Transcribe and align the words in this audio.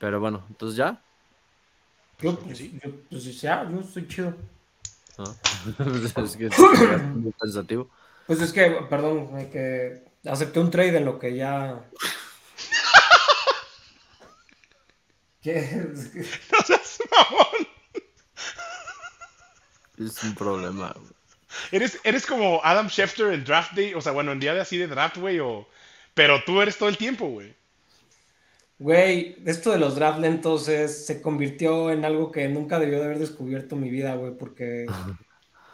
Pero 0.00 0.18
bueno, 0.18 0.44
entonces 0.48 0.78
ya. 0.78 1.00
Yo, 2.20 2.36
pues, 2.38 2.58
yo, 2.58 2.90
pues 3.10 3.40
ya, 3.40 3.68
yo 3.70 3.80
estoy 3.80 4.08
chido. 4.08 4.34
Ah. 5.18 5.34
es 6.24 6.36
que 6.36 6.46
es 6.46 6.58
muy 7.14 7.32
pensativo. 7.32 7.90
Pues 8.26 8.40
es 8.40 8.52
que, 8.52 8.70
perdón, 8.88 9.28
que 9.50 10.02
acepté 10.24 10.58
un 10.58 10.70
trade 10.70 10.96
en 10.96 11.04
lo 11.04 11.18
que 11.18 11.36
ya. 11.36 11.82
¿Qué? 15.42 15.86
No 16.50 16.58
seas 16.66 16.98
mamón. 17.10 17.68
Es 19.98 20.24
un 20.24 20.34
problema. 20.34 20.94
güey. 20.96 21.12
Eres, 21.72 22.00
eres 22.04 22.24
como 22.24 22.62
Adam 22.64 22.88
Schefter 22.88 23.34
en 23.34 23.44
Draft 23.44 23.72
Day, 23.72 23.92
o 23.92 24.00
sea, 24.00 24.12
bueno, 24.12 24.32
en 24.32 24.40
día 24.40 24.54
de 24.54 24.60
así 24.60 24.78
de 24.78 24.86
draft, 24.86 25.18
güey, 25.18 25.40
o... 25.40 25.68
Pero 26.14 26.42
tú 26.44 26.62
eres 26.62 26.78
todo 26.78 26.88
el 26.88 26.96
tiempo, 26.96 27.26
güey. 27.26 27.54
Güey, 28.80 29.36
esto 29.44 29.72
de 29.72 29.78
los 29.78 29.94
draft 29.94 30.20
lentos 30.20 30.66
es- 30.68 31.04
se 31.04 31.20
convirtió 31.20 31.90
en 31.90 32.06
algo 32.06 32.30
que 32.32 32.48
nunca 32.48 32.78
debió 32.78 32.98
de 32.98 33.04
haber 33.04 33.18
descubierto 33.18 33.74
en 33.74 33.82
mi 33.82 33.90
vida, 33.90 34.14
güey, 34.14 34.32
porque 34.38 34.86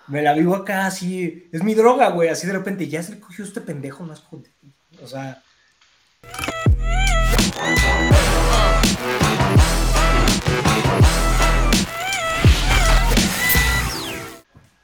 me 0.09 0.23
la 0.23 0.35
vivo 0.35 0.57
acá 0.57 0.87
así. 0.87 1.49
Es 1.53 1.63
mi 1.63 1.75
droga, 1.75 2.11
güey, 2.11 2.30
así 2.30 2.49
de 2.49 2.53
repente 2.55 2.89
ya 2.89 3.05
se 3.05 3.13
le 3.13 3.21
cogió 3.21 3.45
este 3.45 3.61
pendejo 3.61 4.03
más 4.03 4.19
joder. 4.21 4.51
O 5.01 5.07
sea. 5.07 5.41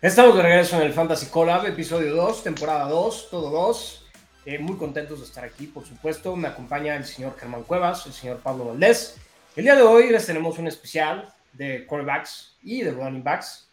Estamos 0.01 0.37
de 0.37 0.43
regreso 0.43 0.77
en 0.77 0.83
el 0.83 0.93
Fantasy 0.93 1.27
Collab, 1.27 1.65
episodio 1.67 2.15
2, 2.17 2.43
temporada 2.43 2.89
2, 2.89 3.29
todo 3.31 3.51
2. 3.51 4.02
Eh, 4.45 4.59
muy 4.59 4.77
contentos 4.77 5.21
de 5.21 5.27
estar 5.27 5.45
aquí, 5.45 5.67
por 5.67 5.87
supuesto. 5.87 6.35
Me 6.37 6.49
acompaña 6.49 6.97
el 6.97 7.05
señor 7.05 7.37
Germán 7.39 7.63
Cuevas, 7.63 8.07
el 8.07 8.13
señor 8.13 8.39
Pablo 8.41 8.67
Valdés. 8.67 9.17
El 9.55 9.65
día 9.65 9.77
de 9.77 9.83
hoy 9.83 10.11
les 10.11 10.27
tenemos 10.27 10.59
un 10.59 10.67
especial 10.67 11.33
de 11.53 11.87
quarterbacks 11.87 12.57
y 12.63 12.83
de 12.83 12.91
running 12.91 13.23
backs. 13.23 13.69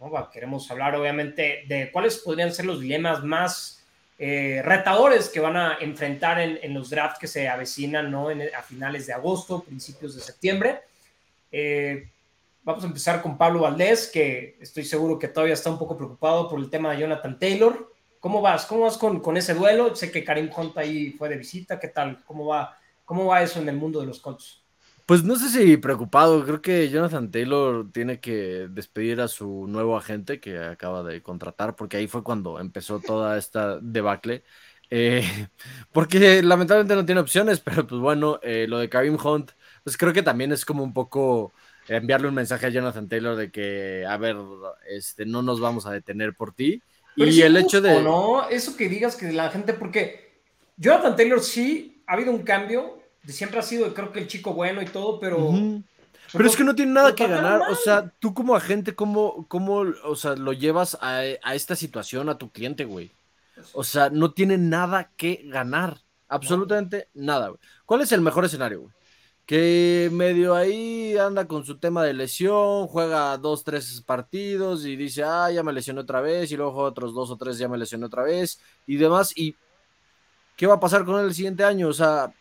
¿no? 0.00 0.30
Queremos 0.30 0.70
hablar, 0.70 0.94
obviamente, 0.94 1.64
de 1.68 1.90
cuáles 1.92 2.18
podrían 2.18 2.52
ser 2.52 2.64
los 2.64 2.80
dilemas 2.80 3.22
más 3.22 3.82
eh, 4.18 4.62
retadores 4.64 5.28
que 5.28 5.40
van 5.40 5.56
a 5.56 5.76
enfrentar 5.80 6.40
en, 6.40 6.58
en 6.62 6.72
los 6.72 6.88
drafts 6.88 7.18
que 7.18 7.26
se 7.26 7.48
avecinan 7.48 8.10
¿no? 8.10 8.30
En- 8.30 8.54
a 8.54 8.62
finales 8.62 9.06
de 9.06 9.12
agosto, 9.12 9.62
principios 9.62 10.14
de 10.14 10.20
septiembre. 10.22 10.80
Eh, 11.52 12.08
Vamos 12.66 12.82
a 12.82 12.86
empezar 12.86 13.20
con 13.20 13.36
Pablo 13.36 13.60
Valdés, 13.60 14.06
que 14.10 14.56
estoy 14.58 14.86
seguro 14.86 15.18
que 15.18 15.28
todavía 15.28 15.52
está 15.52 15.68
un 15.68 15.78
poco 15.78 15.98
preocupado 15.98 16.48
por 16.48 16.58
el 16.58 16.70
tema 16.70 16.92
de 16.92 17.00
Jonathan 17.00 17.38
Taylor. 17.38 17.92
¿Cómo 18.24 18.40
vas? 18.40 18.64
¿Cómo 18.64 18.84
vas 18.84 18.96
con, 18.96 19.20
con 19.20 19.36
ese 19.36 19.52
duelo? 19.52 19.94
Sé 19.94 20.10
que 20.10 20.24
Karim 20.24 20.48
Hunt 20.56 20.74
ahí 20.78 21.10
fue 21.10 21.28
de 21.28 21.36
visita. 21.36 21.78
¿Qué 21.78 21.88
tal? 21.88 22.24
¿Cómo 22.24 22.46
va, 22.46 22.74
¿Cómo 23.04 23.26
va 23.26 23.42
eso 23.42 23.60
en 23.60 23.68
el 23.68 23.76
mundo 23.76 24.00
de 24.00 24.06
los 24.06 24.18
Colts? 24.18 24.62
Pues 25.04 25.22
no 25.24 25.36
sé 25.36 25.50
si 25.50 25.76
preocupado, 25.76 26.42
creo 26.42 26.62
que 26.62 26.88
Jonathan 26.88 27.30
Taylor 27.30 27.92
tiene 27.92 28.20
que 28.20 28.66
despedir 28.70 29.20
a 29.20 29.28
su 29.28 29.66
nuevo 29.68 29.94
agente 29.94 30.40
que 30.40 30.58
acaba 30.58 31.02
de 31.02 31.22
contratar, 31.22 31.76
porque 31.76 31.98
ahí 31.98 32.06
fue 32.06 32.24
cuando 32.24 32.58
empezó 32.58 32.98
toda 32.98 33.36
esta 33.36 33.78
debacle. 33.78 34.42
Eh, 34.88 35.22
porque 35.92 36.42
lamentablemente 36.42 36.94
no 36.94 37.04
tiene 37.04 37.20
opciones, 37.20 37.60
pero 37.60 37.86
pues 37.86 38.00
bueno, 38.00 38.40
eh, 38.42 38.64
lo 38.66 38.78
de 38.78 38.88
Karim 38.88 39.18
Hunt, 39.22 39.50
pues 39.82 39.98
creo 39.98 40.14
que 40.14 40.22
también 40.22 40.50
es 40.50 40.64
como 40.64 40.82
un 40.82 40.94
poco 40.94 41.52
enviarle 41.88 42.28
un 42.28 42.34
mensaje 42.34 42.64
a 42.64 42.70
Jonathan 42.70 43.06
Taylor 43.06 43.36
de 43.36 43.50
que, 43.50 44.06
a 44.08 44.16
ver, 44.16 44.38
este, 44.88 45.26
no 45.26 45.42
nos 45.42 45.60
vamos 45.60 45.84
a 45.84 45.92
detener 45.92 46.34
por 46.34 46.54
ti. 46.54 46.82
Pero 47.16 47.30
y 47.30 47.42
el 47.42 47.56
hecho 47.56 47.80
de... 47.80 48.02
¿no? 48.02 48.48
Eso 48.48 48.76
que 48.76 48.88
digas 48.88 49.16
que 49.16 49.32
la 49.32 49.50
gente, 49.50 49.72
porque 49.72 50.40
Jonathan 50.76 51.16
Taylor 51.16 51.40
sí 51.40 52.02
ha 52.06 52.14
habido 52.14 52.32
un 52.32 52.42
cambio, 52.42 52.98
de 53.22 53.32
siempre 53.32 53.58
ha 53.58 53.62
sido 53.62 53.94
creo 53.94 54.12
que 54.12 54.20
el 54.20 54.26
chico 54.26 54.52
bueno 54.54 54.82
y 54.82 54.86
todo, 54.86 55.18
pero... 55.20 55.52
Pero 56.32 56.48
es 56.48 56.56
que 56.56 56.64
no 56.64 56.74
tiene 56.74 56.92
nada 56.92 57.14
que 57.14 57.28
ganar. 57.28 57.60
mal. 57.60 57.70
O 57.70 57.76
sea, 57.76 58.10
tú 58.18 58.34
como 58.34 58.56
agente, 58.56 58.94
¿cómo, 58.96 59.46
cómo 59.46 59.84
o 60.02 60.16
sea, 60.16 60.34
lo 60.34 60.52
llevas 60.52 60.98
a, 61.00 61.18
a 61.18 61.54
esta 61.54 61.76
situación 61.76 62.28
a 62.28 62.38
tu 62.38 62.50
cliente, 62.50 62.84
güey? 62.84 63.12
O 63.72 63.84
sea, 63.84 64.10
no 64.10 64.32
tiene 64.32 64.58
nada 64.58 65.10
que 65.16 65.42
ganar. 65.44 65.98
Absolutamente 66.26 67.08
nada, 67.14 67.48
güey. 67.48 67.60
¿Cuál 67.86 68.00
es 68.00 68.10
el 68.10 68.20
mejor 68.20 68.44
escenario, 68.44 68.80
güey? 68.80 68.92
Que 69.46 70.08
medio 70.10 70.54
ahí 70.54 71.18
anda 71.18 71.46
con 71.46 71.66
su 71.66 71.76
tema 71.78 72.02
de 72.02 72.14
lesión, 72.14 72.86
juega 72.86 73.36
dos, 73.36 73.62
tres 73.62 74.02
partidos 74.06 74.86
y 74.86 74.96
dice, 74.96 75.22
ah, 75.22 75.50
ya 75.50 75.62
me 75.62 75.72
lesioné 75.72 76.00
otra 76.00 76.22
vez, 76.22 76.50
y 76.50 76.56
luego 76.56 76.72
juega 76.72 76.88
otros 76.88 77.12
dos 77.14 77.30
o 77.30 77.36
tres, 77.36 77.58
ya 77.58 77.68
me 77.68 77.76
lesioné 77.76 78.06
otra 78.06 78.22
vez, 78.22 78.58
y 78.86 78.96
demás. 78.96 79.36
¿Y 79.36 79.54
qué 80.56 80.66
va 80.66 80.74
a 80.74 80.80
pasar 80.80 81.04
con 81.04 81.20
él 81.20 81.26
el 81.26 81.34
siguiente 81.34 81.62
año? 81.62 81.88
O 81.88 81.92
sea, 81.92 82.32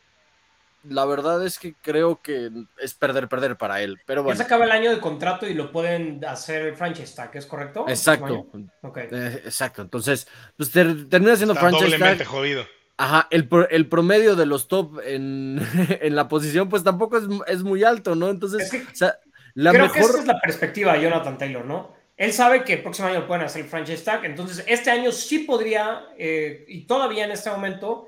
la 0.87 1.03
verdad 1.05 1.45
es 1.45 1.59
que 1.59 1.73
creo 1.81 2.21
que 2.21 2.49
es 2.77 2.93
perder, 2.93 3.27
perder 3.27 3.57
para 3.57 3.81
él. 3.81 3.99
Pero 4.05 4.21
Ya 4.21 4.25
bueno. 4.25 4.37
se 4.37 4.43
acaba 4.43 4.63
el 4.63 4.71
año 4.71 4.89
de 4.91 4.99
contrato 5.01 5.45
y 5.45 5.53
lo 5.53 5.73
pueden 5.73 6.23
hacer 6.23 6.61
el 6.67 6.75
franchise 6.75 7.15
tag, 7.15 7.35
¿es 7.35 7.45
correcto? 7.45 7.83
Exacto. 7.87 8.47
Ok. 8.81 8.97
Eh, 8.97 9.41
exacto. 9.43 9.81
Entonces, 9.81 10.25
pues 10.55 10.71
ter- 10.71 11.09
termina 11.09 11.35
siendo 11.35 11.53
Está 11.53 11.67
franchise 11.67 11.83
doblemente 11.97 12.23
tag. 12.23 12.27
jodido. 12.33 12.63
Ajá, 12.97 13.27
el, 13.31 13.49
el 13.71 13.89
promedio 13.89 14.35
de 14.35 14.45
los 14.45 14.67
top 14.67 14.99
en, 15.03 15.59
en 16.01 16.15
la 16.15 16.27
posición, 16.27 16.69
pues 16.69 16.83
tampoco 16.83 17.17
es, 17.17 17.25
es 17.47 17.63
muy 17.63 17.83
alto, 17.83 18.15
¿no? 18.15 18.29
Entonces, 18.29 18.61
Es 18.63 18.71
que 18.71 18.91
o 18.91 18.95
sea, 18.95 19.19
la 19.55 19.71
Creo 19.71 19.91
que 19.91 19.99
mejor. 19.99 20.11
esa 20.11 20.19
es 20.19 20.27
la 20.27 20.39
perspectiva 20.39 20.93
de 20.93 21.01
Jonathan 21.01 21.37
Taylor, 21.37 21.65
¿no? 21.65 21.93
Él 22.15 22.31
sabe 22.31 22.63
que 22.63 22.73
el 22.73 22.83
próximo 22.83 23.07
año 23.07 23.25
pueden 23.25 23.43
hacer 23.43 23.63
el 23.63 23.67
franchise 23.69 24.03
tag, 24.03 24.23
entonces 24.25 24.63
este 24.67 24.91
año 24.91 25.11
sí 25.11 25.39
podría, 25.39 26.05
eh, 26.17 26.63
y 26.67 26.85
todavía 26.85 27.25
en 27.25 27.31
este 27.31 27.49
momento, 27.49 28.07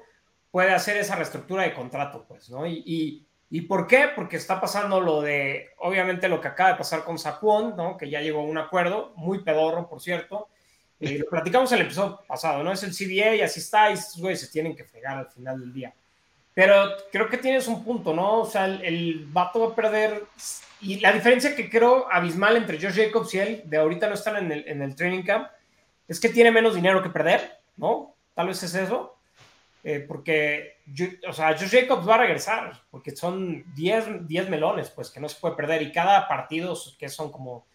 puede 0.51 0.71
hacer 0.71 0.95
esa 0.97 1.15
reestructura 1.15 1.63
de 1.63 1.73
contrato, 1.73 2.23
pues, 2.27 2.49
¿no? 2.49 2.65
Y, 2.67 2.83
y, 2.85 3.27
¿y 3.49 3.61
por 3.61 3.87
qué? 3.87 4.09
Porque 4.15 4.37
está 4.37 4.61
pasando 4.61 5.01
lo 5.01 5.21
de, 5.21 5.71
obviamente, 5.79 6.29
lo 6.29 6.39
que 6.39 6.47
acaba 6.47 6.69
de 6.69 6.77
pasar 6.77 7.03
con 7.03 7.17
Saquon, 7.17 7.75
¿no? 7.75 7.97
Que 7.97 8.09
ya 8.09 8.21
llegó 8.21 8.39
a 8.41 8.43
un 8.45 8.57
acuerdo, 8.57 9.13
muy 9.17 9.43
pedorro, 9.43 9.89
por 9.89 9.99
cierto. 10.01 10.47
Eh, 10.99 11.19
lo 11.19 11.25
platicamos 11.25 11.71
en 11.71 11.79
el 11.79 11.85
episodio 11.85 12.21
pasado, 12.27 12.63
¿no? 12.63 12.71
Es 12.71 12.83
el 12.83 12.91
CBA 12.95 13.35
y 13.35 13.41
así 13.41 13.59
está, 13.59 13.89
y 13.89 13.93
estos 13.93 14.17
güeyes 14.21 14.39
se 14.41 14.47
tienen 14.47 14.75
que 14.75 14.83
fregar 14.85 15.17
al 15.17 15.27
final 15.27 15.59
del 15.59 15.73
día. 15.73 15.93
Pero 16.53 16.89
creo 17.11 17.27
que 17.29 17.37
tienes 17.37 17.67
un 17.67 17.83
punto, 17.83 18.13
¿no? 18.13 18.41
O 18.41 18.45
sea, 18.45 18.65
el, 18.65 18.81
el 18.81 19.25
vato 19.27 19.59
va 19.59 19.73
a 19.73 19.75
perder. 19.75 20.23
Y 20.79 20.99
la 21.01 21.11
diferencia 21.11 21.53
que 21.55 21.69
creo 21.69 22.07
abismal 22.09 22.55
entre 22.55 22.79
Josh 22.79 22.95
Jacobs 22.95 23.33
y 23.33 23.39
él, 23.39 23.61
de 23.65 23.77
ahorita 23.77 24.07
no 24.07 24.13
están 24.13 24.37
en 24.37 24.51
el, 24.51 24.67
en 24.67 24.81
el 24.81 24.95
training 24.95 25.23
camp, 25.23 25.49
es 26.07 26.19
que 26.19 26.29
tiene 26.29 26.51
menos 26.51 26.75
dinero 26.75 27.03
que 27.03 27.09
perder, 27.09 27.59
¿no? 27.75 28.15
Tal 28.33 28.47
vez 28.47 28.63
es 28.63 28.73
eso. 28.73 29.17
Eh, 29.83 29.99
porque, 30.07 30.77
yo- 30.87 31.07
o 31.27 31.33
sea, 31.33 31.57
Josh 31.57 31.69
Jacobs 31.71 32.07
va 32.07 32.15
a 32.15 32.19
regresar, 32.19 32.81
porque 32.89 33.15
son 33.15 33.63
10, 33.75 34.25
10 34.27 34.49
melones, 34.49 34.89
pues, 34.91 35.09
que 35.11 35.19
no 35.19 35.27
se 35.27 35.39
puede 35.39 35.55
perder. 35.55 35.81
Y 35.81 35.91
cada 35.91 36.27
partido, 36.27 36.75
que 36.97 37.09
son 37.09 37.31
como 37.31 37.65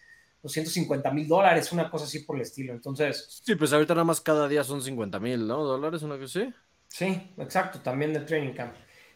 250 0.42 1.10
mil 1.12 1.28
dólares, 1.28 1.72
una 1.72 1.90
cosa 1.90 2.04
así 2.06 2.20
por 2.20 2.36
el 2.36 2.42
estilo. 2.42 2.72
Entonces, 2.72 3.34
Sí, 3.44 3.54
pues 3.56 3.72
ahorita 3.72 3.94
nada 3.94 4.04
más 4.04 4.20
cada 4.20 4.46
día 4.48 4.62
son 4.64 4.82
50 4.82 5.18
mil, 5.20 5.46
¿no? 5.46 5.64
Dólares, 5.64 6.02
una 6.02 6.18
cosa 6.18 6.40
así. 6.40 6.54
Sí, 6.88 7.32
exacto, 7.38 7.80
también 7.80 8.12
del 8.12 8.26
training 8.26 8.52
camp. 8.52 8.74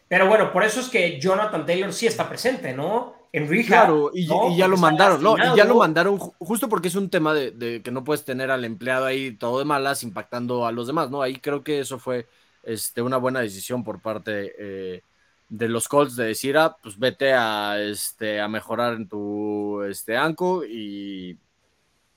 Pero 0.09 0.29
bueno, 0.29 0.53
por 0.53 0.63
eso 0.65 0.81
es 0.81 0.89
que 0.89 1.19
Jonathan 1.21 1.67
Taylor 1.67 1.93
sí 1.93 2.07
está 2.07 2.29
presente, 2.29 2.73
¿no? 2.73 3.29
En 3.33 3.49
rehab. 3.49 3.67
Claro, 3.69 4.11
y, 4.15 4.27
¿no? 4.27 4.51
y 4.51 4.57
ya 4.59 4.69
lo 4.69 4.77
mandaron, 4.77 5.23
¿no? 5.23 5.37
Y 5.39 5.57
ya 5.57 5.65
lo 5.65 5.77
mandaron 5.77 6.19
ju- 6.19 6.34
justo 6.39 6.69
porque 6.69 6.89
es 6.89 6.95
un 6.97 7.09
tema 7.09 7.33
de, 7.33 7.51
de 7.51 7.83
que 7.83 7.91
no 7.91 8.05
puedes 8.05 8.25
tener 8.25 8.51
al 8.51 8.65
empleado 8.65 9.07
ahí 9.07 9.37
todo 9.37 9.59
de 9.59 9.65
malas 9.65 10.03
impactando 10.03 10.67
a 10.67 10.73
los 10.73 10.87
demás, 10.87 11.11
¿no? 11.11 11.23
Ahí 11.23 11.37
creo 11.41 11.65
que 11.65 11.81
eso 11.81 11.99
fue 11.99 12.29
este, 12.63 13.01
una 13.01 13.17
buena 13.17 13.41
decisión 13.41 13.83
por 13.83 14.03
parte 14.03 14.53
eh, 14.59 15.03
de 15.49 15.69
los 15.69 15.89
Colts 15.89 16.15
de 16.17 16.27
decir, 16.27 16.59
ah, 16.59 16.77
pues 16.83 16.99
vete 16.99 17.33
a, 17.33 17.81
este, 17.81 18.39
a 18.41 18.49
mejorar 18.49 18.95
en 18.95 19.09
tu 19.09 19.74
este, 19.87 20.17
anco 20.17 20.65
y 20.65 21.37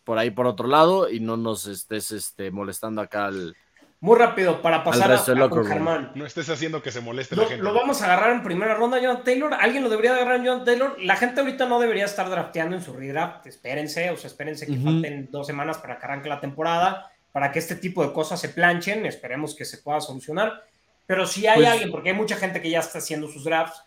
por 0.03 0.17
ahí 0.17 0.31
por 0.31 0.47
otro 0.47 0.67
lado 0.67 1.09
y 1.09 1.19
no 1.19 1.35
nos 1.37 1.67
estés 1.67 2.11
este, 2.11 2.49
molestando 2.51 3.01
acá 3.01 3.25
al... 3.25 3.55
Muy 3.99 4.15
rápido, 4.15 4.61
para 4.61 4.83
pasar 4.83 5.11
a, 5.11 5.15
a 5.15 5.49
con. 5.49 5.65
Germán. 5.65 6.11
No 6.13 6.23
estés 6.25 6.47
haciendo 6.51 6.83
que 6.83 6.91
se 6.91 7.01
moleste 7.01 7.35
Lo, 7.35 7.41
la 7.41 7.47
gente. 7.49 7.63
lo 7.63 7.73
vamos 7.73 7.99
a 8.01 8.05
agarrar 8.05 8.31
en 8.31 8.43
primera 8.43 8.75
ronda, 8.75 8.99
Jonathan 8.99 9.23
Taylor. 9.23 9.53
¿Alguien 9.55 9.83
lo 9.83 9.89
debería 9.89 10.13
de 10.13 10.17
agarrar 10.21 10.35
en 10.37 10.43
Jonathan 10.45 10.65
Taylor? 10.65 10.95
La 11.01 11.15
gente 11.15 11.39
ahorita 11.41 11.65
no 11.65 11.79
debería 11.79 12.05
estar 12.05 12.29
drafteando 12.29 12.75
en 12.75 12.83
su 12.83 12.93
redraft. 12.93 13.47
Espérense, 13.47 14.11
o 14.11 14.17
sea, 14.17 14.27
espérense 14.27 14.67
que 14.67 14.73
Ujú. 14.73 14.83
falten 14.83 15.29
dos 15.31 15.47
semanas 15.47 15.79
para 15.79 15.97
que 15.97 16.05
arranque 16.05 16.29
la 16.29 16.39
temporada, 16.39 17.11
para 17.31 17.51
que 17.51 17.57
este 17.57 17.75
tipo 17.75 18.05
de 18.05 18.13
cosas 18.13 18.39
se 18.39 18.49
planchen. 18.49 19.03
Esperemos 19.07 19.55
que 19.55 19.65
se 19.65 19.79
pueda 19.79 19.99
solucionar. 19.99 20.63
Pero 21.07 21.25
si 21.25 21.47
hay 21.47 21.55
Pues- 21.57 21.67
alguien, 21.69 21.89
porque 21.89 22.09
hay 22.11 22.15
mucha 22.15 22.35
gente 22.35 22.61
que 22.61 22.69
ya 22.69 22.81
está 22.81 22.99
haciendo 22.99 23.27
sus 23.27 23.45
drafts, 23.45 23.81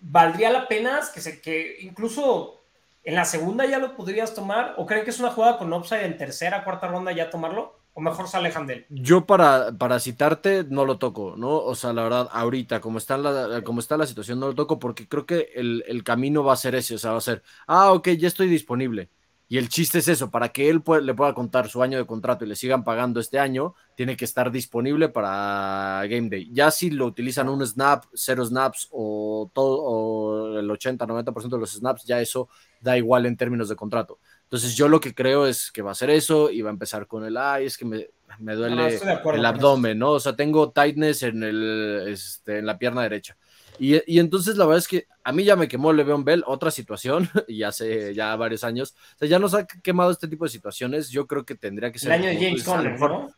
¿valdría 0.00 0.50
la 0.50 0.68
pena 0.68 1.00
que, 1.14 1.22
se, 1.22 1.40
que 1.40 1.78
incluso 1.80 2.60
en 3.06 3.14
la 3.14 3.24
segunda 3.24 3.64
ya 3.66 3.78
lo 3.78 3.96
podrías 3.96 4.34
tomar? 4.34 4.74
¿O 4.78 4.86
creen 4.86 5.04
que 5.04 5.10
es 5.10 5.20
una 5.20 5.30
jugada 5.30 5.58
con 5.58 5.72
upside 5.72 6.04
en 6.04 6.18
tercera, 6.18 6.64
cuarta 6.64 6.88
ronda 6.88 7.12
ya 7.12 7.30
tomarlo? 7.30 7.80
¿O 7.94 8.02
mejor 8.02 8.28
se 8.28 8.36
alejan 8.36 8.66
de 8.66 8.74
él? 8.74 8.86
Yo 8.88 9.26
para, 9.26 9.72
para 9.78 9.98
citarte 10.00 10.64
no 10.68 10.84
lo 10.84 10.98
toco, 10.98 11.34
¿no? 11.36 11.56
O 11.58 11.74
sea, 11.74 11.92
la 11.92 12.04
verdad, 12.04 12.28
ahorita, 12.32 12.80
como 12.80 12.98
está 12.98 13.18
la, 13.18 13.62
como 13.64 13.80
está 13.80 13.96
la 13.96 14.06
situación, 14.06 14.38
no 14.38 14.48
lo 14.48 14.54
toco 14.54 14.78
porque 14.78 15.08
creo 15.08 15.26
que 15.26 15.50
el, 15.56 15.84
el 15.88 16.04
camino 16.04 16.44
va 16.44 16.52
a 16.52 16.56
ser 16.56 16.76
ese, 16.76 16.94
o 16.94 16.98
sea, 16.98 17.12
va 17.12 17.18
a 17.18 17.20
ser, 17.20 17.42
ah, 17.66 17.92
ok, 17.92 18.10
ya 18.10 18.28
estoy 18.28 18.48
disponible. 18.48 19.10
Y 19.48 19.58
el 19.58 19.68
chiste 19.68 19.98
es 19.98 20.08
eso, 20.08 20.28
para 20.28 20.48
que 20.48 20.68
él 20.68 20.82
le 21.02 21.14
pueda 21.14 21.32
contar 21.32 21.68
su 21.68 21.80
año 21.80 21.98
de 21.98 22.06
contrato 22.06 22.44
y 22.44 22.48
le 22.48 22.56
sigan 22.56 22.82
pagando 22.82 23.20
este 23.20 23.38
año, 23.38 23.74
tiene 23.94 24.16
que 24.16 24.24
estar 24.24 24.50
disponible 24.50 25.08
para 25.08 26.04
Game 26.08 26.28
Day. 26.28 26.50
Ya 26.52 26.72
si 26.72 26.90
lo 26.90 27.06
utilizan 27.06 27.48
un 27.48 27.64
snap, 27.64 28.06
cero 28.12 28.44
snaps 28.44 28.88
o 28.90 29.48
todo 29.54 29.82
o 29.84 30.58
el 30.58 30.68
80-90% 30.68 31.48
de 31.48 31.58
los 31.58 31.72
snaps, 31.72 32.04
ya 32.04 32.20
eso 32.20 32.48
da 32.80 32.98
igual 32.98 33.24
en 33.26 33.36
términos 33.36 33.68
de 33.68 33.76
contrato. 33.76 34.18
Entonces 34.42 34.74
yo 34.76 34.88
lo 34.88 35.00
que 35.00 35.14
creo 35.14 35.46
es 35.46 35.70
que 35.70 35.82
va 35.82 35.92
a 35.92 35.94
ser 35.94 36.10
eso 36.10 36.50
y 36.50 36.62
va 36.62 36.70
a 36.70 36.72
empezar 36.72 37.06
con 37.06 37.24
el, 37.24 37.36
ay, 37.36 37.66
es 37.66 37.78
que 37.78 37.84
me, 37.84 38.08
me 38.40 38.54
duele 38.54 39.00
el 39.32 39.46
abdomen, 39.46 39.98
¿no? 39.98 40.10
O 40.12 40.20
sea, 40.20 40.34
tengo 40.34 40.72
tightness 40.72 41.22
en, 41.22 41.44
el, 41.44 42.04
este, 42.08 42.58
en 42.58 42.66
la 42.66 42.78
pierna 42.78 43.02
derecha. 43.02 43.36
Y, 43.78 44.00
y, 44.06 44.18
entonces 44.18 44.56
la 44.56 44.64
verdad 44.64 44.78
es 44.78 44.88
que 44.88 45.06
a 45.22 45.32
mí 45.32 45.44
ya 45.44 45.56
me 45.56 45.68
quemó 45.68 45.92
Le'Veon 45.92 46.24
Bell, 46.24 46.44
otra 46.46 46.70
situación, 46.70 47.28
y 47.48 47.62
hace 47.62 48.14
ya 48.14 48.34
varios 48.36 48.64
años. 48.64 48.94
O 49.14 49.18
sea, 49.18 49.28
ya 49.28 49.38
nos 49.38 49.54
ha 49.54 49.66
quemado 49.66 50.10
este 50.10 50.28
tipo 50.28 50.44
de 50.44 50.50
situaciones. 50.50 51.10
Yo 51.10 51.26
creo 51.26 51.44
que 51.44 51.54
tendría 51.54 51.92
que 51.92 51.98
ser. 51.98 52.12
El 52.12 52.20
año 52.20 52.28
de 52.28 52.44
James 52.44 52.64
Conner, 52.64 52.98
¿no? 52.98 53.30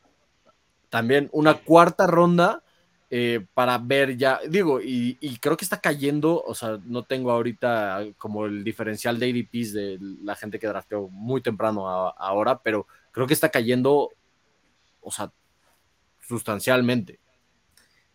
También 0.91 1.29
una 1.33 1.55
cuarta 1.55 2.07
ronda 2.07 2.63
eh, 3.11 3.47
para 3.55 3.79
ver 3.79 4.17
ya. 4.17 4.41
Digo, 4.49 4.81
y, 4.81 5.17
y, 5.21 5.39
creo 5.39 5.57
que 5.57 5.65
está 5.65 5.81
cayendo. 5.81 6.43
O 6.43 6.55
sea, 6.55 6.79
no 6.85 7.05
tengo 7.05 7.31
ahorita 7.31 8.05
como 8.17 8.47
el 8.47 8.65
diferencial 8.65 9.19
de 9.19 9.31
ADPs 9.31 9.73
de 9.73 9.99
la 10.23 10.35
gente 10.35 10.59
que 10.59 10.67
drafteó 10.67 11.09
muy 11.09 11.41
temprano 11.41 11.89
ahora, 11.89 12.61
pero 12.63 12.87
creo 13.13 13.27
que 13.27 13.35
está 13.35 13.49
cayendo, 13.49 14.11
o 15.01 15.11
sea, 15.11 15.33
sustancialmente. 16.21 17.19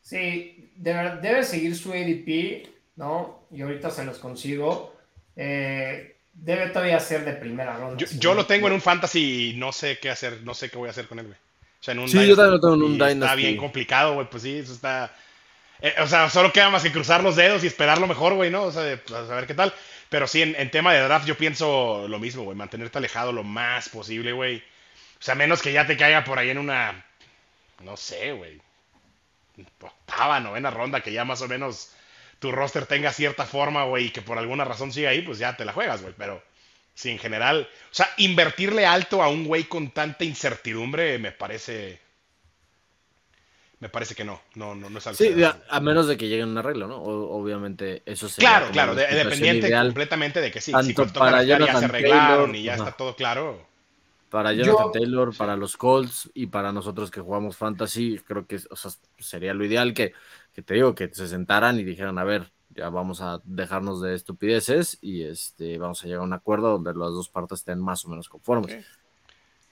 Sí, 0.04 0.70
debe 0.76 1.44
seguir 1.44 1.76
su 1.78 1.94
ADP, 1.94 2.68
¿no? 2.98 3.48
Y 3.52 3.62
ahorita 3.62 3.90
se 3.90 4.04
los 4.04 4.20
consigo. 4.20 4.94
Eh, 5.36 6.18
debe 6.34 6.68
todavía 6.68 7.00
ser 7.00 7.24
de 7.24 7.32
primera 7.34 7.78
ronda. 7.78 8.06
Yo, 8.20 8.34
lo 8.34 8.46
tengo 8.46 8.68
en 8.68 8.74
un 8.74 8.82
fantasy 8.82 9.52
y 9.52 9.54
no 9.56 9.72
sé 9.72 10.00
qué 10.00 10.10
hacer, 10.10 10.42
no 10.44 10.54
sé 10.54 10.70
qué 10.70 10.78
voy 10.78 10.90
a 10.90 10.92
hacer 10.92 11.08
con 11.08 11.20
él, 11.20 11.28
güey. 11.28 11.38
O 11.38 11.84
sea, 11.84 11.94
en 11.94 12.00
un 12.00 12.10
sí, 12.10 12.28
yo 12.28 12.36
también 12.36 12.52
lo 12.52 12.60
tengo 12.60 12.76
en 12.76 12.84
un 12.84 12.94
Dynasty. 12.94 13.24
Está 13.24 13.36
bien 13.36 13.58
complicado, 13.58 14.16
güey, 14.16 14.30
pues 14.30 14.44
sí, 14.44 14.58
eso 14.58 14.74
está... 14.74 15.16
Eh, 15.82 15.96
o 16.00 16.08
sea, 16.08 16.30
solo 16.30 16.52
queda 16.52 16.70
más 16.70 16.84
que 16.84 16.92
cruzar 16.92 17.24
los 17.24 17.38
dedos 17.38 17.64
y 17.64 17.68
esperar 17.68 17.98
lo 18.00 18.08
mejor, 18.08 18.34
güey, 18.34 18.52
¿no? 18.52 18.64
O 18.64 18.72
sea, 18.72 19.00
pues, 19.06 19.30
a 19.30 19.36
ver 19.36 19.48
qué 19.48 19.54
tal. 19.54 19.74
Pero 20.10 20.28
sí, 20.28 20.42
en, 20.42 20.56
en 20.58 20.70
tema 20.70 20.94
de 20.94 21.02
draft 21.02 21.26
yo 21.26 21.38
pienso 21.38 22.08
lo 22.10 22.20
mismo, 22.20 22.44
güey, 22.44 22.58
mantenerte 22.58 22.98
alejado 22.98 23.32
lo 23.32 23.44
más 23.44 23.88
posible, 23.88 24.34
güey. 24.34 24.58
O 24.58 25.24
sea, 25.24 25.36
menos 25.36 25.62
que 25.62 25.72
ya 25.72 25.88
te 25.88 25.96
caiga 25.96 26.26
por 26.26 26.40
ahí 26.40 26.50
en 26.50 26.58
una... 26.58 27.06
No 27.82 27.96
sé, 27.96 28.34
güey 28.34 28.60
octava, 29.82 30.40
novena 30.40 30.72
ronda, 30.72 31.02
que 31.02 31.12
ya 31.12 31.26
más 31.26 31.42
o 31.42 31.48
menos 31.48 31.92
tu 32.40 32.52
roster 32.52 32.86
tenga 32.86 33.12
cierta 33.14 33.46
forma, 33.46 33.86
güey, 33.86 34.08
y 34.08 34.10
que 34.10 34.22
por 34.22 34.38
alguna 34.38 34.66
razón 34.66 34.92
siga 34.92 35.12
ahí, 35.12 35.22
pues 35.22 35.40
ya 35.40 35.56
te 35.56 35.66
la 35.66 35.74
juegas, 35.74 36.02
güey. 36.02 36.14
Pero 36.18 36.44
sí, 36.94 37.10
en 37.10 37.20
general, 37.20 37.70
o 37.72 37.96
sea, 37.96 38.10
invertirle 38.18 38.86
alto 38.86 39.24
a 39.24 39.30
un 39.30 39.46
güey 39.46 39.64
con 39.64 39.92
tanta 39.92 40.24
incertidumbre 40.24 41.18
me 41.20 41.32
parece. 41.32 42.02
Me 43.80 43.90
parece 43.90 44.16
que 44.16 44.24
no, 44.24 44.42
no, 44.56 44.76
no, 44.76 44.98
es 44.98 45.08
algo. 45.08 45.18
Sí, 45.18 45.34
a, 45.44 45.80
menos 45.82 46.08
de 46.08 46.16
que 46.16 46.30
llegue 46.30 46.44
un 46.44 46.58
arreglo, 46.58 46.88
¿no? 46.88 47.02
obviamente 47.02 48.02
eso 48.06 48.30
sería 48.30 48.50
Claro, 48.50 48.72
claro, 48.72 48.96
dependiente 48.96 49.70
completamente 49.70 50.40
de 50.40 50.52
que 50.52 50.62
sí. 50.62 50.72
si 50.84 50.94
para 50.94 51.44
ya 51.44 51.58
se 51.58 51.86
arreglaron 51.86 52.56
y 52.56 52.64
ya 52.64 52.76
está 52.76 52.94
todo 52.94 53.16
claro. 53.16 53.73
Para 54.34 54.52
Jonathan 54.52 54.92
Taylor, 54.92 55.38
para 55.38 55.56
los 55.56 55.78
Colts 55.78 56.28
y 56.34 56.48
para 56.48 56.72
nosotros 56.72 57.12
que 57.12 57.22
jugamos 57.22 57.56
fantasy, 57.56 58.20
creo 58.26 58.48
que 58.48 58.60
sería 59.20 59.54
lo 59.54 59.64
ideal 59.64 59.94
que, 59.94 60.14
te 60.56 60.74
digo, 60.74 60.96
que 60.96 61.08
se 61.14 61.28
sentaran 61.28 61.80
y 61.80 61.84
dijeran, 61.84 62.18
a 62.18 62.24
ver, 62.24 62.52
ya 62.72 62.90
vamos 62.90 63.22
a 63.22 63.42
dejarnos 63.44 64.02
de 64.02 64.16
estupideces 64.16 64.98
y 65.02 65.24
este, 65.24 65.78
vamos 65.78 66.04
a 66.04 66.08
llegar 66.08 66.22
a 66.22 66.26
un 66.26 66.34
acuerdo 66.34 66.72
donde 66.72 66.96
las 66.96 67.12
dos 67.12 67.30
partes 67.30 67.60
estén 67.60 67.80
más 67.80 68.06
o 68.06 68.10
menos 68.10 68.28
conformes. 68.28 68.84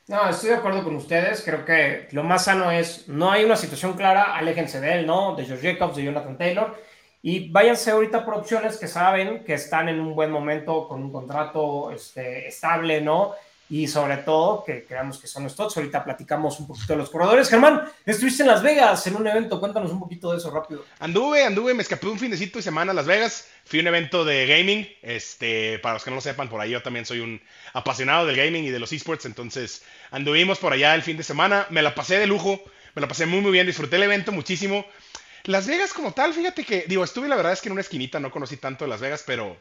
No, 0.07 0.29
estoy 0.29 0.49
de 0.49 0.57
acuerdo 0.57 0.83
con 0.83 0.95
ustedes. 0.95 1.41
Creo 1.43 1.65
que 1.65 2.07
lo 2.11 2.21
más 2.21 2.45
sano 2.45 2.69
es, 2.69 3.07
no 3.07 3.31
hay 3.31 3.43
una 3.43 3.55
situación 3.55 3.93
clara, 3.93 4.37
aléjense 4.37 4.79
de 4.79 4.99
él, 4.99 5.07
¿no? 5.07 5.35
De 5.35 5.43
George 5.43 5.73
Jacobs, 5.73 5.95
de 5.95 6.03
Jonathan 6.03 6.37
Taylor. 6.37 6.79
Y 7.23 7.49
váyanse 7.49 7.89
ahorita 7.89 8.23
por 8.23 8.35
opciones 8.35 8.77
que 8.77 8.87
saben 8.87 9.43
que 9.43 9.55
están 9.55 9.89
en 9.89 9.99
un 9.99 10.13
buen 10.13 10.29
momento 10.29 10.87
con 10.87 11.01
un 11.01 11.11
contrato 11.11 11.89
este, 11.89 12.47
estable, 12.47 13.01
¿no? 13.01 13.33
Y 13.71 13.87
sobre 13.87 14.17
todo 14.17 14.65
que 14.65 14.83
creamos 14.83 15.17
que 15.17 15.27
son 15.27 15.45
estos. 15.45 15.77
Ahorita 15.77 16.03
platicamos 16.03 16.59
un 16.59 16.67
poquito 16.67 16.91
de 16.91 16.97
los 16.97 17.09
corredores. 17.09 17.47
Germán, 17.47 17.89
estuviste 18.05 18.43
en 18.43 18.49
Las 18.49 18.61
Vegas 18.61 19.07
en 19.07 19.15
un 19.15 19.25
evento, 19.25 19.61
cuéntanos 19.61 19.91
un 19.91 19.99
poquito 20.01 20.29
de 20.29 20.39
eso 20.39 20.51
rápido. 20.51 20.83
Anduve, 20.99 21.45
anduve, 21.45 21.73
me 21.73 21.81
escapé 21.81 22.07
un 22.07 22.19
finecito 22.19 22.59
de 22.59 22.63
semana 22.63 22.91
a 22.91 22.93
Las 22.93 23.05
Vegas. 23.05 23.47
Fui 23.63 23.79
a 23.79 23.83
un 23.83 23.87
evento 23.87 24.25
de 24.25 24.45
gaming. 24.45 24.85
Este, 25.01 25.79
para 25.79 25.93
los 25.93 26.03
que 26.03 26.09
no 26.09 26.15
lo 26.15 26.21
sepan, 26.21 26.49
por 26.49 26.59
ahí 26.59 26.71
yo 26.71 26.83
también 26.83 27.05
soy 27.05 27.21
un 27.21 27.39
apasionado 27.71 28.25
del 28.25 28.35
gaming 28.35 28.65
y 28.65 28.71
de 28.71 28.79
los 28.79 28.91
esports. 28.91 29.25
Entonces, 29.25 29.83
anduvimos 30.11 30.59
por 30.59 30.73
allá 30.73 30.93
el 30.93 31.01
fin 31.01 31.15
de 31.15 31.23
semana. 31.23 31.65
Me 31.69 31.81
la 31.81 31.95
pasé 31.95 32.19
de 32.19 32.27
lujo, 32.27 32.61
me 32.93 33.01
la 33.01 33.07
pasé 33.07 33.25
muy, 33.25 33.39
muy 33.39 33.53
bien. 33.53 33.67
Disfruté 33.67 33.95
el 33.95 34.03
evento 34.03 34.33
muchísimo. 34.33 34.85
Las 35.45 35.65
Vegas 35.65 35.93
como 35.93 36.11
tal, 36.11 36.33
fíjate 36.33 36.65
que, 36.65 36.83
digo, 36.89 37.05
estuve 37.05 37.29
la 37.29 37.37
verdad 37.37 37.53
es 37.53 37.61
que 37.61 37.69
en 37.69 37.73
una 37.73 37.81
esquinita, 37.81 38.19
no 38.19 38.31
conocí 38.31 38.57
tanto 38.57 38.83
de 38.83 38.89
Las 38.89 38.99
Vegas, 38.99 39.23
pero 39.25 39.55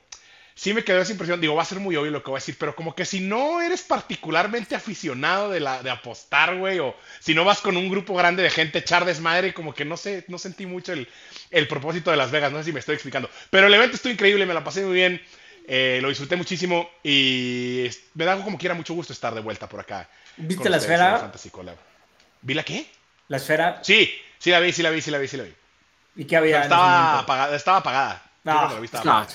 sí 0.61 0.75
me 0.75 0.85
quedó 0.85 1.01
esa 1.01 1.13
impresión. 1.13 1.41
Digo, 1.41 1.55
va 1.55 1.63
a 1.63 1.65
ser 1.65 1.81
muy 1.81 1.97
obvio 1.97 2.11
lo 2.11 2.23
que 2.23 2.31
voy 2.31 2.37
a 2.37 2.43
decir, 2.43 2.57
pero 2.59 2.77
como 2.77 2.95
que 2.95 3.07
si 3.07 3.21
no 3.21 3.63
eres 3.63 3.81
particularmente 3.81 4.75
aficionado 4.75 5.49
de, 5.49 5.59
la, 5.59 5.83
de 5.83 5.89
apostar, 5.89 6.55
güey, 6.57 6.79
o 6.81 6.95
si 7.19 7.35
no 7.35 7.47
vas 7.47 7.63
con 7.63 7.79
un 7.79 7.89
grupo 7.89 8.15
grande 8.15 8.43
de 8.43 8.51
gente 8.51 8.81
echar 8.81 9.07
desmadre, 9.07 9.55
como 9.55 9.75
que 9.75 9.87
no 9.87 9.97
sé, 9.97 10.27
no 10.29 10.37
sentí 10.37 10.67
mucho 10.67 10.93
el, 10.93 11.09
el 11.51 11.67
propósito 11.67 12.11
de 12.11 12.19
Las 12.19 12.31
Vegas. 12.31 12.53
No 12.53 12.59
sé 12.59 12.65
si 12.65 12.73
me 12.75 12.81
estoy 12.81 12.95
explicando. 12.95 13.31
Pero 13.49 13.69
el 13.69 13.73
evento 13.75 13.97
estuvo 13.97 14.13
increíble, 14.13 14.45
me 14.45 14.53
la 14.53 14.63
pasé 14.63 14.85
muy 14.85 14.93
bien. 14.93 15.23
Eh, 15.67 15.99
lo 16.03 16.11
disfruté 16.11 16.37
muchísimo 16.37 16.91
y 17.03 17.89
me 18.13 18.27
da 18.27 18.37
como 18.45 18.59
quiera 18.59 18.75
mucho 18.75 18.93
gusto 18.93 19.15
estar 19.15 19.35
de 19.35 19.41
vuelta 19.41 19.67
por 19.67 19.81
acá. 19.81 20.11
¿Viste 20.37 20.69
la 20.69 20.77
esfera? 20.77 21.33
¿Vi 22.43 22.53
la 22.53 22.65
qué? 22.65 22.87
¿La 23.29 23.39
esfera? 23.39 23.79
Sí, 23.83 24.13
sí 24.39 24.51
la 24.51 24.61
vi, 24.61 24.73
sí 24.75 24.83
la 24.83 24.91
vi, 24.91 25.01
sí 25.01 25.11
la 25.11 25.17
vi, 25.17 25.27
sí 25.27 25.39
la 25.39 25.45
vi. 25.45 25.55
¿Y 26.17 26.25
qué 26.27 26.37
había? 26.37 26.63
estaba, 26.63 27.21
apagada, 27.21 27.57
estaba 27.57 27.79
apagada. 27.79 28.23
No, 28.45 28.69
no. 28.69 29.27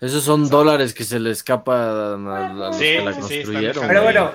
Esos 0.00 0.24
son 0.24 0.48
dólares 0.48 0.94
que 0.94 1.04
se 1.04 1.20
le 1.20 1.30
escapan 1.30 2.26
a, 2.26 2.52
los 2.54 2.76
que 2.78 3.02
la 3.02 3.12
construyeron. 3.12 3.86
Pero 3.86 4.02
bueno, 4.02 4.32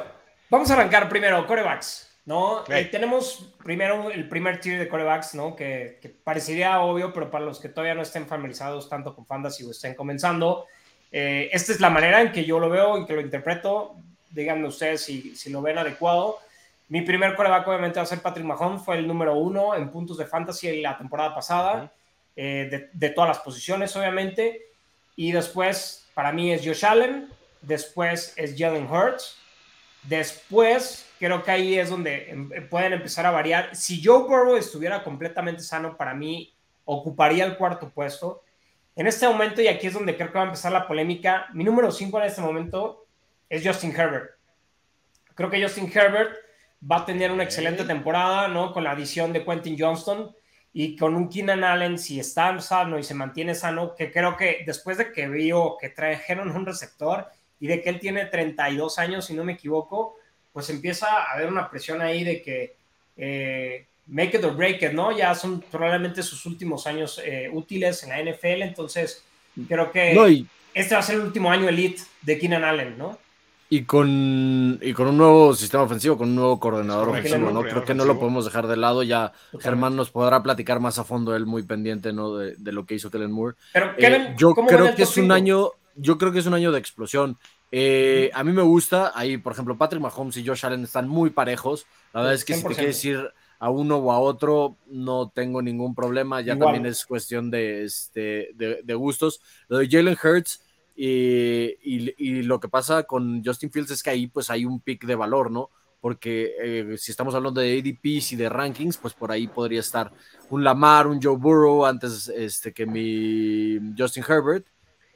vamos 0.47 0.69
a 0.69 0.73
arrancar 0.75 1.09
primero, 1.09 1.47
corebacks, 1.47 2.19
¿no? 2.25 2.63
Eh, 2.67 2.85
tenemos 2.85 3.55
primero 3.63 4.11
el 4.11 4.29
primer 4.29 4.59
tier 4.61 4.77
de 4.77 4.87
corebacks, 4.87 5.33
¿no? 5.33 5.55
Que, 5.55 5.99
parecería 6.23 6.81
obvio, 6.81 7.11
pero 7.11 7.31
para 7.31 7.45
los 7.45 7.59
que 7.59 7.69
todavía 7.69 7.95
no 7.95 8.03
estén 8.03 8.27
familiarizados 8.27 8.87
tanto 8.87 9.15
con 9.15 9.25
fantasy 9.25 9.63
o 9.63 9.71
estén 9.71 9.95
comenzando, 9.95 10.65
eh, 11.11 11.49
esta 11.51 11.71
es 11.71 11.79
la 11.79 11.89
manera 11.89 12.21
en 12.21 12.31
que 12.31 12.45
yo 12.45 12.59
lo 12.59 12.69
veo 12.69 12.99
y 12.99 13.07
que 13.07 13.13
lo 13.13 13.21
interpreto. 13.21 13.95
Díganme 14.29 14.67
ustedes 14.67 15.01
si, 15.01 15.35
si 15.35 15.49
lo 15.49 15.63
ven 15.63 15.79
adecuado. 15.79 16.37
Mi 16.89 17.01
primer 17.01 17.35
coreback 17.35 17.67
obviamente 17.67 17.97
va 17.97 18.03
a 18.03 18.05
ser 18.05 18.19
Patrick 18.19 18.45
Mahomes, 18.45 18.83
fue 18.83 18.99
el 18.99 19.07
número 19.07 19.33
uno 19.33 19.73
en 19.73 19.89
puntos 19.89 20.19
de 20.19 20.27
fantasy 20.27 20.79
la 20.79 20.95
temporada 20.95 21.33
pasada, 21.33 21.91
eh, 22.35 22.67
de, 22.69 22.89
de 22.93 23.09
todas 23.09 23.29
las 23.29 23.39
posiciones, 23.39 23.95
obviamente. 23.95 24.74
Y 25.15 25.31
después, 25.31 26.07
para 26.13 26.31
mí 26.31 26.51
es 26.51 26.65
Josh 26.65 26.85
Allen, 26.85 27.29
después 27.61 28.33
es 28.35 28.55
Jalen 28.57 28.89
Hurts, 28.89 29.37
después 30.03 31.05
creo 31.19 31.43
que 31.43 31.51
ahí 31.51 31.79
es 31.79 31.89
donde 31.89 32.29
em, 32.29 32.69
pueden 32.69 32.93
empezar 32.93 33.25
a 33.25 33.31
variar. 33.31 33.75
Si 33.75 34.03
Joe 34.03 34.27
Burrow 34.27 34.55
estuviera 34.55 35.03
completamente 35.03 35.63
sano, 35.63 35.97
para 35.97 36.13
mí 36.13 36.53
ocuparía 36.83 37.45
el 37.45 37.57
cuarto 37.57 37.89
puesto. 37.89 38.43
En 38.95 39.07
este 39.07 39.27
momento, 39.27 39.61
y 39.61 39.67
aquí 39.67 39.87
es 39.87 39.93
donde 39.93 40.15
creo 40.15 40.31
que 40.31 40.37
va 40.37 40.43
a 40.43 40.47
empezar 40.47 40.71
la 40.71 40.87
polémica, 40.87 41.47
mi 41.53 41.63
número 41.63 41.91
5 41.91 42.19
en 42.19 42.25
este 42.25 42.41
momento 42.41 43.05
es 43.49 43.65
Justin 43.65 43.93
Herbert. 43.95 44.31
Creo 45.33 45.49
que 45.49 45.61
Justin 45.61 45.91
Herbert 45.93 46.33
va 46.89 46.97
a 46.97 47.05
tener 47.05 47.31
una 47.31 47.43
excelente 47.43 47.83
temporada, 47.83 48.47
¿no? 48.47 48.71
Con 48.71 48.83
la 48.83 48.91
adición 48.91 49.33
de 49.33 49.43
Quentin 49.43 49.75
Johnston 49.77 50.33
y 50.77 50.97
con 50.97 51.15
un 51.15 51.29
Keenan 51.29 51.63
Allen, 51.63 51.97
si 51.97 52.19
está 52.19 52.59
sano 52.59 52.99
y 52.99 53.03
se 53.03 53.13
mantiene 53.13 53.55
sano, 53.55 53.95
que 53.95 54.11
creo 54.11 54.35
que 54.35 54.63
después 54.65 54.97
de 54.97 55.13
que 55.13 55.29
vio 55.29 55.77
que 55.79 55.87
trajeron 55.87 56.51
un 56.51 56.65
receptor 56.65 57.27
y 57.61 57.67
de 57.67 57.81
que 57.81 57.89
él 57.89 58.01
tiene 58.01 58.25
32 58.25 58.99
años, 58.99 59.25
si 59.25 59.33
no 59.33 59.45
me 59.45 59.53
equivoco, 59.53 60.17
pues 60.51 60.69
empieza 60.69 61.07
a 61.07 61.31
haber 61.31 61.47
una 61.47 61.69
presión 61.69 62.01
ahí 62.01 62.25
de 62.25 62.41
que 62.41 62.75
eh, 63.15 63.85
make 64.07 64.35
it 64.35 64.43
or 64.43 64.53
break 64.53 64.81
it, 64.81 64.91
¿no? 64.91 65.17
Ya 65.17 65.33
son 65.33 65.61
probablemente 65.61 66.21
sus 66.21 66.45
últimos 66.45 66.85
años 66.87 67.21
eh, 67.23 67.49
útiles 67.53 68.03
en 68.03 68.09
la 68.09 68.21
NFL, 68.21 68.63
entonces 68.63 69.23
creo 69.69 69.93
que 69.93 70.45
este 70.73 70.93
va 70.93 70.99
a 70.99 71.03
ser 71.03 71.15
el 71.15 71.21
último 71.21 71.49
año 71.49 71.69
elite 71.69 72.03
de 72.21 72.37
Keenan 72.37 72.65
Allen, 72.65 72.97
¿no? 72.97 73.17
Y 73.75 73.83
con, 73.83 74.79
y 74.81 74.93
con 74.93 75.07
un 75.07 75.17
nuevo 75.17 75.53
sistema 75.53 75.83
ofensivo, 75.83 76.17
con 76.17 76.29
un 76.29 76.35
nuevo 76.35 76.61
coordinador 76.61 77.09
ofensivo, 77.09 77.51
¿no? 77.51 77.61
Creo 77.61 77.83
que 77.83 77.93
no 77.93 78.05
lo 78.05 78.17
podemos 78.17 78.45
dejar 78.45 78.67
de 78.67 78.77
lado. 78.77 79.03
Ya 79.03 79.33
Germán 79.59 79.97
nos 79.97 80.11
podrá 80.11 80.41
platicar 80.41 80.79
más 80.79 80.97
a 80.97 81.03
fondo, 81.03 81.35
él 81.35 81.45
muy 81.45 81.63
pendiente, 81.63 82.13
¿no? 82.13 82.37
De, 82.37 82.71
lo 82.71 82.85
que 82.85 82.95
hizo 82.95 83.11
Kellen 83.11 83.33
Moore. 83.33 83.57
Pero, 83.73 83.91
eh, 83.97 84.33
yo 84.37 84.53
creo 84.53 84.95
que 84.95 85.03
es 85.03 85.17
un 85.17 85.29
año, 85.29 85.71
yo 85.93 86.17
creo 86.17 86.31
que 86.31 86.39
es 86.39 86.45
un 86.45 86.53
año 86.53 86.71
de 86.71 86.79
explosión. 86.79 87.37
Eh, 87.69 88.31
a 88.33 88.45
mí 88.45 88.53
me 88.53 88.61
gusta, 88.61 89.11
ahí, 89.13 89.37
por 89.37 89.51
ejemplo, 89.51 89.77
Patrick 89.77 90.01
Mahomes 90.01 90.37
y 90.37 90.47
Josh 90.47 90.65
Allen 90.65 90.85
están 90.85 91.09
muy 91.09 91.31
parejos. 91.31 91.85
La 92.13 92.21
verdad 92.21 92.35
es 92.35 92.45
que 92.45 92.53
si 92.53 92.63
te 92.65 92.75
quieres 92.75 93.03
ir 93.03 93.29
a 93.59 93.69
uno 93.69 93.97
o 93.97 94.13
a 94.13 94.19
otro, 94.19 94.77
no 94.87 95.33
tengo 95.35 95.61
ningún 95.61 95.93
problema. 95.93 96.39
Ya 96.39 96.57
también 96.57 96.85
es 96.85 97.05
cuestión 97.05 97.51
de, 97.51 97.83
este, 97.83 98.51
de, 98.55 98.83
de 98.85 98.93
gustos. 98.93 99.41
Lo 99.67 99.79
de 99.79 99.89
Jalen 99.89 100.15
Hurts 100.23 100.61
Y, 100.95 102.43
lo 102.43 102.59
que 102.59 102.69
pasa 102.69 103.03
con 103.03 103.43
Justin 103.43 103.71
Fields 103.71 103.91
es 103.91 104.03
que 104.03 104.09
ahí 104.09 104.27
pues 104.27 104.49
hay 104.49 104.65
un 104.65 104.79
pick 104.79 105.05
de 105.05 105.15
valor, 105.15 105.51
¿no? 105.51 105.69
Porque 105.99 106.53
eh, 106.61 106.97
si 106.97 107.11
estamos 107.11 107.33
hablando 107.33 107.61
de 107.61 107.79
ADPs 107.79 108.33
y 108.33 108.35
de 108.35 108.47
rankings, 108.47 108.97
pues 108.97 109.13
por 109.13 109.31
ahí 109.31 109.47
podría 109.47 109.79
estar 109.79 110.11
un 110.49 110.63
Lamar, 110.63 111.07
un 111.07 111.21
Joe 111.21 111.35
Burrow 111.35 111.85
antes 111.85 112.29
este, 112.29 112.71
que 112.71 112.85
mi 112.85 113.93
Justin 113.97 114.23
Herbert. 114.27 114.67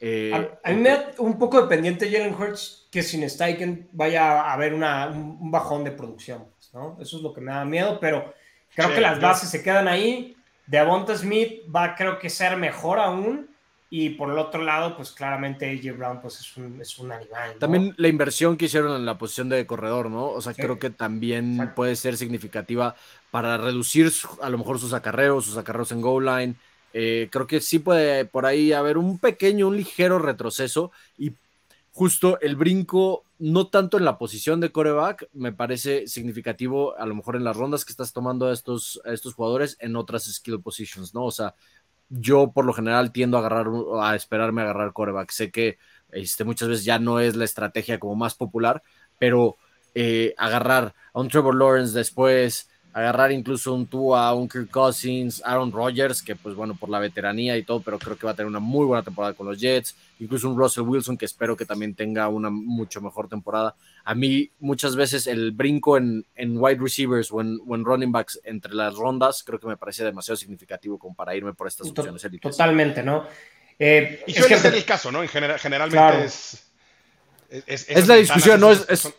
Eh, 0.01 0.31
a, 0.63 0.71
mí 0.71 0.77
me 0.77 0.89
da 0.89 1.11
un 1.19 1.37
poco 1.37 1.61
dependiente 1.61 2.09
Jalen 2.09 2.33
Hurts 2.33 2.87
que 2.89 3.03
sin 3.03 3.29
Steichen 3.29 3.89
vaya 3.91 4.41
a 4.41 4.53
haber 4.53 4.73
una, 4.73 5.07
un, 5.07 5.51
bajón 5.51 5.83
de 5.83 5.91
producción, 5.91 6.45
pues, 6.55 6.73
¿no? 6.73 6.97
Eso 6.99 7.17
es 7.17 7.23
lo 7.23 7.33
que 7.33 7.41
me 7.41 7.51
da 7.51 7.65
miedo, 7.65 7.99
pero 7.99 8.33
creo 8.73 8.93
que 8.93 9.01
las 9.01 9.19
bases 9.19 9.49
se 9.49 9.61
quedan 9.61 9.87
ahí. 9.87 10.35
Devonta 10.65 11.15
Smith 11.15 11.63
va 11.73 11.95
creo 11.95 12.17
que 12.17 12.29
ser 12.29 12.55
mejor 12.55 12.99
aún 12.99 13.49
y 13.91 14.11
por 14.11 14.29
el 14.29 14.37
otro 14.37 14.61
lado, 14.63 14.95
pues 14.95 15.11
claramente 15.11 15.65
AJ 15.65 15.97
Brown 15.97 16.21
pues 16.21 16.39
es 16.39 16.57
un, 16.57 16.79
es 16.79 16.99
un 16.99 17.11
animal. 17.11 17.55
También 17.59 17.95
la 17.97 18.07
inversión 18.07 18.55
que 18.55 18.65
hicieron 18.65 18.95
en 18.95 19.05
la 19.05 19.17
posición 19.17 19.49
de 19.49 19.65
corredor, 19.65 20.11
¿no? 20.11 20.27
O 20.27 20.41
sea, 20.41 20.53
creo 20.53 20.77
que 20.77 20.91
también 20.91 21.71
puede 21.75 21.95
ser 21.95 22.15
significativa 22.15 22.95
para 23.31 23.57
reducir 23.57 24.11
a 24.43 24.49
lo 24.49 24.59
mejor 24.59 24.79
sus 24.79 24.93
acarreos, 24.93 25.45
sus 25.45 25.57
acarreos 25.57 25.91
en 25.91 26.01
goal 26.01 26.25
line. 26.25 26.55
Eh, 26.93 27.29
creo 27.31 27.47
que 27.47 27.61
sí 27.61 27.79
puede 27.79 28.25
por 28.25 28.45
ahí 28.45 28.73
haber 28.73 28.99
un 28.99 29.17
pequeño, 29.17 29.67
un 29.67 29.77
ligero 29.77 30.19
retroceso 30.19 30.91
y 31.17 31.33
justo 31.91 32.39
el 32.41 32.55
brinco, 32.55 33.25
no 33.39 33.67
tanto 33.67 33.97
en 33.97 34.05
la 34.05 34.17
posición 34.17 34.59
de 34.59 34.71
coreback, 34.71 35.27
me 35.33 35.51
parece 35.51 36.07
significativo 36.07 36.95
a 36.97 37.05
lo 37.05 37.15
mejor 37.15 37.35
en 37.35 37.43
las 37.43 37.57
rondas 37.57 37.85
que 37.85 37.91
estás 37.91 38.13
tomando 38.13 38.47
a 38.47 38.53
estos, 38.53 39.01
a 39.03 39.13
estos 39.13 39.33
jugadores 39.33 39.77
en 39.79 39.95
otras 39.95 40.23
skill 40.25 40.61
positions, 40.61 41.13
¿no? 41.13 41.25
O 41.25 41.31
sea, 41.31 41.55
yo 42.09 42.51
por 42.51 42.65
lo 42.65 42.73
general 42.73 43.11
tiendo 43.11 43.37
a 43.37 43.39
agarrar, 43.41 43.67
a 44.01 44.15
esperarme 44.15 44.61
a 44.61 44.65
agarrar 44.65 44.93
coreback. 44.93 45.31
Sé 45.31 45.51
que 45.51 45.77
este, 46.11 46.43
muchas 46.43 46.67
veces 46.67 46.85
ya 46.85 46.99
no 46.99 47.19
es 47.19 47.35
la 47.35 47.45
estrategia 47.45 47.99
como 47.99 48.15
más 48.15 48.35
popular, 48.35 48.81
pero 49.17 49.57
eh, 49.95 50.33
agarrar 50.37 50.93
a 51.13 51.19
un 51.19 51.29
Trevor 51.29 51.55
Lawrence 51.55 51.97
después, 51.97 52.69
agarrar 52.91 53.31
incluso 53.31 53.73
un 53.73 53.85
Tua, 53.85 54.33
un 54.33 54.49
Kirk 54.49 54.69
Cousins, 54.69 55.41
Aaron 55.45 55.71
Rodgers, 55.71 56.23
que 56.23 56.35
pues 56.35 56.55
bueno, 56.55 56.75
por 56.75 56.89
la 56.89 56.99
veteranía 56.99 57.55
y 57.57 57.63
todo, 57.63 57.81
pero 57.81 57.99
creo 57.99 58.17
que 58.17 58.25
va 58.25 58.31
a 58.31 58.35
tener 58.35 58.47
una 58.47 58.59
muy 58.59 58.85
buena 58.85 59.03
temporada 59.03 59.33
con 59.33 59.47
los 59.47 59.59
Jets, 59.59 59.95
incluso 60.19 60.49
un 60.49 60.57
Russell 60.57 60.83
Wilson, 60.83 61.17
que 61.17 61.25
espero 61.25 61.55
que 61.55 61.65
también 61.65 61.93
tenga 61.93 62.27
una 62.27 62.49
mucho 62.49 62.99
mejor 62.99 63.29
temporada. 63.29 63.75
A 64.03 64.15
mí 64.15 64.49
muchas 64.59 64.95
veces 64.95 65.27
el 65.27 65.51
brinco 65.51 65.97
en, 65.97 66.25
en 66.35 66.57
wide 66.57 66.79
receivers 66.79 67.31
o 67.31 67.41
en, 67.41 67.59
running 67.85 68.11
backs 68.11 68.39
entre 68.43 68.73
las 68.73 68.95
rondas, 68.95 69.43
creo 69.43 69.59
que 69.59 69.67
me 69.67 69.77
parece 69.77 70.03
demasiado 70.03 70.37
significativo 70.37 70.97
como 70.97 71.15
para 71.15 71.35
irme 71.35 71.53
por 71.53 71.67
estas 71.67 71.89
opciones 71.89 72.25
Totalmente, 72.41 73.03
¿no? 73.03 73.25
Eh, 73.77 74.23
y 74.27 74.33
suele 74.33 74.57
ser 74.57 74.73
el 74.73 74.83
caso, 74.83 75.11
¿no? 75.11 75.21
En 75.21 75.29
general, 75.29 75.57
generalmente 75.57 76.25
es, 76.25 76.65
es, 77.67 78.07
la 78.07 78.15
discusión, 78.15 78.59
¿no? 78.59 78.71
es 78.71 79.13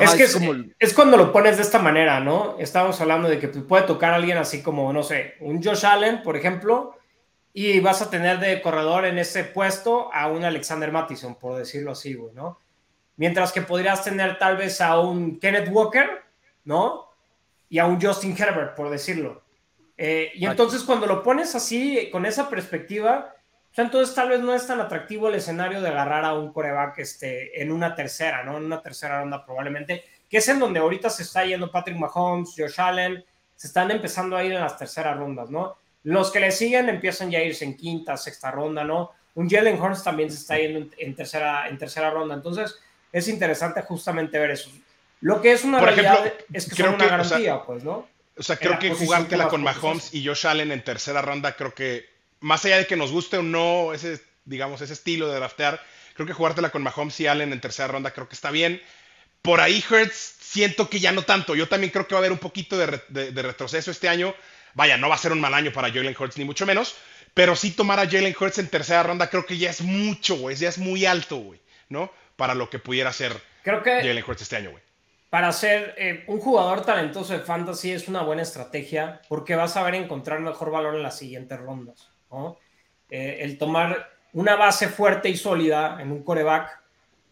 es 0.00 0.14
que 0.14 0.74
es, 0.78 0.94
cuando 0.94 1.16
lo 1.16 1.32
pones 1.32 1.56
de 1.56 1.62
esta 1.62 1.78
manera, 1.78 2.20
¿no? 2.20 2.56
Estábamos 2.58 3.00
hablando 3.00 3.28
de 3.28 3.38
que 3.38 3.48
puede 3.48 3.84
tocar 3.84 4.12
a 4.12 4.16
alguien 4.16 4.38
así 4.38 4.62
como, 4.62 4.92
no 4.92 5.02
sé, 5.02 5.34
un 5.40 5.62
Josh 5.62 5.86
Allen, 5.86 6.22
por 6.22 6.36
ejemplo, 6.36 6.96
y 7.52 7.80
vas 7.80 8.02
a 8.02 8.10
tener 8.10 8.38
de 8.38 8.60
corredor 8.60 9.04
en 9.04 9.18
ese 9.18 9.44
puesto 9.44 10.12
a 10.12 10.26
un 10.26 10.44
Alexander 10.44 10.92
Mattison, 10.92 11.36
por 11.36 11.56
decirlo 11.56 11.92
así, 11.92 12.14
güey, 12.14 12.34
¿no? 12.34 12.58
Mientras 13.16 13.52
que 13.52 13.62
podrías 13.62 14.04
tener 14.04 14.38
tal 14.38 14.56
vez 14.56 14.80
a 14.80 14.98
un 14.98 15.38
Kenneth 15.38 15.68
Walker, 15.70 16.22
¿no? 16.64 17.08
Y 17.68 17.78
a 17.78 17.86
un 17.86 18.00
Justin 18.00 18.36
Herbert, 18.36 18.74
por 18.74 18.90
decirlo. 18.90 19.42
Eh, 19.96 20.32
y 20.34 20.44
entonces 20.44 20.82
cuando 20.82 21.06
lo 21.06 21.22
pones 21.22 21.54
así, 21.54 22.10
con 22.12 22.26
esa 22.26 22.50
perspectiva, 22.50 23.35
entonces 23.82 24.14
tal 24.14 24.30
vez 24.30 24.40
no 24.40 24.54
es 24.54 24.66
tan 24.66 24.80
atractivo 24.80 25.28
el 25.28 25.34
escenario 25.34 25.80
de 25.80 25.88
agarrar 25.88 26.24
a 26.24 26.34
un 26.34 26.52
coreback 26.52 26.98
este, 26.98 27.60
en 27.60 27.70
una 27.70 27.94
tercera, 27.94 28.42
¿no? 28.42 28.56
En 28.56 28.64
una 28.64 28.82
tercera 28.82 29.20
ronda 29.20 29.44
probablemente, 29.44 30.04
que 30.30 30.38
es 30.38 30.48
en 30.48 30.58
donde 30.58 30.80
ahorita 30.80 31.10
se 31.10 31.22
está 31.22 31.44
yendo 31.44 31.70
Patrick 31.70 31.98
Mahomes, 31.98 32.54
Josh 32.56 32.80
Allen, 32.80 33.24
se 33.54 33.66
están 33.66 33.90
empezando 33.90 34.36
a 34.36 34.44
ir 34.44 34.52
en 34.52 34.60
las 34.60 34.78
terceras 34.78 35.16
rondas, 35.16 35.50
¿no? 35.50 35.76
Los 36.04 36.30
que 36.30 36.40
le 36.40 36.52
siguen 36.52 36.88
empiezan 36.88 37.30
ya 37.30 37.40
a 37.40 37.42
irse 37.42 37.64
en 37.64 37.76
quinta, 37.76 38.16
sexta 38.16 38.50
ronda, 38.50 38.84
¿no? 38.84 39.12
Un 39.34 39.50
Jalen 39.50 39.80
Hurts 39.80 40.02
también 40.02 40.30
se 40.30 40.38
está 40.38 40.56
yendo 40.56 40.88
en, 40.96 41.14
tercera, 41.14 41.68
en 41.68 41.76
tercera 41.76 42.10
ronda, 42.10 42.34
entonces 42.34 42.78
es 43.12 43.28
interesante 43.28 43.82
justamente 43.82 44.38
ver 44.38 44.52
eso. 44.52 44.70
Lo 45.20 45.40
que 45.42 45.52
es 45.52 45.64
una 45.64 45.80
realidad 45.80 46.32
es 46.52 46.68
que 46.68 46.82
son 46.82 46.94
una 46.94 47.06
garantía, 47.06 47.62
pues, 47.62 47.84
¿no? 47.84 48.06
O 48.38 48.42
sea, 48.42 48.56
creo 48.56 48.78
que 48.78 48.90
jugártela 48.90 49.48
con 49.48 49.62
Mahomes 49.62 50.14
y 50.14 50.24
Josh 50.24 50.46
Allen 50.46 50.72
en 50.72 50.84
tercera 50.84 51.22
ronda, 51.22 51.56
creo 51.56 51.74
que 51.74 52.15
más 52.40 52.64
allá 52.64 52.78
de 52.78 52.86
que 52.86 52.96
nos 52.96 53.12
guste 53.12 53.38
o 53.38 53.42
no 53.42 53.92
ese, 53.92 54.20
digamos, 54.44 54.80
ese 54.80 54.92
estilo 54.92 55.28
de 55.28 55.36
draftear, 55.36 55.80
creo 56.14 56.26
que 56.26 56.32
jugártela 56.32 56.70
con 56.70 56.82
Mahomes 56.82 57.18
y 57.20 57.26
Allen 57.26 57.52
en 57.52 57.60
tercera 57.60 57.88
ronda 57.88 58.12
creo 58.12 58.28
que 58.28 58.34
está 58.34 58.50
bien. 58.50 58.82
Por 59.42 59.60
ahí 59.60 59.82
Hurts 59.88 60.36
siento 60.40 60.90
que 60.90 60.98
ya 60.98 61.12
no 61.12 61.22
tanto. 61.22 61.54
Yo 61.54 61.68
también 61.68 61.92
creo 61.92 62.06
que 62.06 62.14
va 62.14 62.18
a 62.18 62.22
haber 62.22 62.32
un 62.32 62.38
poquito 62.38 62.76
de, 62.76 63.42
retroceso 63.42 63.90
este 63.90 64.08
año. 64.08 64.34
Vaya, 64.74 64.96
no 64.96 65.08
va 65.08 65.14
a 65.14 65.18
ser 65.18 65.32
un 65.32 65.40
mal 65.40 65.54
año 65.54 65.72
para 65.72 65.88
Jalen 65.88 66.16
Hurts 66.18 66.36
ni 66.38 66.44
mucho 66.44 66.66
menos, 66.66 66.96
pero 67.32 67.54
sí 67.54 67.70
tomar 67.70 68.00
a 68.00 68.08
Jalen 68.08 68.34
Hurts 68.38 68.58
en 68.58 68.68
tercera 68.68 69.02
ronda 69.02 69.30
creo 69.30 69.46
que 69.46 69.56
ya 69.56 69.70
es 69.70 69.80
mucho, 69.80 70.36
güey, 70.36 70.56
ya 70.56 70.68
es 70.68 70.78
muy 70.78 71.06
alto, 71.06 71.36
güey, 71.36 71.60
¿no? 71.88 72.12
Para 72.36 72.54
lo 72.54 72.68
que 72.68 72.78
pudiera 72.78 73.12
ser 73.12 73.40
creo 73.62 73.82
que 73.82 73.90
Jalen 73.90 74.24
Hurts 74.26 74.42
este 74.42 74.56
año, 74.56 74.70
güey. 74.70 74.82
Para 75.30 75.52
ser 75.52 75.94
eh, 75.98 76.24
un 76.28 76.40
jugador 76.40 76.84
talentoso 76.84 77.32
de 77.32 77.40
fantasy 77.40 77.92
es 77.92 78.08
una 78.08 78.22
buena 78.22 78.42
estrategia 78.42 79.20
porque 79.28 79.56
vas 79.56 79.76
a 79.76 79.82
ver 79.82 79.94
encontrar 79.94 80.40
mejor 80.40 80.70
valor 80.70 80.94
en 80.94 81.02
las 81.02 81.18
siguientes 81.18 81.58
rondas. 81.58 82.10
Eh, 83.10 83.38
el 83.40 83.56
tomar 83.56 84.08
una 84.32 84.56
base 84.56 84.88
fuerte 84.88 85.28
y 85.28 85.36
sólida 85.36 85.98
en 86.00 86.10
un 86.10 86.22
coreback 86.22 86.82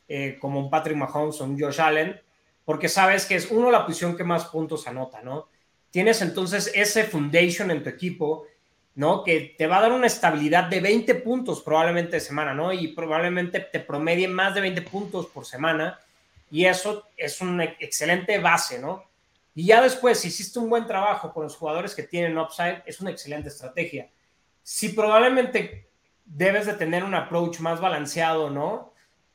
eh, 0.08 0.38
como 0.40 0.60
un 0.60 0.70
Patrick 0.70 0.96
Mahomes 0.96 1.40
o 1.40 1.44
un 1.44 1.58
Josh 1.58 1.80
Allen, 1.80 2.20
porque 2.64 2.88
sabes 2.88 3.26
que 3.26 3.34
es 3.34 3.50
uno 3.50 3.70
la 3.70 3.84
posición 3.84 4.16
que 4.16 4.24
más 4.24 4.46
puntos 4.46 4.86
anota, 4.86 5.20
¿no? 5.22 5.48
Tienes 5.90 6.22
entonces 6.22 6.70
ese 6.74 7.04
foundation 7.04 7.70
en 7.70 7.82
tu 7.82 7.90
equipo, 7.90 8.46
¿no? 8.94 9.22
Que 9.22 9.54
te 9.58 9.66
va 9.66 9.78
a 9.78 9.82
dar 9.82 9.92
una 9.92 10.06
estabilidad 10.06 10.64
de 10.64 10.80
20 10.80 11.14
puntos 11.16 11.60
probablemente 11.62 12.12
de 12.12 12.20
semana, 12.20 12.54
¿no? 12.54 12.72
Y 12.72 12.88
probablemente 12.88 13.60
te 13.60 13.80
promedie 13.80 14.28
más 14.28 14.54
de 14.54 14.60
20 14.62 14.82
puntos 14.82 15.26
por 15.26 15.44
semana. 15.44 15.98
Y 16.50 16.64
eso 16.64 17.08
es 17.16 17.40
una 17.40 17.64
excelente 17.64 18.38
base, 18.38 18.78
¿no? 18.78 19.04
Y 19.54 19.66
ya 19.66 19.82
después, 19.82 20.20
si 20.20 20.28
hiciste 20.28 20.58
un 20.58 20.70
buen 20.70 20.86
trabajo 20.86 21.32
con 21.32 21.44
los 21.44 21.56
jugadores 21.56 21.94
que 21.94 22.02
tienen 22.04 22.38
upside, 22.38 22.82
es 22.86 23.00
una 23.00 23.10
excelente 23.10 23.48
estrategia 23.48 24.08
si 24.64 24.88
probablemente 24.88 25.90
debes 26.24 26.66
de 26.66 26.72
tener 26.72 27.04
un 27.04 27.14
approach 27.14 27.60
más 27.60 27.80
balanceado, 27.80 28.50
¿no? 28.50 28.92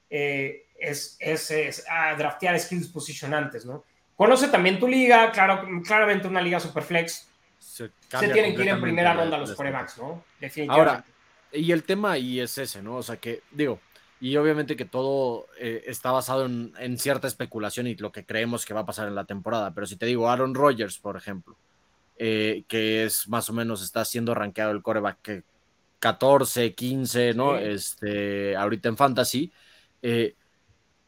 Eh, 0.10 0.66
es, 0.78 1.18
es, 1.20 1.86
a 1.90 2.16
draftear 2.16 2.60
skills 2.60 2.88
posicionantes, 2.88 3.66
¿no? 3.66 3.86
Conoce 4.16 4.48
también 4.48 4.80
tu 4.80 4.88
liga, 4.88 5.32
claro, 5.32 5.66
claramente 5.86 6.28
una 6.28 6.42
liga 6.42 6.60
super 6.60 6.84
flex. 6.84 7.28
Se, 7.60 7.92
tienen 8.10 8.56
que 8.56 8.64
ir 8.64 8.70
en 8.70 8.82
primera 8.82 9.14
ronda 9.14 9.38
los 9.38 9.54
corebacks, 9.54 10.00
¿no? 10.00 10.24
Definitivamente. 10.40 10.90
Ahora, 10.90 11.06
y 11.54 11.72
el 11.72 11.84
tema 11.84 12.14
ahí 12.14 12.40
es 12.40 12.58
ese, 12.58 12.82
¿no? 12.82 12.96
O 12.98 13.04
sea 13.04 13.18
que, 13.18 13.44
digo, 13.52 13.80
y 14.20 14.36
obviamente 14.36 14.76
que 14.76 14.86
todo 14.86 15.48
eh, 15.60 15.84
está 15.86 16.12
basado 16.12 16.48
en, 16.48 16.74
en, 16.80 16.98
cierta 16.98 17.28
especulación 17.28 17.86
y 17.88 17.96
lo 17.96 18.12
que 18.12 18.26
creemos 18.26 18.66
que 18.66 18.74
va 18.74 18.82
a 18.82 18.86
pasar 18.86 19.08
en 19.08 19.16
la 19.16 19.26
temporada. 19.26 19.74
Pero 19.74 19.86
si 19.86 19.96
te 19.96 20.08
digo 20.08 20.28
Aaron 20.28 20.56
Rodgers, 20.56 20.98
por 20.98 21.16
ejemplo, 21.16 21.56
eh, 22.22 22.66
que 22.68 23.06
es 23.06 23.30
más 23.30 23.50
o 23.50 23.54
menos, 23.54 23.82
está 23.82 24.04
siendo 24.04 24.36
rankeado 24.36 24.72
el 24.72 24.82
coreback 24.82 25.22
que 25.22 25.44
14, 26.00 26.76
15, 26.76 27.34
¿no? 27.34 27.58
Este, 27.58 28.58
ahorita 28.58 28.90
en 28.90 28.98
Fantasy. 28.98 29.52
Eh, 30.02 30.36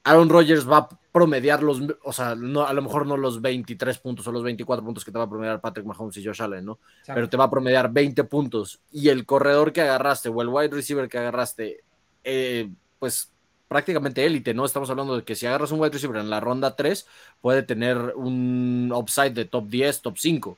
Aaron 0.05 0.29
Rodgers 0.29 0.69
va 0.69 0.77
a 0.77 0.89
promediar 1.11 1.63
los, 1.63 1.81
o 2.03 2.13
sea, 2.13 2.33
no, 2.35 2.65
a 2.65 2.71
lo 2.71 2.81
mejor 2.81 3.05
no 3.05 3.17
los 3.17 3.41
23 3.41 3.97
puntos 3.97 4.25
o 4.25 4.31
los 4.31 4.41
24 4.41 4.83
puntos 4.83 5.03
que 5.03 5.11
te 5.11 5.17
va 5.17 5.25
a 5.25 5.29
promediar 5.29 5.59
Patrick 5.59 5.85
Mahomes 5.85 6.15
y 6.15 6.25
Josh 6.25 6.41
Allen, 6.41 6.65
¿no? 6.65 6.79
Pero 7.05 7.27
te 7.27 7.35
va 7.35 7.43
a 7.43 7.49
promediar 7.49 7.91
20 7.91 8.23
puntos. 8.23 8.79
Y 8.91 9.09
el 9.09 9.25
corredor 9.25 9.73
que 9.73 9.81
agarraste 9.81 10.29
o 10.29 10.41
el 10.41 10.47
wide 10.47 10.69
receiver 10.69 11.09
que 11.09 11.17
agarraste, 11.17 11.83
eh, 12.23 12.69
pues 12.99 13.31
prácticamente 13.67 14.25
élite, 14.25 14.53
¿no? 14.53 14.63
Estamos 14.63 14.89
hablando 14.89 15.17
de 15.17 15.23
que 15.23 15.35
si 15.35 15.45
agarras 15.45 15.71
un 15.71 15.81
wide 15.81 15.91
receiver 15.91 16.17
en 16.17 16.29
la 16.29 16.39
ronda 16.39 16.75
3, 16.77 17.05
puede 17.41 17.63
tener 17.63 17.97
un 18.15 18.93
upside 18.95 19.31
de 19.31 19.45
top 19.45 19.67
10, 19.67 20.01
top 20.01 20.17
5 20.17 20.57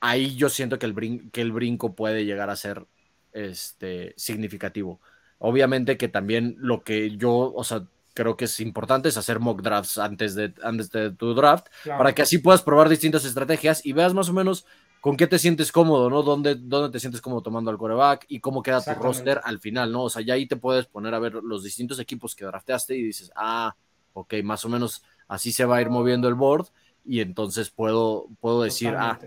ahí 0.00 0.36
yo 0.36 0.48
siento 0.48 0.78
que 0.78 0.86
el, 0.86 1.30
que 1.30 1.40
el 1.40 1.52
brinco 1.52 1.94
puede 1.94 2.24
llegar 2.24 2.50
a 2.50 2.56
ser 2.56 2.86
este, 3.32 4.14
significativo. 4.16 5.00
Obviamente 5.38 5.96
que 5.96 6.08
también 6.08 6.56
lo 6.58 6.82
que 6.82 7.16
yo, 7.16 7.52
o 7.54 7.64
sea, 7.64 7.84
creo 8.14 8.36
que 8.36 8.46
es 8.46 8.58
importante 8.58 9.08
es 9.08 9.16
hacer 9.16 9.38
mock 9.38 9.62
drafts 9.62 9.98
antes 9.98 10.34
de, 10.34 10.52
antes 10.62 10.90
de 10.90 11.12
tu 11.12 11.34
draft, 11.34 11.66
para 11.84 12.12
que 12.12 12.22
así 12.22 12.38
puedas 12.38 12.62
probar 12.62 12.88
distintas 12.88 13.24
estrategias 13.24 13.84
y 13.86 13.92
veas 13.92 14.14
más 14.14 14.28
o 14.28 14.32
menos 14.32 14.66
con 15.00 15.16
qué 15.16 15.28
te 15.28 15.38
sientes 15.38 15.70
cómodo, 15.70 16.10
¿no? 16.10 16.24
¿Dónde, 16.24 16.56
dónde 16.56 16.90
te 16.90 16.98
sientes 16.98 17.20
cómodo 17.20 17.42
tomando 17.42 17.70
al 17.70 17.78
coreback 17.78 18.26
y 18.28 18.40
cómo 18.40 18.62
queda 18.62 18.82
tu 18.82 18.92
roster 19.00 19.40
al 19.44 19.60
final, 19.60 19.92
¿no? 19.92 20.02
O 20.04 20.10
sea, 20.10 20.22
ya 20.22 20.34
ahí 20.34 20.46
te 20.46 20.56
puedes 20.56 20.86
poner 20.86 21.14
a 21.14 21.20
ver 21.20 21.34
los 21.34 21.62
distintos 21.62 22.00
equipos 22.00 22.34
que 22.34 22.44
drafteaste 22.44 22.96
y 22.96 23.04
dices, 23.04 23.30
ah, 23.36 23.76
ok, 24.12 24.34
más 24.42 24.64
o 24.64 24.68
menos 24.68 25.04
así 25.28 25.52
se 25.52 25.64
va 25.64 25.76
a 25.76 25.80
ir 25.80 25.88
moviendo 25.88 26.26
el 26.26 26.34
board 26.34 26.66
y 27.04 27.20
entonces 27.20 27.70
puedo, 27.70 28.26
puedo 28.40 28.62
decir, 28.62 28.94
ah, 28.96 29.20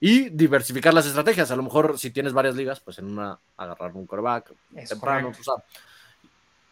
y 0.00 0.30
diversificar 0.30 0.94
las 0.94 1.06
estrategias. 1.06 1.50
A 1.50 1.56
lo 1.56 1.62
mejor 1.62 1.98
si 1.98 2.10
tienes 2.10 2.32
varias 2.32 2.56
ligas, 2.56 2.80
pues 2.80 2.98
en 2.98 3.04
una 3.04 3.38
agarrar 3.56 3.92
un 3.94 4.06
coreback 4.06 4.52
temprano, 4.88 5.30
pues, 5.32 5.46
ah, 5.48 5.62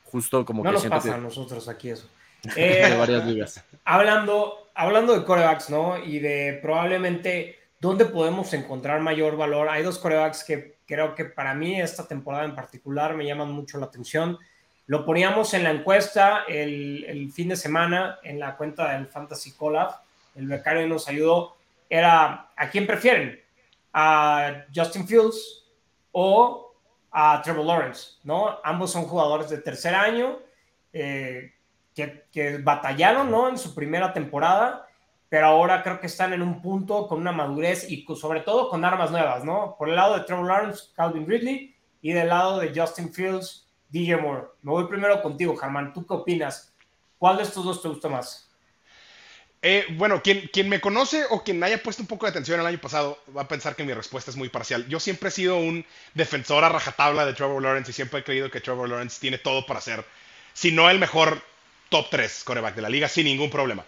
justo 0.04 0.44
como 0.44 0.64
no 0.64 0.70
que 0.70 0.72
nos 0.74 0.80
siento 0.82 0.96
pasa 0.96 1.08
que 1.10 1.14
a 1.14 1.18
nosotros 1.18 1.68
aquí 1.68 1.90
eso. 1.90 2.08
de 2.54 2.82
Eh, 2.90 2.96
varias 2.96 3.26
ligas. 3.26 3.64
hablando, 3.84 4.68
hablando 4.74 5.18
de 5.18 5.24
corebacks, 5.24 5.70
¿no? 5.70 5.98
Y 6.02 6.20
de 6.20 6.58
probablemente 6.62 7.58
dónde 7.80 8.06
podemos 8.06 8.52
encontrar 8.54 9.00
mayor 9.00 9.36
valor. 9.36 9.68
Hay 9.68 9.82
dos 9.82 9.98
corebacks 9.98 10.44
que 10.44 10.76
creo 10.86 11.14
que 11.14 11.26
para 11.26 11.52
mí 11.52 11.80
esta 11.80 12.06
temporada 12.08 12.44
en 12.44 12.54
particular 12.54 13.14
me 13.14 13.26
llaman 13.26 13.50
mucho 13.52 13.78
la 13.78 13.86
atención. 13.86 14.38
Lo 14.86 15.04
poníamos 15.04 15.52
en 15.52 15.64
la 15.64 15.70
encuesta 15.70 16.44
el, 16.48 17.04
el 17.06 17.30
fin 17.30 17.50
de 17.50 17.56
semana 17.56 18.18
en 18.22 18.40
la 18.40 18.56
cuenta 18.56 18.92
del 18.92 19.06
Fantasy 19.06 19.52
Collab. 19.52 19.90
El 20.34 20.46
becario 20.46 20.86
nos 20.88 21.08
ayudó. 21.08 21.57
Era, 21.88 22.50
¿a 22.56 22.70
quién 22.70 22.86
prefieren? 22.86 23.40
¿A 23.92 24.64
Justin 24.74 25.06
Fields 25.06 25.66
o 26.12 26.74
a 27.10 27.40
Trevor 27.42 27.66
Lawrence? 27.66 28.18
¿no? 28.24 28.58
Ambos 28.62 28.92
son 28.92 29.04
jugadores 29.04 29.48
de 29.50 29.58
tercer 29.58 29.94
año. 29.94 30.38
eh, 30.92 31.52
que, 31.98 32.26
que 32.30 32.58
batallaron 32.58 33.28
¿no? 33.28 33.48
en 33.48 33.58
su 33.58 33.74
primera 33.74 34.12
temporada, 34.12 34.86
pero 35.28 35.46
ahora 35.46 35.82
creo 35.82 35.98
que 35.98 36.06
están 36.06 36.32
en 36.32 36.42
un 36.42 36.62
punto 36.62 37.08
con 37.08 37.18
una 37.18 37.32
madurez 37.32 37.90
y 37.90 38.06
sobre 38.14 38.40
todo 38.40 38.68
con 38.70 38.84
armas 38.84 39.10
nuevas, 39.10 39.44
¿no? 39.44 39.74
Por 39.76 39.88
el 39.88 39.96
lado 39.96 40.16
de 40.16 40.24
Trevor 40.24 40.46
Lawrence, 40.46 40.84
Calvin 40.94 41.26
Ridley, 41.26 41.74
y 42.00 42.12
del 42.12 42.28
lado 42.28 42.60
de 42.60 42.72
Justin 42.74 43.12
Fields, 43.12 43.68
DJ 43.88 44.16
Moore. 44.16 44.46
Me 44.62 44.70
voy 44.70 44.86
primero 44.86 45.20
contigo, 45.20 45.56
Germán. 45.56 45.92
¿Tú 45.92 46.06
qué 46.06 46.14
opinas? 46.14 46.72
¿Cuál 47.18 47.38
de 47.38 47.42
estos 47.42 47.64
dos 47.64 47.82
te 47.82 47.88
gusta 47.88 48.08
más? 48.08 48.47
Eh, 49.60 49.86
bueno, 49.90 50.22
quien, 50.22 50.48
quien 50.52 50.68
me 50.68 50.80
conoce 50.80 51.24
o 51.30 51.42
quien 51.42 51.62
haya 51.64 51.82
puesto 51.82 52.02
un 52.02 52.06
poco 52.06 52.26
de 52.26 52.30
atención 52.30 52.60
el 52.60 52.66
año 52.66 52.78
pasado 52.80 53.20
va 53.36 53.42
a 53.42 53.48
pensar 53.48 53.74
que 53.74 53.82
mi 53.82 53.92
respuesta 53.92 54.30
es 54.30 54.36
muy 54.36 54.48
parcial. 54.48 54.86
Yo 54.88 55.00
siempre 55.00 55.30
he 55.30 55.32
sido 55.32 55.56
un 55.56 55.84
defensor 56.14 56.62
a 56.62 56.68
rajatabla 56.68 57.26
de 57.26 57.34
Trevor 57.34 57.62
Lawrence 57.62 57.90
y 57.90 57.94
siempre 57.94 58.20
he 58.20 58.24
creído 58.24 58.50
que 58.50 58.60
Trevor 58.60 58.88
Lawrence 58.88 59.20
tiene 59.20 59.38
todo 59.38 59.66
para 59.66 59.80
ser, 59.80 60.04
si 60.54 60.70
no 60.70 60.88
el 60.88 61.00
mejor 61.00 61.42
top 61.88 62.08
3 62.10 62.44
coreback 62.44 62.76
de 62.76 62.82
la 62.82 62.88
liga, 62.88 63.08
sin 63.08 63.24
ningún 63.24 63.50
problema. 63.50 63.84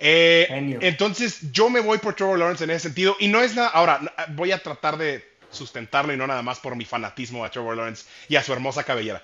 Eh, 0.00 0.78
entonces 0.82 1.50
yo 1.50 1.68
me 1.68 1.80
voy 1.80 1.98
por 1.98 2.14
Trevor 2.14 2.38
Lawrence 2.38 2.62
en 2.62 2.70
ese 2.70 2.80
sentido 2.80 3.16
y 3.18 3.26
no 3.26 3.42
es 3.42 3.56
nada, 3.56 3.68
ahora 3.68 4.00
voy 4.28 4.52
a 4.52 4.62
tratar 4.62 4.96
de 4.96 5.28
sustentarlo 5.50 6.12
y 6.12 6.16
no 6.16 6.28
nada 6.28 6.42
más 6.42 6.60
por 6.60 6.76
mi 6.76 6.84
fanatismo 6.84 7.44
a 7.44 7.50
Trevor 7.50 7.76
Lawrence 7.76 8.06
y 8.28 8.36
a 8.36 8.42
su 8.44 8.52
hermosa 8.52 8.84
cabellera. 8.84 9.20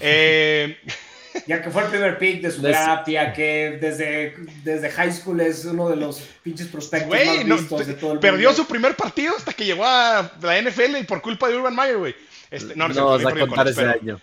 Eh, 0.00 0.76
Ya 1.46 1.62
que 1.62 1.70
fue 1.70 1.82
el 1.84 1.88
primer 1.88 2.18
pick 2.18 2.40
de 2.42 2.50
su 2.50 2.62
draft, 2.62 3.08
ya 3.08 3.32
que 3.32 3.78
desde, 3.80 4.34
desde 4.64 4.90
high 4.90 5.12
school 5.12 5.40
es 5.40 5.64
uno 5.64 5.88
de 5.88 5.96
los 5.96 6.20
pinches 6.42 6.68
prospectos 6.68 7.08
Güey, 7.08 7.38
más 7.38 7.46
no, 7.46 7.56
vistos 7.56 7.86
de 7.86 7.94
todo 7.94 8.12
el 8.14 8.18
perdió 8.20 8.48
mundo. 8.50 8.62
su 8.62 8.68
primer 8.68 8.94
partido 8.96 9.34
hasta 9.36 9.52
que 9.52 9.64
llegó 9.64 9.84
a 9.84 10.32
la 10.42 10.60
NFL 10.62 10.96
y 11.00 11.04
por 11.04 11.20
culpa 11.22 11.48
de 11.48 11.56
Urban 11.56 11.74
Meyer, 11.74 11.98
güey. 11.98 12.14
Este, 12.50 12.74
no, 12.76 12.88
no, 12.88 12.94
No 12.94 13.06
vas 13.10 13.26
a 13.26 13.30
contar 13.30 13.46
con 13.48 13.68
ese 13.68 13.84
año. 13.84 14.20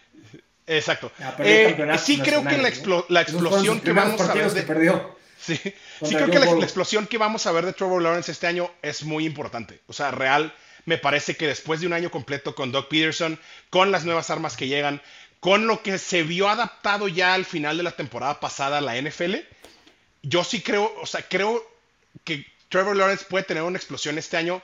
Exacto. 0.65 1.12
Ah, 1.20 1.36
Eh, 1.39 1.75
sí 2.01 2.20
creo 2.20 2.43
que 2.43 2.58
la, 2.58 2.70
explo- 2.70 3.05
la 3.10 3.22
Esos 3.22 3.34
fueron 3.41 3.48
explosión 3.53 3.79
que 3.82 3.91
vamos 3.91 4.22
a 4.22 4.34
ver 4.34 4.51
de, 4.51 4.62
que 4.62 4.67
perdió. 4.67 5.24
Sí, 5.43 5.58
sí 5.58 6.15
creo 6.15 6.27
que 6.29 6.39
la, 6.39 6.46
la 6.55 6.63
explosión 6.63 7.05
que 7.05 7.17
vamos 7.17 7.46
a 7.48 7.51
ver 7.51 7.65
de 7.65 7.74
Trevor 7.74 8.01
Lawrence 8.01 8.32
este 8.32 8.48
año 8.48 8.72
es 8.82 9.03
muy 9.03 9.25
importante. 9.25 9.82
O 9.88 9.91
sea, 9.93 10.10
real, 10.10 10.53
me 10.86 10.98
parece 10.98 11.36
que 11.36 11.48
después 11.48 11.82
de 11.82 11.88
un 11.88 11.91
año 11.91 12.10
completo 12.12 12.55
con 12.55 12.72
Doug 12.72 12.88
Peterson, 12.88 13.38
con 13.70 13.91
las 13.91 14.05
nuevas 14.05 14.29
armas 14.29 14.55
que 14.55 14.70
llegan, 14.70 15.01
con 15.44 15.68
lo 15.68 15.84
que 15.84 15.98
se 15.98 16.24
vio 16.24 16.48
adaptado 16.48 17.10
ya 17.10 17.34
al 17.34 17.44
final 17.44 17.76
de 17.76 17.84
la 17.84 17.92
temporada 17.92 18.40
pasada 18.40 18.78
a 18.78 18.82
la 18.82 18.96
NFL, 18.96 19.36
yo 20.22 20.42
sí 20.46 20.62
creo, 20.62 20.96
o 21.02 21.06
sea, 21.06 21.28
creo 21.28 21.62
que 22.24 22.46
Trevor 22.70 22.96
Lawrence 22.96 23.26
puede 23.30 23.44
tener 23.44 23.62
una 23.64 23.78
explosión 23.78 24.18
este 24.18 24.38
año 24.38 24.62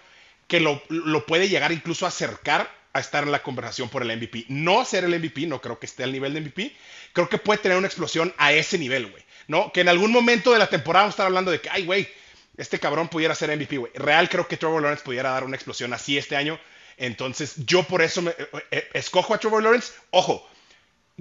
que 0.48 0.62
lo, 0.62 0.82
lo 0.88 1.26
puede 1.26 1.50
llegar 1.50 1.74
incluso 1.74 2.06
a 2.06 2.08
acercar 2.08 2.72
a 2.94 3.02
estar 3.02 3.26
en 3.26 3.34
la 3.34 3.44
conversación 3.44 3.90
por 3.90 4.04
el 4.04 4.18
MVP. 4.18 4.46
No 4.48 4.86
ser 4.86 5.04
el 5.04 5.20
MVP, 5.20 5.48
no 5.48 5.60
creo 5.60 5.78
que 5.78 5.86
esté 5.86 6.06
al 6.06 6.14
nivel 6.14 6.34
de 6.34 6.40
MVP. 6.40 6.74
Creo 7.12 7.28
que 7.28 7.40
puede 7.40 7.60
tener 7.60 7.78
una 7.78 7.88
explosión 7.88 8.34
a 8.38 8.54
ese 8.54 8.78
nivel, 8.78 9.12
güey. 9.12 9.24
¿No? 9.50 9.74
Que 9.74 9.82
en 9.82 9.90
algún 9.90 10.14
momento 10.14 10.54
de 10.54 10.60
la 10.60 10.68
temporada 10.68 11.04
vamos 11.04 11.14
a 11.14 11.16
estar 11.16 11.26
hablando 11.26 11.52
de 11.52 11.60
que, 11.60 11.70
ay, 11.70 11.84
güey, 11.84 12.08
este 12.56 12.80
cabrón 12.80 13.10
pudiera 13.10 13.36
ser 13.36 13.54
MVP, 13.54 13.78
güey. 13.80 13.92
Real 13.96 14.30
creo 14.30 14.48
que 14.48 14.56
Trevor 14.56 14.82
Lawrence 14.82 15.04
pudiera 15.04 15.32
dar 15.32 15.44
una 15.44 15.58
explosión 15.58 15.92
así 15.92 16.18
este 16.18 16.38
año. 16.38 16.58
Entonces, 16.96 17.66
yo 17.66 17.84
por 17.84 18.02
eso 18.02 18.22
me, 18.22 18.32
eh, 18.32 18.48
eh, 18.72 18.90
escojo 18.94 19.34
a 19.34 19.40
Trevor 19.40 19.62
Lawrence. 19.62 19.92
Ojo, 20.12 20.50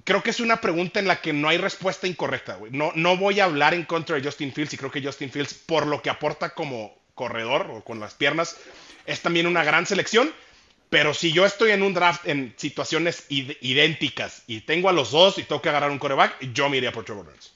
creo 0.05 0.23
que 0.23 0.31
es 0.31 0.40
una 0.40 0.61
pregunta 0.61 1.00
en 1.00 1.07
la 1.09 1.21
que 1.21 1.33
no 1.33 1.49
hay 1.49 1.59
respuesta 1.59 2.07
incorrecta, 2.07 2.54
güey. 2.56 2.73
No, 2.73 2.93
no 2.95 3.17
voy 3.17 3.41
a 3.41 3.45
hablar 3.45 3.75
en 3.75 3.84
contra 3.84 4.17
de 4.17 4.23
Justin 4.23 4.52
Fields 4.52 4.75
y 4.75 4.76
creo 4.78 4.91
que 4.91 5.02
Justin 5.02 5.30
Fields, 5.30 5.54
por 5.54 5.87
lo 5.87 6.02
que 6.02 6.11
aporta 6.11 6.50
como 6.54 6.97
corredor 7.15 7.71
o 7.71 7.82
con 7.84 8.00
las 8.00 8.15
piernas, 8.15 8.56
es 9.06 9.21
también 9.23 9.47
una 9.47 9.65
gran 9.65 9.87
selección. 9.87 10.32
Pero 10.91 11.13
si 11.13 11.32
yo 11.32 11.45
estoy 11.45 11.73
en 11.73 11.82
un 11.82 11.93
draft 11.93 12.26
en 12.26 12.54
situaciones 12.56 13.28
id- 13.28 13.58
idénticas 13.61 14.43
y 14.47 14.63
tengo 14.63 14.89
a 14.89 14.93
los 14.93 15.11
dos 15.11 15.37
y 15.39 15.43
tengo 15.43 15.61
que 15.61 15.69
agarrar 15.69 15.91
un 15.91 15.99
coreback, 15.99 16.41
yo 16.54 16.69
me 16.71 16.78
iría 16.78 16.93
por 16.93 17.04
Trevor 17.04 17.26
Lawrence. 17.26 17.50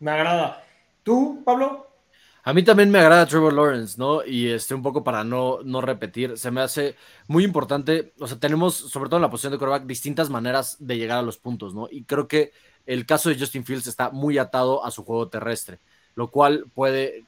Me 0.00 0.10
agrada. 0.12 0.64
¿Tú, 1.02 1.42
Pablo? 1.44 1.88
A 2.46 2.52
mí 2.52 2.62
también 2.62 2.90
me 2.90 2.98
agrada 2.98 3.24
Trevor 3.24 3.54
Lawrence, 3.54 3.96
¿no? 3.98 4.22
Y 4.22 4.48
este, 4.48 4.74
un 4.74 4.82
poco 4.82 5.02
para 5.02 5.24
no, 5.24 5.60
no 5.64 5.80
repetir, 5.80 6.36
se 6.36 6.50
me 6.50 6.60
hace 6.60 6.94
muy 7.26 7.42
importante, 7.42 8.12
o 8.18 8.26
sea, 8.26 8.38
tenemos, 8.38 8.74
sobre 8.74 9.08
todo 9.08 9.16
en 9.16 9.22
la 9.22 9.30
posición 9.30 9.52
de 9.52 9.58
quarterback, 9.58 9.86
distintas 9.86 10.28
maneras 10.28 10.76
de 10.78 10.98
llegar 10.98 11.18
a 11.18 11.22
los 11.22 11.38
puntos, 11.38 11.74
¿no? 11.74 11.88
Y 11.90 12.04
creo 12.04 12.28
que 12.28 12.52
el 12.84 13.06
caso 13.06 13.30
de 13.30 13.38
Justin 13.38 13.64
Fields 13.64 13.86
está 13.86 14.10
muy 14.10 14.36
atado 14.36 14.84
a 14.84 14.90
su 14.90 15.04
juego 15.04 15.28
terrestre, 15.28 15.78
lo 16.16 16.30
cual 16.30 16.66
puede, 16.74 17.24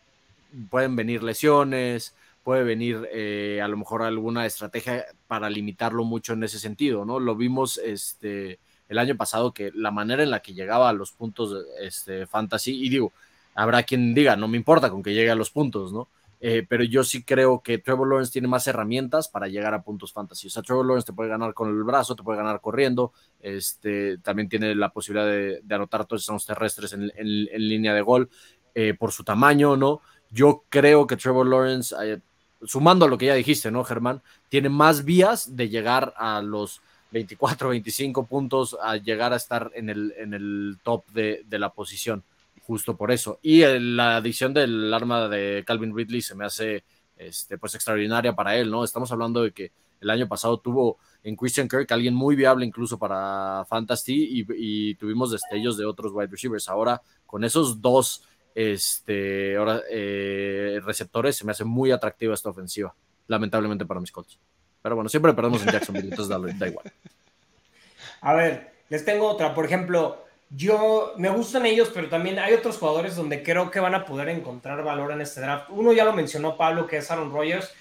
pueden 0.68 0.96
venir 0.96 1.22
lesiones, 1.22 2.14
puede 2.44 2.62
venir 2.62 3.08
eh, 3.10 3.62
a 3.62 3.68
lo 3.68 3.78
mejor 3.78 4.02
alguna 4.02 4.44
estrategia 4.44 5.06
para 5.28 5.48
limitarlo 5.48 6.04
mucho 6.04 6.34
en 6.34 6.44
ese 6.44 6.58
sentido, 6.58 7.06
¿no? 7.06 7.20
Lo 7.20 7.36
vimos 7.36 7.78
este, 7.78 8.58
el 8.90 8.98
año 8.98 9.16
pasado 9.16 9.54
que 9.54 9.72
la 9.74 9.90
manera 9.90 10.22
en 10.22 10.30
la 10.30 10.40
que 10.40 10.52
llegaba 10.52 10.90
a 10.90 10.92
los 10.92 11.12
puntos 11.12 11.56
este, 11.80 12.26
fantasy, 12.26 12.84
y 12.84 12.90
digo, 12.90 13.14
habrá 13.56 13.82
quien 13.82 14.14
diga, 14.14 14.36
no 14.36 14.48
me 14.48 14.56
importa 14.56 14.90
con 14.90 15.02
que 15.02 15.14
llegue 15.14 15.30
a 15.30 15.34
los 15.34 15.50
puntos, 15.50 15.92
¿no? 15.92 16.08
Eh, 16.38 16.66
pero 16.68 16.84
yo 16.84 17.02
sí 17.02 17.24
creo 17.24 17.62
que 17.62 17.78
Trevor 17.78 18.08
Lawrence 18.08 18.30
tiene 18.30 18.46
más 18.46 18.66
herramientas 18.66 19.28
para 19.28 19.48
llegar 19.48 19.72
a 19.72 19.82
puntos 19.82 20.12
fantasy. 20.12 20.48
O 20.48 20.50
sea, 20.50 20.62
Trevor 20.62 20.84
Lawrence 20.84 21.06
te 21.06 21.14
puede 21.14 21.30
ganar 21.30 21.54
con 21.54 21.70
el 21.70 21.82
brazo, 21.82 22.14
te 22.14 22.22
puede 22.22 22.36
ganar 22.36 22.60
corriendo, 22.60 23.12
este, 23.40 24.18
también 24.18 24.48
tiene 24.48 24.74
la 24.74 24.90
posibilidad 24.90 25.26
de, 25.26 25.60
de 25.62 25.74
anotar 25.74 26.04
touchdowns 26.04 26.44
terrestres 26.44 26.92
en, 26.92 27.04
en, 27.16 27.48
en, 27.50 27.68
línea 27.68 27.94
de 27.94 28.02
gol 28.02 28.28
eh, 28.74 28.92
por 28.92 29.12
su 29.12 29.24
tamaño, 29.24 29.76
¿no? 29.76 30.02
Yo 30.30 30.64
creo 30.68 31.06
que 31.06 31.16
Trevor 31.16 31.46
Lawrence, 31.46 31.94
eh, 32.02 32.20
sumando 32.64 33.06
a 33.06 33.08
lo 33.08 33.16
que 33.16 33.26
ya 33.26 33.34
dijiste, 33.34 33.70
¿no, 33.70 33.82
Germán? 33.84 34.20
Tiene 34.50 34.68
más 34.68 35.04
vías 35.06 35.56
de 35.56 35.70
llegar 35.70 36.12
a 36.18 36.42
los 36.42 36.82
24, 37.12 37.70
25 37.70 38.26
puntos, 38.26 38.76
a 38.82 38.98
llegar 38.98 39.32
a 39.32 39.36
estar 39.36 39.70
en 39.74 39.88
el, 39.88 40.12
en 40.18 40.34
el 40.34 40.76
top 40.82 41.06
de, 41.12 41.44
de 41.48 41.58
la 41.58 41.70
posición 41.70 42.22
justo 42.66 42.96
por 42.96 43.12
eso. 43.12 43.38
Y 43.42 43.62
el, 43.62 43.96
la 43.96 44.16
adición 44.16 44.52
del 44.52 44.92
arma 44.92 45.28
de 45.28 45.62
Calvin 45.64 45.96
Ridley 45.96 46.20
se 46.20 46.34
me 46.34 46.44
hace 46.44 46.84
este, 47.16 47.58
pues 47.58 47.74
extraordinaria 47.76 48.34
para 48.34 48.56
él, 48.56 48.70
¿no? 48.70 48.82
Estamos 48.82 49.12
hablando 49.12 49.42
de 49.42 49.52
que 49.52 49.72
el 50.00 50.10
año 50.10 50.26
pasado 50.26 50.58
tuvo 50.58 50.98
en 51.22 51.36
Christian 51.36 51.68
Kirk 51.68 51.90
alguien 51.92 52.14
muy 52.14 52.34
viable 52.34 52.66
incluso 52.66 52.98
para 52.98 53.64
Fantasy 53.68 54.44
y, 54.48 54.94
tuvimos 54.96 55.30
destellos 55.30 55.76
de 55.76 55.86
otros 55.86 56.12
wide 56.12 56.26
receivers. 56.26 56.68
Ahora, 56.68 57.00
con 57.24 57.44
esos 57.44 57.80
dos 57.80 58.24
este, 58.54 59.56
ahora, 59.56 59.82
eh, 59.88 60.80
receptores, 60.84 61.36
se 61.36 61.44
me 61.44 61.52
hace 61.52 61.64
muy 61.64 61.92
atractiva 61.92 62.34
esta 62.34 62.50
ofensiva, 62.50 62.94
lamentablemente 63.28 63.86
para 63.86 64.00
mis 64.00 64.10
Colts. 64.10 64.38
Pero 64.82 64.96
bueno, 64.96 65.08
siempre 65.08 65.32
perdemos 65.34 65.62
en 65.62 65.72
Jacksonville, 65.72 66.08
entonces 66.10 66.28
da, 66.28 66.38
da 66.38 66.68
igual. 66.68 66.92
A 68.22 68.34
ver, 68.34 68.72
les 68.88 69.04
tengo 69.04 69.28
otra. 69.28 69.54
Por 69.54 69.64
ejemplo, 69.64 70.25
yo 70.50 71.14
me 71.16 71.28
gustan 71.30 71.66
ellos, 71.66 71.90
pero 71.92 72.08
también 72.08 72.38
hay 72.38 72.54
otros 72.54 72.78
jugadores 72.78 73.16
donde 73.16 73.42
creo 73.42 73.70
que 73.70 73.80
van 73.80 73.94
a 73.94 74.04
poder 74.04 74.28
encontrar 74.28 74.82
valor 74.84 75.12
en 75.12 75.20
este 75.20 75.40
draft. 75.40 75.68
Uno 75.70 75.92
ya 75.92 76.04
lo 76.04 76.12
mencionó 76.12 76.56
Pablo, 76.56 76.86
que 76.86 76.98
es 76.98 77.10
Aaron 77.10 77.32
Rodgers. 77.32 77.72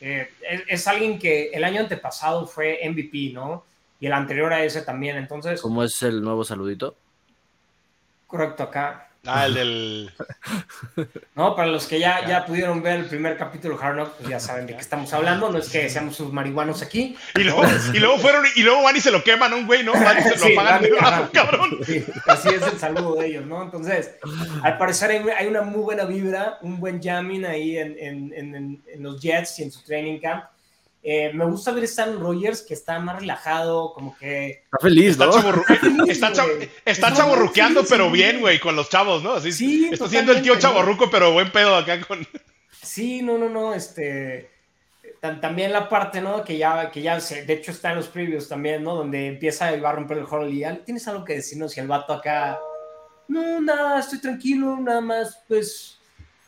Eh, 0.00 0.28
es, 0.48 0.62
es, 0.68 0.88
alguien 0.88 1.18
que 1.18 1.50
el 1.50 1.64
año 1.64 1.80
antepasado 1.80 2.46
fue 2.46 2.80
MVP, 2.88 3.32
¿no? 3.32 3.64
Y 4.00 4.06
el 4.06 4.12
anterior 4.12 4.52
a 4.52 4.64
ese 4.64 4.82
también. 4.82 5.16
Entonces. 5.16 5.60
¿Cómo 5.60 5.82
es 5.82 6.02
el 6.02 6.22
nuevo 6.22 6.44
saludito? 6.44 6.96
Correcto, 8.26 8.64
acá. 8.64 9.10
Ah, 9.26 9.46
el 9.46 9.54
del. 9.54 10.10
No, 11.34 11.56
para 11.56 11.68
los 11.68 11.86
que 11.86 11.98
ya, 11.98 12.26
ya 12.26 12.46
pudieron 12.46 12.82
ver 12.82 13.00
el 13.00 13.06
primer 13.06 13.36
capítulo 13.36 13.76
de 13.76 13.84
Hard 13.84 14.08
pues 14.18 14.28
ya 14.28 14.38
saben 14.38 14.66
de 14.66 14.74
qué 14.74 14.80
estamos 14.80 15.12
hablando. 15.12 15.50
No 15.50 15.58
es 15.58 15.68
que 15.68 15.88
seamos 15.88 16.14
sus 16.16 16.32
marihuanos 16.32 16.82
aquí. 16.82 17.16
Y 17.34 17.42
luego, 17.42 17.62
y 17.92 17.98
luego 17.98 18.18
fueron, 18.18 18.44
y 18.54 18.62
luego 18.62 18.82
van 18.82 18.96
y 18.96 19.00
se 19.00 19.10
lo 19.10 19.24
queman 19.24 19.52
a 19.52 19.56
un 19.56 19.66
güey, 19.66 19.82
¿no? 19.82 19.92
Van 19.92 20.18
y 20.18 20.22
se 20.22 20.30
lo 20.36 20.36
sí, 20.36 20.52
pagan 20.54 20.82
de 20.82 20.90
cabrón. 21.32 21.78
Sí, 21.84 22.04
así 22.26 22.48
es 22.48 22.62
el 22.62 22.78
saludo 22.78 23.16
de 23.16 23.26
ellos, 23.26 23.46
¿no? 23.46 23.62
Entonces, 23.62 24.12
al 24.62 24.78
parecer 24.78 25.10
hay, 25.10 25.24
hay 25.36 25.46
una 25.48 25.62
muy 25.62 25.82
buena 25.82 26.04
vibra, 26.04 26.58
un 26.62 26.78
buen 26.78 27.02
jamming 27.02 27.44
ahí 27.46 27.78
en, 27.78 27.96
en, 27.98 28.32
en, 28.34 28.82
en 28.86 29.02
los 29.02 29.20
Jets 29.20 29.58
y 29.58 29.64
en 29.64 29.72
su 29.72 29.82
training 29.82 30.20
camp. 30.20 30.44
Eh, 31.06 31.30
me 31.34 31.44
gusta 31.44 31.70
ver 31.72 31.82
a 31.82 31.84
Stan 31.84 32.18
Rogers 32.18 32.62
que 32.62 32.72
está 32.72 32.98
más 32.98 33.20
relajado, 33.20 33.92
como 33.92 34.16
que. 34.16 34.62
Está 34.64 34.78
feliz, 34.80 35.10
está 35.10 35.26
¿no? 35.26 35.32
Chaburru 35.32 35.62
está, 36.08 36.32
chav 36.32 36.48
está 36.82 37.08
es 37.08 37.14
chaborruqueando, 37.14 37.84
pero 37.86 38.10
bien, 38.10 38.40
güey, 38.40 38.58
con 38.58 38.74
los 38.74 38.88
chavos, 38.88 39.22
¿no? 39.22 39.34
Así, 39.34 39.52
sí, 39.52 39.90
está 39.92 40.08
siendo 40.08 40.32
el 40.32 40.40
tío 40.40 40.58
chaborruco, 40.58 41.10
pero 41.10 41.32
buen 41.32 41.52
pedo 41.52 41.76
acá 41.76 42.00
con. 42.00 42.26
Sí, 42.82 43.20
no, 43.20 43.36
no, 43.36 43.50
no, 43.50 43.74
este, 43.74 44.48
también 45.42 45.72
la 45.74 45.90
parte, 45.90 46.22
¿no? 46.22 46.42
Que 46.42 46.56
ya, 46.56 46.90
que 46.90 47.02
ya 47.02 47.20
se, 47.20 47.44
de 47.44 47.52
hecho 47.52 47.72
está 47.72 47.90
en 47.90 47.96
los 47.96 48.08
previews 48.08 48.48
también, 48.48 48.82
¿no? 48.82 48.94
Donde 48.94 49.26
empieza 49.26 49.76
y 49.76 49.80
va 49.80 49.90
a 49.90 49.96
romper 49.96 50.16
el 50.16 50.26
Hall 50.26 50.54
y 50.54 50.64
tienes 50.86 51.06
algo 51.06 51.22
que 51.22 51.34
decirnos 51.34 51.72
si 51.72 51.80
el 51.80 51.86
vato 51.88 52.14
acá, 52.14 52.58
no, 53.28 53.60
nada, 53.60 54.00
estoy 54.00 54.22
tranquilo, 54.22 54.78
nada 54.80 55.02
más, 55.02 55.38
pues 55.46 55.98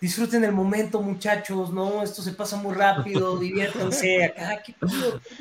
disfruten 0.01 0.45
el 0.45 0.53
momento, 0.53 1.01
muchachos, 1.01 1.73
¿no? 1.73 2.03
Esto 2.03 2.23
se 2.23 2.33
pasa 2.33 2.57
muy 2.57 2.75
rápido, 2.75 3.37
diviértanse, 3.39 4.25
acá, 4.25 4.63
¿qué 4.63 4.75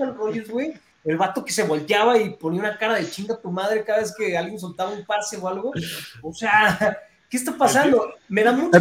rollos, 0.06 0.50
güey? 0.50 0.74
El 1.04 1.18
vato 1.18 1.46
que 1.46 1.52
se 1.52 1.64
volteaba 1.64 2.18
y 2.18 2.32
ponía 2.32 2.62
una 2.62 2.78
cara 2.78 2.96
de 2.96 3.10
chinga 3.10 3.36
a 3.36 3.40
tu 3.40 3.52
madre 3.52 3.84
cada 3.84 4.00
vez 4.00 4.14
que 4.18 4.36
alguien 4.36 4.60
soltaba 4.60 4.92
un 4.92 5.06
pase 5.06 5.38
o 5.38 5.48
algo. 5.48 5.72
O 6.24 6.34
sea, 6.34 6.98
¿qué 7.30 7.38
está 7.38 7.56
pasando? 7.56 8.16
Me 8.28 8.44
da 8.44 8.52
mucha 8.52 8.80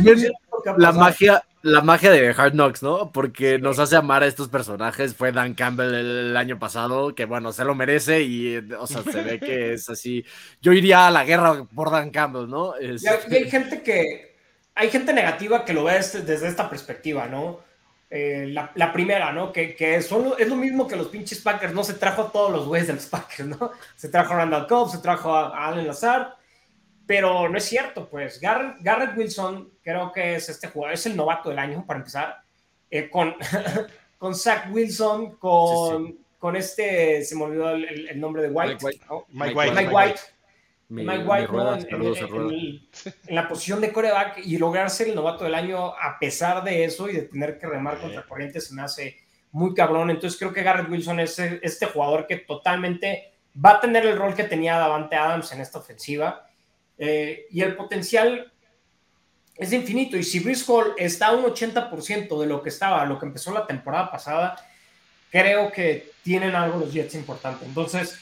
la 0.79 0.93
magia, 0.93 1.45
la 1.63 1.81
magia 1.83 2.11
de 2.11 2.31
Hard 2.31 2.53
Knocks, 2.53 2.83
¿no? 2.83 3.13
Porque 3.13 3.59
nos 3.59 3.79
hace 3.79 3.97
amar 3.97 4.23
a 4.23 4.27
estos 4.27 4.49
personajes. 4.49 5.15
Fue 5.15 5.33
Dan 5.33 5.55
Campbell 5.55 5.95
el, 5.95 6.37
año 6.37 6.59
pasado, 6.59 7.15
que 7.15 7.25
bueno, 7.25 7.53
se 7.53 7.65
lo 7.65 7.75
merece 7.75 8.23
y, 8.23 8.57
o 8.79 8.87
sea, 8.87 9.03
se 9.03 9.23
ve 9.23 9.41
que 9.41 9.75
es 9.75 9.89
así. 9.89 10.25
Yo 10.63 10.73
iría 10.73 11.07
a 11.07 11.11
la 11.11 11.25
guerra 11.25 11.65
por 11.75 11.91
Dan 11.91 12.11
Campbell, 12.11 12.49
¿no? 12.49 12.75
Y, 12.81 12.97
hay 13.07 13.51
gente 13.51 13.83
que, 13.83 14.34
hay 14.75 14.91
gente 14.91 15.13
negativa 15.13 15.65
que 15.65 15.73
lo 15.73 15.85
ve 15.85 15.95
desde, 15.95 16.49
esta 16.49 16.69
perspectiva, 16.69 17.27
¿no? 17.27 17.61
Eh, 18.11 18.47
la, 18.49 18.93
primera, 18.93 19.33
¿no? 19.33 19.53
Que, 19.53 19.75
que 19.75 19.97
es 19.97 20.11
lo 20.11 20.57
mismo 20.57 20.87
que 20.87 20.97
los 20.97 21.09
pinches 21.09 21.41
Packers, 21.41 21.73
¿no? 21.73 21.83
Se 21.83 21.95
trajo 21.95 22.23
a 22.23 22.33
todos 22.33 22.53
los 22.53 22.67
güeyes 22.67 22.87
de 22.87 22.95
los 22.95 23.07
Packers, 23.15 23.49
¿no? 23.49 23.73
Se 23.97 24.09
trajo 24.09 24.35
a 24.35 24.37
Randall 24.39 24.67
Cobb, 24.67 24.91
se 24.91 24.99
trajo 24.99 25.35
a 25.35 25.67
Allen 25.67 25.87
Lazard 25.87 26.35
pero 27.07 27.49
no 27.49 27.59
es 27.59 27.65
cierto, 27.65 28.09
pues 28.09 28.41
Garrett, 28.41 29.17
Wilson 29.17 29.71
creo 29.83 30.13
que 30.13 30.37
es 30.37 30.49
este 30.49 30.69
jugador, 30.69 30.95
es 30.95 31.07
el 31.07 31.17
novato 31.17 31.51
del 31.51 31.59
año 31.59 31.85
para 31.87 31.99
empezar, 31.99 32.43
eh, 32.91 33.11
con, 33.11 33.35
con 34.19 34.35
Zach 34.35 34.69
Wilson, 34.73 35.37
con, 35.37 36.19
con 36.39 36.57
este, 36.57 37.23
se 37.25 37.37
me 37.37 37.45
olvidó 37.45 37.71
el, 37.73 38.19
nombre 38.19 38.43
de 38.43 38.49
White, 38.49 38.79
Mike 38.83 38.85
White. 38.85 39.27
Mike 39.31 39.55
White. 39.55 39.73
Mike 39.75 39.95
White, 39.95 40.21
en, 40.91 41.07
la 43.29 43.49
posición 43.49 43.81
de 43.81 43.93
coreback 43.93 44.39
y 44.45 44.59
lograr 44.59 44.91
ser 44.91 45.09
el 45.09 45.15
novato 45.15 45.45
del 45.45 45.55
año 45.55 45.87
a 45.87 46.19
pesar 46.19 46.63
de 46.63 46.85
eso 46.85 47.09
y 47.09 47.15
de 47.15 47.23
tener 47.23 47.59
que 47.59 47.67
remar 47.67 47.99
contra 47.99 48.27
corriente 48.27 48.61
se 48.61 48.75
me 48.75 48.83
hace 48.83 49.17
muy 49.53 49.75
cabrón. 49.75 50.11
Entonces 50.11 50.39
creo 50.39 50.53
que 50.53 50.63
Garrett 50.63 50.91
Wilson 50.91 51.21
es 51.21 51.39
este 51.39 51.87
jugador 51.87 52.27
que 52.27 52.37
totalmente 52.37 53.33
va 53.65 53.73
a 53.73 53.81
tener 53.81 54.05
el 54.07 54.19
rol 54.19 54.35
que 54.35 54.45
tenía 54.45 54.79
Davante 54.79 55.17
Adams 55.17 55.53
en 55.53 55.61
esta 55.61 55.79
ofensiva 55.79 56.47
eh, 56.99 57.47
y 57.51 57.63
el 57.63 57.77
potencial 57.77 58.53
es 59.57 59.73
infinito. 59.73 60.17
Y 60.17 60.25
si 60.25 60.41
Brice 60.41 60.65
Hall 60.71 60.95
está 60.99 61.29
a 61.29 61.33
un 61.33 61.45
80% 61.45 62.41
de 62.41 62.47
lo 62.47 62.63
que 62.63 62.69
estaba, 62.69 63.05
lo 63.05 63.19
que 63.19 63.27
empezó 63.27 63.53
la 63.53 63.67
temporada 63.67 64.11
pasada, 64.11 64.57
creo 65.31 65.71
que 65.71 66.13
tienen 66.23 66.55
algo 66.55 66.81
los 66.81 66.93
Jets 66.93 67.15
importante. 67.15 67.65
Entonces, 67.65 68.19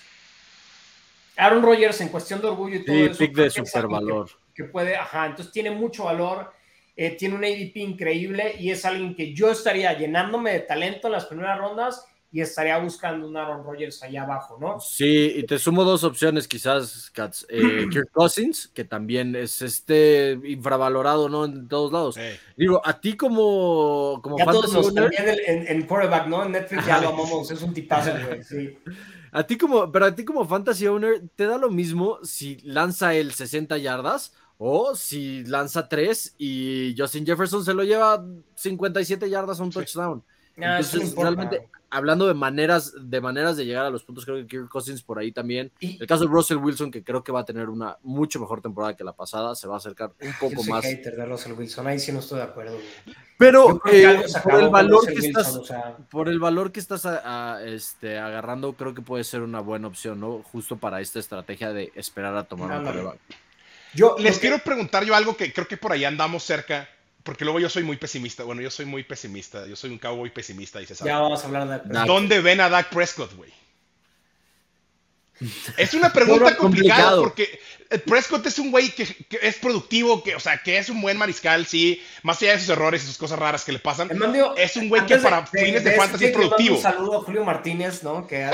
Aaron 1.36 1.62
Rodgers 1.62 2.00
en 2.00 2.08
cuestión 2.08 2.40
de 2.40 2.48
orgullo 2.48 2.76
y 2.76 2.84
todo 2.84 2.96
eso. 2.96 3.18
Pick 3.18 3.34
de 3.34 3.50
super 3.50 3.88
valor. 3.88 4.30
Que, 4.54 4.64
puede, 4.64 4.96
ajá, 4.96 5.26
entonces 5.26 5.52
tiene 5.52 5.70
mucho 5.70 6.04
valor. 6.04 6.52
Eh, 6.94 7.16
tiene 7.16 7.36
un 7.36 7.44
ADP 7.44 7.76
increíble 7.76 8.54
y 8.58 8.70
es 8.70 8.84
alguien 8.84 9.14
que 9.14 9.32
yo 9.32 9.50
estaría 9.50 9.96
llenándome 9.96 10.52
de 10.52 10.60
talento 10.60 11.08
en 11.08 11.12
las 11.12 11.24
primeras 11.24 11.58
rondas 11.58 12.04
y 12.30 12.40
estaría 12.40 12.78
buscando 12.78 13.26
un 13.26 13.36
Aaron 13.36 13.64
Rodgers 13.64 14.02
allá 14.02 14.22
abajo, 14.22 14.58
¿no? 14.58 14.80
Sí, 14.80 15.34
y 15.36 15.42
te 15.44 15.58
sumo 15.58 15.84
dos 15.84 16.02
opciones 16.02 16.48
quizás, 16.48 17.10
Katz. 17.10 17.44
Eh, 17.48 17.86
Kirk 17.90 18.10
Cousins, 18.10 18.68
que 18.68 18.84
también 18.84 19.36
es 19.36 19.60
este 19.60 20.38
infravalorado, 20.44 21.28
¿no? 21.28 21.44
En 21.44 21.68
todos 21.68 21.92
lados. 21.92 22.18
Digo, 22.56 22.80
a 22.84 23.00
ti 23.00 23.16
como, 23.16 24.20
como 24.22 24.38
ya 24.38 24.46
todos. 24.46 24.94
También 24.94 25.24
en, 25.46 25.66
en 25.66 25.82
quarterback, 25.86 26.26
¿no? 26.26 26.44
En 26.44 26.52
Netflix 26.52 26.86
ya 26.86 27.00
lo 27.00 27.08
amamos, 27.08 27.50
es 27.50 27.60
un 27.60 27.74
tipazo, 27.74 28.12
güey, 28.26 28.42
sí. 28.42 28.78
A 29.32 29.44
ti 29.44 29.56
como, 29.56 29.90
pero 29.90 30.04
a 30.04 30.14
ti 30.14 30.24
como 30.24 30.46
fantasy 30.46 30.86
owner, 30.86 31.22
¿te 31.34 31.46
da 31.46 31.56
lo 31.56 31.70
mismo 31.70 32.18
si 32.22 32.58
lanza 32.64 33.14
el 33.14 33.32
60 33.32 33.78
yardas 33.78 34.34
o 34.58 34.94
si 34.94 35.42
lanza 35.44 35.88
3 35.88 36.34
y 36.36 36.94
Justin 36.96 37.24
Jefferson 37.24 37.64
se 37.64 37.72
lo 37.72 37.82
lleva 37.82 38.24
57 38.54 39.30
yardas 39.30 39.58
a 39.58 39.62
un 39.62 39.70
touchdown? 39.70 40.22
Ah, 40.58 40.80
Entonces, 40.80 41.14
realmente 41.16 41.66
hablando 41.92 42.26
de 42.26 42.34
maneras, 42.34 42.94
de 42.98 43.20
maneras 43.20 43.56
de 43.56 43.66
llegar 43.66 43.84
a 43.84 43.90
los 43.90 44.02
puntos, 44.02 44.24
creo 44.24 44.38
que 44.38 44.46
Kirk 44.46 44.68
Cousins 44.68 45.02
por 45.02 45.18
ahí 45.18 45.30
también. 45.30 45.70
el 45.80 46.06
caso 46.06 46.24
de 46.24 46.30
Russell 46.30 46.56
Wilson, 46.56 46.90
que 46.90 47.04
creo 47.04 47.22
que 47.22 47.30
va 47.30 47.40
a 47.40 47.44
tener 47.44 47.68
una 47.68 47.98
mucho 48.02 48.40
mejor 48.40 48.62
temporada 48.62 48.96
que 48.96 49.04
la 49.04 49.12
pasada, 49.12 49.54
se 49.54 49.68
va 49.68 49.74
a 49.74 49.76
acercar 49.76 50.12
un 50.20 50.32
poco 50.40 50.54
Yo 50.54 50.62
soy 50.62 50.70
más. 50.70 50.84
hater 50.84 51.14
de 51.14 51.26
Russell 51.26 51.52
Wilson, 51.52 51.86
ahí 51.86 51.98
sí 51.98 52.10
no 52.10 52.20
estoy 52.20 52.38
de 52.38 52.44
acuerdo. 52.44 52.78
Pero 53.36 53.80
eh, 53.92 54.22
por 54.42 54.54
el 54.54 54.70
valor 54.70 55.06
que 55.06 55.26
estás, 55.26 55.60
por 56.10 56.28
el 56.28 56.38
valor 56.38 56.72
que 56.72 56.80
estás 56.80 57.06
este, 57.64 58.18
agarrando, 58.18 58.72
creo 58.72 58.94
que 58.94 59.02
puede 59.02 59.24
ser 59.24 59.42
una 59.42 59.60
buena 59.60 59.88
opción, 59.88 60.18
¿no? 60.18 60.42
Justo 60.42 60.78
para 60.78 61.00
esta 61.00 61.18
estrategia 61.18 61.72
de 61.72 61.92
esperar 61.94 62.34
a 62.36 62.44
tomar 62.44 62.78
un 62.78 62.84
no. 62.84 63.14
Yo 63.94 64.16
les 64.18 64.38
quiero 64.38 64.58
preguntar 64.60 65.04
yo 65.04 65.14
algo 65.14 65.36
que 65.36 65.52
creo 65.52 65.68
que 65.68 65.76
por 65.76 65.92
ahí 65.92 66.04
andamos 66.04 66.44
cerca 66.44 66.88
porque 67.22 67.44
luego 67.44 67.60
yo 67.60 67.68
soy 67.68 67.82
muy 67.82 67.96
pesimista. 67.96 68.44
Bueno, 68.44 68.62
yo 68.62 68.70
soy 68.70 68.86
muy 68.86 69.04
pesimista. 69.04 69.66
Yo 69.66 69.76
soy 69.76 69.90
un 69.90 69.98
cowboy 69.98 70.30
pesimista 70.30 70.80
y 70.80 70.86
se 70.86 70.94
sabe. 70.94 71.10
Ya 71.10 71.18
vamos 71.18 71.42
a 71.42 71.46
hablar 71.46 71.68
de 71.68 71.92
Dak 71.92 72.06
¿Dónde 72.06 72.40
ven 72.40 72.60
a 72.60 72.68
Dak 72.68 72.90
Prescott, 72.90 73.34
güey? 73.34 73.52
Es 75.76 75.94
una 75.94 76.12
pregunta 76.12 76.56
complicada 76.56 77.16
porque 77.16 77.60
Prescott 78.06 78.46
es 78.46 78.58
un 78.58 78.70
güey 78.70 78.90
que, 78.90 79.26
es 79.40 79.56
productivo, 79.56 80.22
que, 80.22 80.36
o 80.36 80.40
sea, 80.40 80.62
que 80.62 80.78
es 80.78 80.88
un 80.88 81.00
buen 81.00 81.16
mariscal, 81.16 81.66
sí, 81.66 82.02
más 82.22 82.40
allá 82.42 82.52
de 82.52 82.60
sus 82.60 82.68
errores 82.68 83.02
y 83.02 83.06
sus 83.06 83.18
cosas 83.18 83.38
raras 83.38 83.64
que 83.64 83.72
le 83.72 83.78
pasan. 83.78 84.08
es 84.56 84.76
un 84.76 84.88
güey 84.88 85.04
que 85.06 85.16
para 85.18 85.46
fines 85.46 85.84
de, 85.84 85.92
fantasy 85.92 86.26
es 86.26 86.32
productivo. 86.32 86.76
Un 86.76 86.82
saludo 86.82 87.18
a 87.18 87.22
Julio 87.22 87.44
Martínez, 87.44 88.02
¿no? 88.02 88.26
Que 88.26 88.48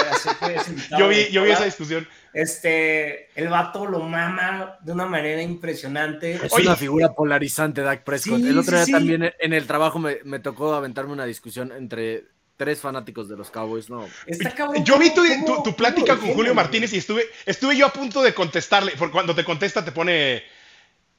yo 0.98 1.08
vi, 1.08 1.28
yo 1.30 1.42
vi 1.42 1.50
esa 1.50 1.64
discusión. 1.64 2.08
Este, 2.38 3.30
el 3.34 3.48
vato 3.48 3.84
lo 3.84 3.98
mama 3.98 4.76
de 4.80 4.92
una 4.92 5.06
manera 5.06 5.42
impresionante. 5.42 6.38
Es 6.46 6.52
una 6.52 6.76
figura 6.76 7.12
polarizante, 7.12 7.82
Dak 7.82 8.04
Prescott. 8.04 8.44
el 8.44 8.56
otro 8.56 8.76
día 8.76 8.96
también 8.96 9.32
en 9.40 9.52
el 9.52 9.66
trabajo 9.66 9.98
me, 9.98 10.18
me 10.22 10.38
tocó 10.38 10.72
aventarme 10.72 11.12
una 11.12 11.24
discusión 11.24 11.72
entre 11.72 12.26
tres 12.56 12.80
fanáticos 12.80 13.28
de 13.28 13.36
los 13.36 13.50
Cowboys, 13.50 13.90
no. 13.90 14.06
yo 14.84 14.98
vi 14.98 15.10
tu, 15.10 15.22
tu, 15.64 15.74
plática 15.74 16.16
con 16.16 16.28
Julio 16.34 16.54
Martínez 16.54 16.92
y 16.92 16.98
estuve, 16.98 17.24
estuve 17.44 17.76
yo 17.76 17.86
a 17.86 17.92
punto 17.92 18.22
de 18.22 18.32
contestarle, 18.32 18.92
porque 18.96 19.12
cuando 19.12 19.34
te 19.34 19.44
contesta 19.44 19.84
te 19.84 19.90
pone, 19.90 20.44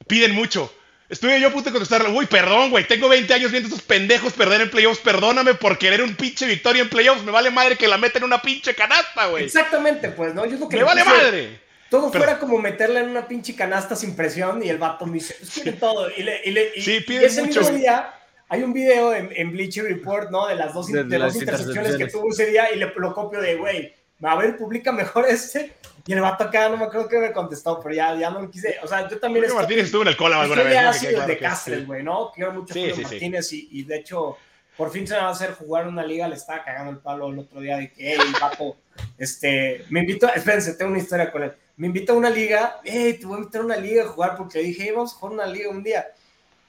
piden 0.06 0.34
mucho. 0.34 0.72
Estuve 1.10 1.40
yo 1.40 1.48
a 1.48 1.50
punto 1.50 1.70
de 1.70 1.72
contestarle, 1.72 2.08
uy, 2.08 2.26
perdón, 2.26 2.70
güey, 2.70 2.86
tengo 2.86 3.08
20 3.08 3.34
años 3.34 3.50
viendo 3.50 3.68
estos 3.68 3.82
pendejos 3.82 4.32
perder 4.32 4.60
en 4.60 4.70
playoffs, 4.70 5.00
perdóname 5.00 5.54
por 5.54 5.76
querer 5.76 6.02
un 6.02 6.14
pinche 6.14 6.46
victoria 6.46 6.82
en 6.82 6.88
playoffs, 6.88 7.24
me 7.24 7.32
vale 7.32 7.50
madre 7.50 7.76
que 7.76 7.88
la 7.88 7.98
meten 7.98 8.22
en 8.22 8.28
una 8.28 8.40
pinche 8.40 8.76
canasta, 8.76 9.26
güey. 9.26 9.46
Exactamente, 9.46 10.10
pues, 10.10 10.34
¿no? 10.34 10.46
Yo 10.46 10.68
que 10.68 10.76
me 10.76 10.84
vale 10.84 11.02
madre. 11.02 11.60
Todo 11.90 12.12
fuera 12.12 12.38
como 12.38 12.58
meterla 12.58 13.00
en 13.00 13.08
una 13.08 13.26
pinche 13.26 13.56
canasta 13.56 13.96
sin 13.96 14.14
presión 14.14 14.62
y 14.62 14.68
el 14.68 14.78
vato 14.78 15.04
me 15.04 15.14
dice, 15.14 15.34
pues 15.40 15.80
todo. 15.80 16.08
Y, 16.16 16.22
le, 16.22 16.40
y, 16.44 16.52
le, 16.52 16.80
sí, 16.80 17.00
piden 17.00 17.46
mucho. 17.46 17.62
día 17.72 18.14
hay 18.48 18.62
un 18.62 18.72
video 18.72 19.12
en, 19.12 19.30
en 19.34 19.50
Bleacher 19.50 19.84
Report, 19.84 20.30
¿no? 20.30 20.46
De 20.46 20.54
las 20.54 20.72
dos, 20.72 20.86
de, 20.86 21.00
intercepciones 21.00 21.96
que 21.96 22.06
tuvo 22.06 22.30
ese 22.30 22.46
día 22.46 22.72
y 22.72 22.78
le, 22.78 22.92
lo 22.94 23.12
copio 23.12 23.40
de, 23.40 23.56
güey, 23.56 23.92
a 24.22 24.36
ver, 24.36 24.56
publica 24.56 24.92
mejor 24.92 25.26
este. 25.28 25.72
Y 26.10 26.12
el 26.12 26.22
vato 26.22 26.42
acá 26.42 26.68
no 26.68 26.76
me 26.76 26.86
acuerdo 26.86 27.08
que 27.08 27.20
me 27.20 27.30
contestó, 27.30 27.78
pero 27.78 27.94
ya, 27.94 28.16
ya 28.16 28.30
no 28.30 28.40
me 28.40 28.50
quise. 28.50 28.78
O 28.82 28.88
sea, 28.88 29.08
yo 29.08 29.20
también. 29.20 29.44
Julio 29.44 29.60
Martínez 29.60 29.84
estuvo 29.84 30.02
en 30.02 30.08
el 30.08 30.16
cola 30.16 30.42
alguna 30.42 30.64
vez. 30.64 30.72
Ya 30.74 30.92
sido 30.92 31.24
de 31.24 31.38
Cáceres, 31.38 31.86
güey, 31.86 32.02
¿no? 32.02 32.32
Quiero 32.34 32.52
mucho 32.52 32.74
a 32.74 32.76
Julio 32.76 32.96
Martínez 33.00 33.52
y, 33.52 33.68
y, 33.70 33.84
de 33.84 33.98
hecho, 33.98 34.36
por 34.76 34.90
fin 34.90 35.06
se 35.06 35.14
me 35.14 35.20
va 35.20 35.28
a 35.28 35.30
hacer 35.30 35.52
jugar 35.52 35.86
una 35.86 36.02
liga. 36.02 36.26
Le 36.26 36.34
estaba 36.34 36.64
cagando 36.64 36.90
el 36.90 36.98
palo 36.98 37.28
el 37.28 37.38
otro 37.38 37.60
día 37.60 37.76
de 37.76 37.92
que, 37.92 38.14
hey, 38.14 38.18
vato, 38.40 38.78
este, 39.18 39.84
me 39.90 40.00
invito, 40.00 40.26
espérense, 40.34 40.74
tengo 40.74 40.90
una 40.90 41.00
historia 41.00 41.30
con 41.30 41.44
él. 41.44 41.52
Me 41.76 41.86
invito 41.86 42.12
a 42.12 42.16
una 42.16 42.28
liga, 42.28 42.80
hey, 42.82 43.16
te 43.20 43.24
voy 43.24 43.36
a 43.36 43.38
invitar 43.38 43.60
a 43.60 43.64
una 43.66 43.76
liga 43.76 44.02
a 44.02 44.08
jugar 44.08 44.34
porque 44.36 44.58
dije, 44.58 44.82
hey, 44.86 44.92
vamos 44.92 45.12
a 45.12 45.16
jugar 45.16 45.34
una 45.34 45.46
liga 45.46 45.70
un 45.70 45.84
día 45.84 46.08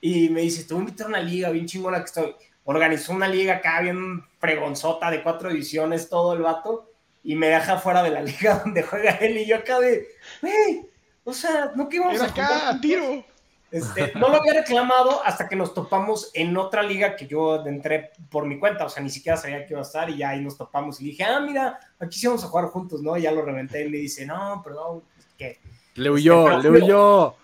y 0.02 0.30
me 0.30 0.42
dice, 0.42 0.66
te 0.66 0.76
voy 0.76 0.82
a 0.82 0.86
invitar 0.86 1.08
a 1.08 1.10
una 1.10 1.20
liga 1.20 1.50
bien 1.50 1.66
chingona 1.66 1.98
que 1.98 2.06
estoy. 2.06 2.36
Organizó 2.66 3.12
una 3.12 3.28
liga 3.28 3.56
acá 3.56 3.82
bien 3.82 4.24
fregonzota 4.38 5.10
de 5.10 5.24
cuatro 5.24 5.50
divisiones, 5.50 6.10
todo 6.10 6.34
el 6.34 6.44
vato, 6.44 6.91
y 7.24 7.36
me 7.36 7.50
deja 7.50 7.78
fuera 7.78 8.04
de 8.04 8.12
la 8.12 8.22
liga 8.22 8.60
donde 8.64 8.84
juega 8.84 9.12
él. 9.12 9.38
Y 9.38 9.46
yo 9.46 9.58
acá 9.58 9.80
de, 9.80 10.08
hey, 10.42 10.88
o 11.24 11.34
sea, 11.34 11.72
no 11.76 11.88
que 11.88 11.98
íbamos 11.98 12.22
a 12.22 12.26
acá, 12.26 12.80
tiro. 12.82 13.24
Este, 13.72 14.12
no 14.16 14.28
lo 14.28 14.42
había 14.42 14.54
reclamado 14.54 15.24
hasta 15.24 15.48
que 15.48 15.56
nos 15.56 15.74
topamos 15.74 16.30
en 16.34 16.58
otra 16.58 16.84
liga 16.84 17.16
que 17.16 17.26
yo 17.26 17.66
entré 17.66 18.12
por 18.30 18.46
mi 18.46 18.60
cuenta, 18.60 18.86
o 18.86 18.90
sea, 18.90 19.02
ni 19.02 19.10
siquiera 19.10 19.38
sabía 19.38 19.66
que 19.66 19.74
iba 19.74 19.80
a 19.80 19.84
estar 19.84 20.10
y 20.10 20.18
ya 20.18 20.32
ahí 20.32 20.42
nos 20.42 20.58
topamos 20.58 21.00
y 21.00 21.06
dije, 21.06 21.24
ah, 21.24 21.40
mira, 21.40 21.80
aquí 21.98 22.20
sí 22.20 22.28
vamos 22.28 22.44
a 22.44 22.48
jugar 22.48 22.66
juntos, 22.66 23.02
¿no? 23.02 23.16
Y 23.16 23.22
ya 23.22 23.32
lo 23.32 23.44
reventé 23.44 23.86
y 23.86 23.90
me 23.90 23.98
dice, 23.98 24.26
no, 24.26 24.62
perdón, 24.62 25.04
que... 25.38 25.60
Le 25.96 26.10
huyó, 26.10 26.52
este, 26.52 26.70
le 26.70 26.84
huyó. 26.84 27.36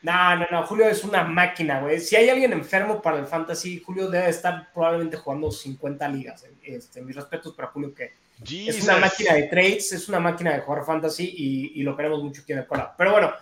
No, 0.00 0.36
no, 0.36 0.46
no, 0.50 0.66
Julio 0.66 0.88
es 0.88 1.04
una 1.04 1.22
máquina, 1.22 1.80
güey. 1.80 2.00
Si 2.00 2.16
hay 2.16 2.30
alguien 2.30 2.52
enfermo 2.54 3.02
para 3.02 3.18
el 3.18 3.26
fantasy, 3.26 3.80
Julio 3.84 4.08
debe 4.08 4.30
estar 4.30 4.72
probablemente 4.72 5.18
jugando 5.18 5.50
50 5.50 6.08
ligas. 6.08 6.46
Este, 6.62 7.02
mis 7.02 7.14
respetos 7.14 7.54
para 7.54 7.68
Julio, 7.68 7.94
que 7.94 8.21
es 8.48 8.82
una 8.82 8.98
máquina 8.98 9.34
de 9.34 9.44
trades, 9.44 9.92
es 9.92 10.08
una 10.08 10.20
máquina 10.20 10.52
de 10.52 10.60
jugar 10.60 10.84
fantasy 10.84 11.34
y, 11.74 11.82
lo 11.82 11.96
queremos 11.96 12.22
mucho 12.22 12.42
aquí 12.42 12.52
en 12.52 12.58
el 12.58 12.66
cola. 12.66 12.94
Pero 12.96 13.12
bueno, 13.12 13.32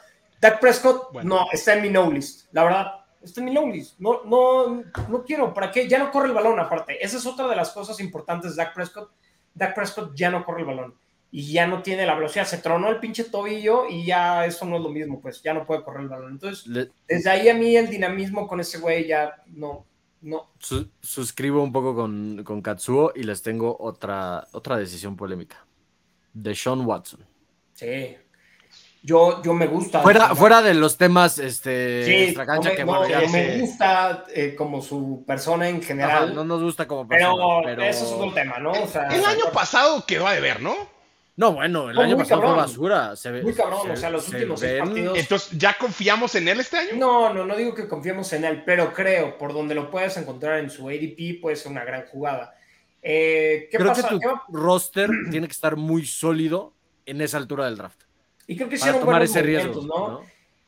Dak 0.41 0.61
Prescott 0.61 1.23
no 1.23 1.47
está 1.53 1.75
en 1.75 1.83
mi 1.83 1.91
no 1.91 2.11
list. 2.11 2.49
La 2.53 2.65
verdad, 2.65 2.87
Este 3.23 3.41
es 3.41 3.45
mi 3.45 3.53
low 3.53 3.71
list. 3.71 3.99
No, 3.99 4.23
no, 4.25 4.83
no 5.09 5.25
quiero. 5.25 5.53
¿Para 5.53 5.71
qué? 5.71 5.87
Ya 5.87 5.99
no 5.99 6.11
corre 6.11 6.29
el 6.29 6.35
balón, 6.35 6.59
aparte. 6.59 7.05
Esa 7.05 7.19
es 7.19 7.27
otra 7.27 7.47
de 7.49 7.57
las 7.57 7.71
cosas 7.71 8.01
importantes 8.01 8.57
de 8.57 8.63
Dak 8.63 8.75
Prescott. 8.75 9.11
Dak 9.55 9.75
Prescott 9.75 10.15
ya 10.15 10.31
no 10.31 10.45
corre 10.45 10.61
el 10.61 10.67
balón 10.67 10.95
y 11.33 11.53
ya 11.53 11.67
no 11.67 11.83
tiene 11.83 12.07
la 12.07 12.15
velocidad. 12.15 12.47
Se 12.47 12.59
tronó 12.59 12.89
el 12.89 12.99
pinche 12.99 13.25
tobillo 13.25 13.89
y 13.89 14.05
ya 14.05 14.47
eso 14.47 14.65
no 14.65 14.77
es 14.77 14.83
lo 14.83 14.89
mismo, 14.89 15.21
pues 15.21 15.43
ya 15.43 15.55
no 15.55 15.67
puede 15.67 15.83
correr 15.83 16.03
el 16.03 16.09
balón. 16.09 16.33
Entonces, 16.33 16.91
desde 17.07 17.31
ahí 17.31 17.49
a 17.49 17.55
mí 17.55 17.77
el 17.77 17.89
dinamismo 17.89 18.49
con 18.49 18.61
ese 18.61 18.79
güey 18.79 19.07
ya 19.07 19.43
no. 19.47 19.87
No. 20.23 20.51
suscribo 21.01 21.63
un 21.63 21.73
poco 21.73 21.95
con, 21.95 22.45
con 22.45 22.61
Katsuo 22.61 23.13
y 23.15 23.23
les 23.23 23.43
tengo 23.43 23.77
otra, 23.81 24.47
otra 24.53 24.77
decisión 24.77 25.17
polémica. 25.17 25.65
De 26.33 26.55
Sean 26.55 26.85
Watson. 26.87 27.25
Sí. 27.75 28.17
Yo, 29.03 29.43
yo 29.43 29.55
me 29.55 29.67
gusta. 29.67 30.01
Fuera, 30.01 30.35
fuera 30.35 30.61
de 30.61 30.75
los 30.75 30.99
temas 30.99 31.39
este, 31.39 32.29
sí, 32.29 32.35
cancha, 32.35 32.75
que 32.75 32.85
bueno, 32.85 33.09
ya 33.09 33.21
me 33.31 33.61
gusta 33.61 34.27
eh, 34.35 34.55
como 34.55 34.83
su 34.83 35.25
persona 35.27 35.69
en 35.69 35.83
general. 35.83 36.35
no 36.35 36.45
nos 36.45 36.63
gusta 36.63 36.87
como 36.87 37.09
persona. 37.09 37.63
Pero, 37.65 37.83
eso 37.83 38.05
es 38.05 38.13
otro 38.13 38.33
tema, 38.35 38.59
¿no? 38.59 38.73
O 38.73 38.87
sea, 38.87 39.07
el, 39.09 39.25
año 39.25 39.47
pasado 39.55 40.05
quedó 40.07 40.27
a 40.27 40.35
deber, 40.35 40.61
¿no? 40.61 40.75
No, 41.41 41.53
bueno, 41.53 41.89
el 41.89 41.99
año 41.99 42.19
pasado 42.19 42.43
fue 42.43 42.55
basura. 42.55 43.17
Se 43.17 43.31
ve, 43.31 43.43
muy 43.43 43.55
cabrón, 43.55 43.91
o 43.91 43.97
sea, 43.97 44.11
los 44.11 44.29
últimos 44.29 44.61
seis 44.61 44.79
partidos. 44.79 45.19
Entonces, 45.19 45.59
¿ya 45.59 45.73
confiamos 45.73 46.35
en 46.35 46.49
él 46.49 46.61
este 46.61 46.77
año? 46.77 46.91
No, 46.97 47.33
no, 47.33 47.47
no 47.47 47.57
digo 47.57 47.75
que 47.75 47.89
confiemos 47.89 48.31
en 48.35 48.45
él, 48.45 48.63
pero 48.67 48.93
creo, 48.93 49.39
por 49.39 49.55
donde 49.55 49.75
lo 49.75 49.91
puedes 49.91 50.15
encontrar 50.19 50.59
en 50.59 50.69
su 50.69 50.87
ADP, 50.91 51.41
puede 51.41 51.57
ser 51.57 51.73
una 51.73 51.83
gran 51.83 52.05
jugada. 52.05 52.55
Eh, 53.01 53.69
¿qué 53.71 53.79
creo 53.79 53.95
que 53.95 54.03
tu 54.03 54.21
roster 54.53 55.09
tiene 55.31 55.47
que 55.47 55.53
estar 55.53 55.77
muy 55.77 56.05
sólido 56.05 56.75
en 57.07 57.23
esa 57.23 57.39
altura 57.39 57.65
del 57.65 57.79
draft. 57.79 58.03
Y 58.47 58.57
creo 58.57 58.69
que 58.69 58.75
hicieron 58.75 59.01
tomar 59.01 59.23
ese 59.23 59.41
riesgo, 59.41 59.81
¿no? 59.81 60.21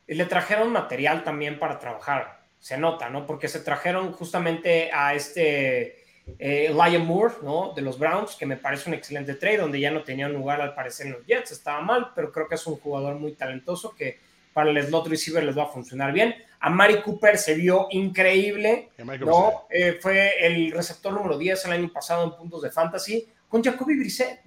Le 0.07 0.25
trajeron 0.25 0.71
material 0.71 1.23
también 1.23 1.59
para 1.59 1.77
trabajar, 1.77 2.47
se 2.57 2.79
nota, 2.79 3.11
¿no? 3.11 3.27
Porque 3.27 3.47
se 3.47 3.59
trajeron 3.59 4.11
justamente 4.11 4.89
a 4.91 5.13
este 5.13 6.02
eh, 6.39 6.73
Lion 6.73 7.05
Moore, 7.05 7.35
¿no? 7.43 7.73
De 7.75 7.81
los 7.81 7.99
Browns, 7.99 8.35
que 8.35 8.45
me 8.45 8.57
parece 8.57 8.89
un 8.89 8.95
excelente 8.95 9.35
trade, 9.35 9.57
donde 9.57 9.79
ya 9.79 9.91
no 9.91 10.03
tenía 10.03 10.27
un 10.27 10.33
lugar 10.33 10.61
al 10.61 10.73
parecer 10.73 11.07
en 11.07 11.13
los 11.13 11.25
Jets, 11.25 11.51
estaba 11.51 11.81
mal, 11.81 12.11
pero 12.15 12.31
creo 12.31 12.47
que 12.47 12.55
es 12.55 12.65
un 12.67 12.77
jugador 12.77 13.15
muy 13.15 13.33
talentoso 13.33 13.93
que 13.95 14.19
para 14.53 14.69
el 14.69 14.81
slot 14.83 15.07
receiver 15.07 15.43
les 15.43 15.57
va 15.57 15.63
a 15.63 15.67
funcionar 15.67 16.13
bien. 16.13 16.35
A 16.59 16.69
Mari 16.69 17.01
Cooper 17.01 17.37
se 17.37 17.55
vio 17.55 17.87
increíble, 17.89 18.89
¿no? 19.19 19.63
Eh, 19.69 19.97
fue 19.99 20.45
el 20.45 20.71
receptor 20.71 21.11
número 21.11 21.37
10 21.37 21.65
el 21.65 21.71
año 21.71 21.91
pasado 21.91 22.23
en 22.23 22.37
puntos 22.37 22.61
de 22.61 22.71
fantasy, 22.71 23.27
con 23.49 23.63
Jacoby 23.63 23.97
Brissett. 23.97 24.42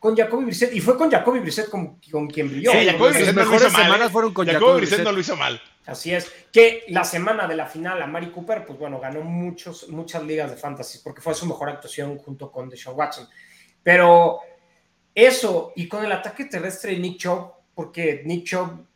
Con 0.00 0.16
Jacoby 0.16 0.46
Brissett, 0.46 0.74
y 0.74 0.80
fue 0.80 0.96
con 0.96 1.10
Jacoby 1.10 1.38
Brissett 1.40 1.68
con, 1.68 1.98
quien 1.98 2.48
brilló. 2.50 2.72
Sí, 2.72 2.86
Jacoby 2.86 3.12
Brissett 3.12 3.34
no 3.36 3.42
mejores 3.42 3.72
semanas 3.72 4.10
fueron 4.10 4.34
con 4.34 4.46
Jacoby, 4.46 4.80
Brissett 4.80 5.04
no 5.04 5.12
lo 5.12 5.20
hizo 5.20 5.36
mal. 5.36 5.60
Así 5.86 6.12
es, 6.12 6.32
que 6.50 6.84
la 6.88 7.04
semana 7.04 7.46
de 7.46 7.54
la 7.54 7.66
final 7.66 8.00
a 8.00 8.06
Mari 8.06 8.30
Cooper, 8.30 8.64
pues 8.64 8.78
bueno, 8.78 8.98
ganó 8.98 9.20
muchos, 9.20 9.88
muchas 9.90 10.22
ligas 10.24 10.50
de 10.50 10.56
fantasy 10.56 11.00
porque 11.04 11.20
fue 11.20 11.34
su 11.34 11.46
mejor 11.46 11.68
actuación 11.68 12.16
junto 12.18 12.50
con 12.50 12.68
Deshaun 12.68 12.96
Watson. 12.96 13.28
Pero 13.82 14.40
eso, 15.14 15.72
y 15.76 15.86
con 15.86 16.04
el 16.04 16.12
ataque 16.12 16.46
terrestre 16.46 16.92
de 16.92 16.98
Nick 16.98 17.18
Chubb, 17.18 17.52
porque 17.74 18.22
Nick 18.24 18.44
Chubb 18.44 18.86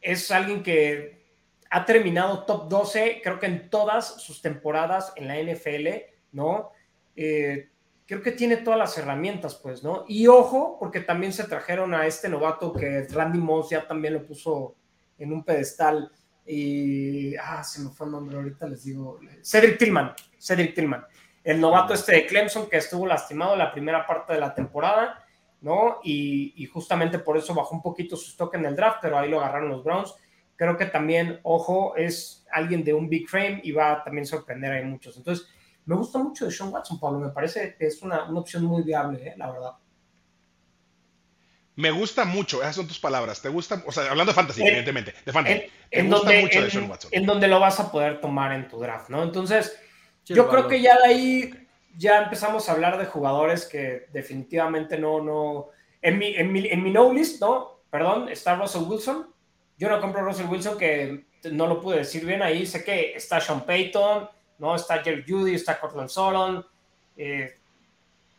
es 0.00 0.30
alguien 0.30 0.62
que 0.62 1.18
ha 1.70 1.84
terminado 1.84 2.44
top 2.44 2.68
12, 2.68 3.20
creo 3.22 3.38
que 3.38 3.46
en 3.46 3.68
todas 3.68 4.22
sus 4.22 4.40
temporadas 4.40 5.12
en 5.16 5.28
la 5.28 5.36
NFL, 5.36 5.88
¿no? 6.32 6.72
Eh, 7.16 7.68
creo 8.08 8.22
que 8.22 8.32
tiene 8.32 8.56
todas 8.56 8.78
las 8.78 8.96
herramientas, 8.96 9.54
pues, 9.56 9.84
¿no? 9.84 10.06
Y 10.08 10.26
ojo, 10.28 10.78
porque 10.80 11.00
también 11.00 11.30
se 11.34 11.44
trajeron 11.44 11.92
a 11.92 12.06
este 12.06 12.30
novato 12.30 12.72
que 12.72 13.06
Randy 13.06 13.38
Moss 13.38 13.68
ya 13.68 13.86
también 13.86 14.14
lo 14.14 14.24
puso 14.24 14.76
en 15.18 15.30
un 15.30 15.44
pedestal 15.44 16.10
y, 16.46 17.36
ah, 17.36 17.62
se 17.62 17.82
me 17.82 17.90
fue 17.90 18.06
el 18.06 18.12
nombre 18.12 18.38
ahorita, 18.38 18.66
les 18.66 18.84
digo, 18.84 19.20
Cedric 19.42 19.76
Tillman, 19.76 20.14
Cedric 20.38 20.74
Tillman, 20.74 21.04
el 21.44 21.60
novato 21.60 21.92
este 21.92 22.12
de 22.12 22.26
Clemson 22.26 22.70
que 22.70 22.78
estuvo 22.78 23.06
lastimado 23.06 23.54
la 23.54 23.70
primera 23.70 24.06
parte 24.06 24.32
de 24.32 24.40
la 24.40 24.54
temporada, 24.54 25.22
¿no? 25.60 25.98
Y, 26.02 26.64
justamente 26.72 27.18
por 27.18 27.36
eso 27.36 27.54
bajó 27.54 27.74
un 27.74 27.82
poquito 27.82 28.16
su 28.16 28.30
stock 28.30 28.54
en 28.54 28.64
el 28.64 28.74
draft, 28.74 29.00
pero 29.02 29.18
ahí 29.18 29.28
lo 29.28 29.40
agarraron 29.40 29.68
los 29.68 29.84
Browns. 29.84 30.14
Creo 30.56 30.78
que 30.78 30.86
también, 30.86 31.40
ojo, 31.42 31.94
es 31.94 32.46
alguien 32.50 32.82
de 32.84 32.94
un 32.94 33.10
big 33.10 33.28
frame 33.28 33.60
y 33.62 33.72
va 33.72 33.92
a 33.92 34.02
también 34.02 34.24
sorprender 34.24 34.72
a 34.72 34.86
muchos. 34.86 35.18
Entonces, 35.18 35.46
me 35.88 35.96
gusta 35.96 36.18
mucho 36.18 36.44
de 36.44 36.52
Sean 36.52 36.68
Watson, 36.68 37.00
Pablo, 37.00 37.18
me 37.18 37.30
parece 37.30 37.74
que 37.74 37.86
es 37.86 38.02
una, 38.02 38.24
una 38.24 38.40
opción 38.40 38.62
muy 38.62 38.82
viable, 38.82 39.26
¿eh? 39.26 39.34
la 39.38 39.50
verdad. 39.50 39.72
Me 41.76 41.90
gusta 41.90 42.26
mucho, 42.26 42.60
esas 42.60 42.76
son 42.76 42.86
tus 42.86 42.98
palabras. 42.98 43.40
¿Te 43.40 43.48
gusta? 43.48 43.82
O 43.86 43.90
sea, 43.90 44.10
hablando 44.10 44.32
de 44.32 44.36
fantasy, 44.36 44.60
evidentemente. 44.60 45.14
De 45.24 45.32
fantasy. 45.32 45.62
En, 45.90 46.10
donde, 46.10 46.42
mucho 46.42 46.60
de 46.60 46.70
Sean 46.70 46.90
Watson. 46.90 47.10
En 47.14 47.24
donde 47.24 47.48
lo 47.48 47.58
vas 47.58 47.80
a 47.80 47.90
poder 47.90 48.20
tomar 48.20 48.52
en 48.52 48.68
tu 48.68 48.78
draft, 48.78 49.08
¿no? 49.08 49.22
Entonces, 49.22 49.80
yo 50.26 50.46
creo 50.50 50.68
que 50.68 50.82
ya 50.82 50.98
de 50.98 51.06
ahí 51.06 51.68
ya 51.96 52.24
empezamos 52.24 52.68
a 52.68 52.72
hablar 52.72 52.98
de 52.98 53.06
jugadores 53.06 53.64
que 53.64 54.08
definitivamente 54.12 54.98
no, 54.98 55.22
no. 55.22 55.68
En 56.02 56.18
mi, 56.18 56.34
en 56.34 56.52
mi, 56.52 56.68
en 56.68 56.82
mi 56.82 56.90
no 56.90 57.14
list, 57.14 57.40
¿no? 57.40 57.80
Perdón, 57.88 58.28
está 58.28 58.56
Russell 58.56 58.82
Wilson. 58.82 59.34
Yo 59.78 59.88
no 59.88 60.02
compro 60.02 60.22
Russell 60.22 60.48
Wilson, 60.48 60.76
que 60.76 61.28
no 61.50 61.66
lo 61.66 61.80
pude 61.80 61.96
decir 61.96 62.26
bien 62.26 62.42
ahí. 62.42 62.66
Sé 62.66 62.84
que 62.84 63.14
está 63.14 63.40
Sean 63.40 63.64
Payton, 63.64 64.28
¿no? 64.58 64.74
Está 64.74 65.02
Jerry 65.02 65.24
Judy, 65.26 65.54
está 65.54 65.78
Cortland 65.78 66.08
Solon. 66.08 66.64
Eh, 67.16 67.56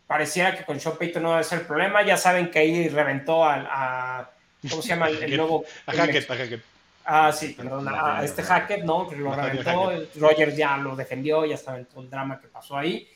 pareciera 0.05 0.55
que 0.57 0.65
con 0.65 0.79
Sean 0.79 0.97
Payton 0.97 1.23
no 1.23 1.31
debe 1.31 1.43
ser 1.43 1.59
el 1.59 1.65
problema. 1.65 2.03
Ya 2.03 2.17
saben 2.17 2.51
que 2.51 2.59
ahí 2.59 2.89
reventó 2.89 3.43
a, 3.43 4.29
¿cómo 4.69 4.81
se 4.81 4.89
llama 4.89 5.09
el, 5.09 5.37
nuevo? 5.37 5.63
A 5.85 5.93
Hackett, 5.93 6.29
a 6.29 6.35
Hackett. 6.35 6.63
Ah, 7.05 7.31
sí, 7.31 7.53
perdón, 7.57 7.87
a, 7.89 8.23
este 8.23 8.43
Hackett, 8.43 8.83
¿no? 8.83 9.07
Que 9.07 9.15
lo 9.15 9.33
reventó. 9.33 9.91
Rogers 10.15 10.55
ya 10.55 10.77
lo 10.77 10.95
defendió, 10.95 11.45
ya 11.45 11.57
saben 11.57 11.85
todo 11.85 12.01
el 12.01 12.09
drama 12.09 12.39
que 12.39 12.47
pasó 12.47 12.77
ahí. 12.77 13.07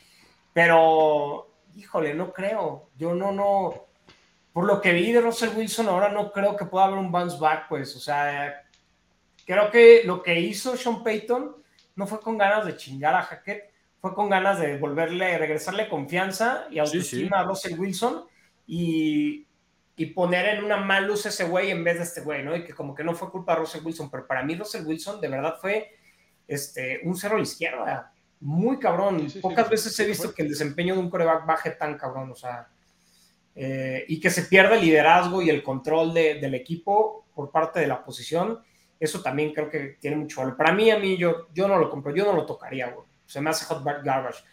Pero, 0.52 1.48
híjole, 1.76 2.14
no 2.14 2.32
creo. 2.34 2.90
Yo 2.98 3.14
no, 3.14 3.32
no. 3.32 3.88
Por 4.52 4.66
lo 4.66 4.82
que 4.82 4.94
vi 4.94 5.12
de 5.12 5.22
Russell 5.22 5.56
Wilson, 5.56 5.90
ahora 5.90 6.10
no 6.10 6.32
creo 6.32 6.56
que 6.56 6.66
pueda 6.66 6.86
haber 6.86 7.00
un 7.00 7.12
bounce 7.12 7.38
back, 7.40 7.68
pues. 7.70 7.96
O 7.96 8.00
sea, 8.00 8.64
creo 9.46 9.70
que 9.70 10.04
lo 10.06 10.22
que 10.22 10.40
hizo 10.40 10.78
Sean 10.78 11.04
Payton 11.04 11.63
no 11.96 12.08
fue 12.08 12.20
con 12.20 12.38
ganas 12.38 12.66
de 12.66 12.76
chingar 12.76 13.16
a 13.16 13.22
Hackett, 13.22 13.72
fue 14.00 14.14
con 14.14 14.30
ganas 14.30 14.60
de 14.60 14.78
volverle, 14.78 15.38
regresarle 15.38 15.88
confianza 15.88 16.66
y 16.70 16.80
autoestima 16.80 17.40
a 17.40 17.44
Russell 17.44 17.80
Wilson 17.80 18.26
y, 18.68 19.48
y, 19.96 20.06
poner 20.08 20.58
en 20.58 20.66
una 20.66 20.78
mal 20.78 21.08
luz 21.08 21.26
ese 21.26 21.46
güey 21.46 21.72
en 21.72 21.84
vez 21.84 21.98
de 21.98 22.04
este 22.04 22.22
güey, 22.22 22.44
¿no? 22.44 22.56
Y 22.56 22.64
que 22.64 22.74
como 22.74 22.94
que 22.94 23.04
no 23.04 23.16
fue 23.16 23.32
culpa 23.32 23.54
de 23.54 23.60
Russell 23.60 23.84
Wilson, 23.84 24.10
pero 24.10 24.28
para 24.28 24.44
mí 24.44 24.56
Russell 24.56 24.86
Wilson 24.86 25.22
de 25.22 25.28
verdad 25.30 25.56
fue 25.62 25.92
este, 26.48 27.02
un 27.04 27.16
cero 27.16 27.36
a 27.36 27.38
la 27.38 27.44
izquierda, 27.44 28.14
muy 28.40 28.78
cabrón. 28.78 29.28
Pocas 29.42 29.70
veces 29.70 29.98
he 30.00 30.06
visto 30.06 30.34
que 30.34 30.44
el 30.44 30.50
desempeño 30.50 30.96
de 30.96 31.00
un 31.00 31.10
coreback 31.10 31.46
baje 31.46 31.72
tan 31.72 31.98
cabrón, 31.98 32.32
o 32.32 32.36
sea, 32.36 32.68
eh, 33.56 34.04
y 34.08 34.20
que 34.20 34.30
se 34.30 34.44
pierda 34.44 34.76
el 34.76 34.82
liderazgo 34.82 35.42
y 35.42 35.50
el 35.50 35.64
control 35.64 36.14
de, 36.14 36.36
del 36.36 36.56
equipo 36.56 37.26
por 37.34 37.52
parte 37.52 37.80
de 37.80 37.88
la 37.88 38.04
posición. 38.04 38.60
Eso 39.00 39.22
también 39.22 39.54
creo 39.54 39.70
que 39.70 39.98
tiene 40.00 40.18
mucho 40.18 40.42
valor. 40.42 40.58
Para 40.58 40.74
mí, 40.74 40.90
a 40.92 41.00
mí, 41.00 41.18
yo, 41.18 41.48
yo 41.54 41.68
no 41.68 41.78
lo 41.78 41.90
compro, 41.90 42.16
yo 42.16 42.26
no 42.26 42.34
lo 42.34 42.46
tocaría, 42.46 42.90
güey 42.90 43.14
se 43.26 43.42
me 43.42 43.50
hace 43.50 43.66
Hot 43.66 43.84
Garbage. 43.84 44.44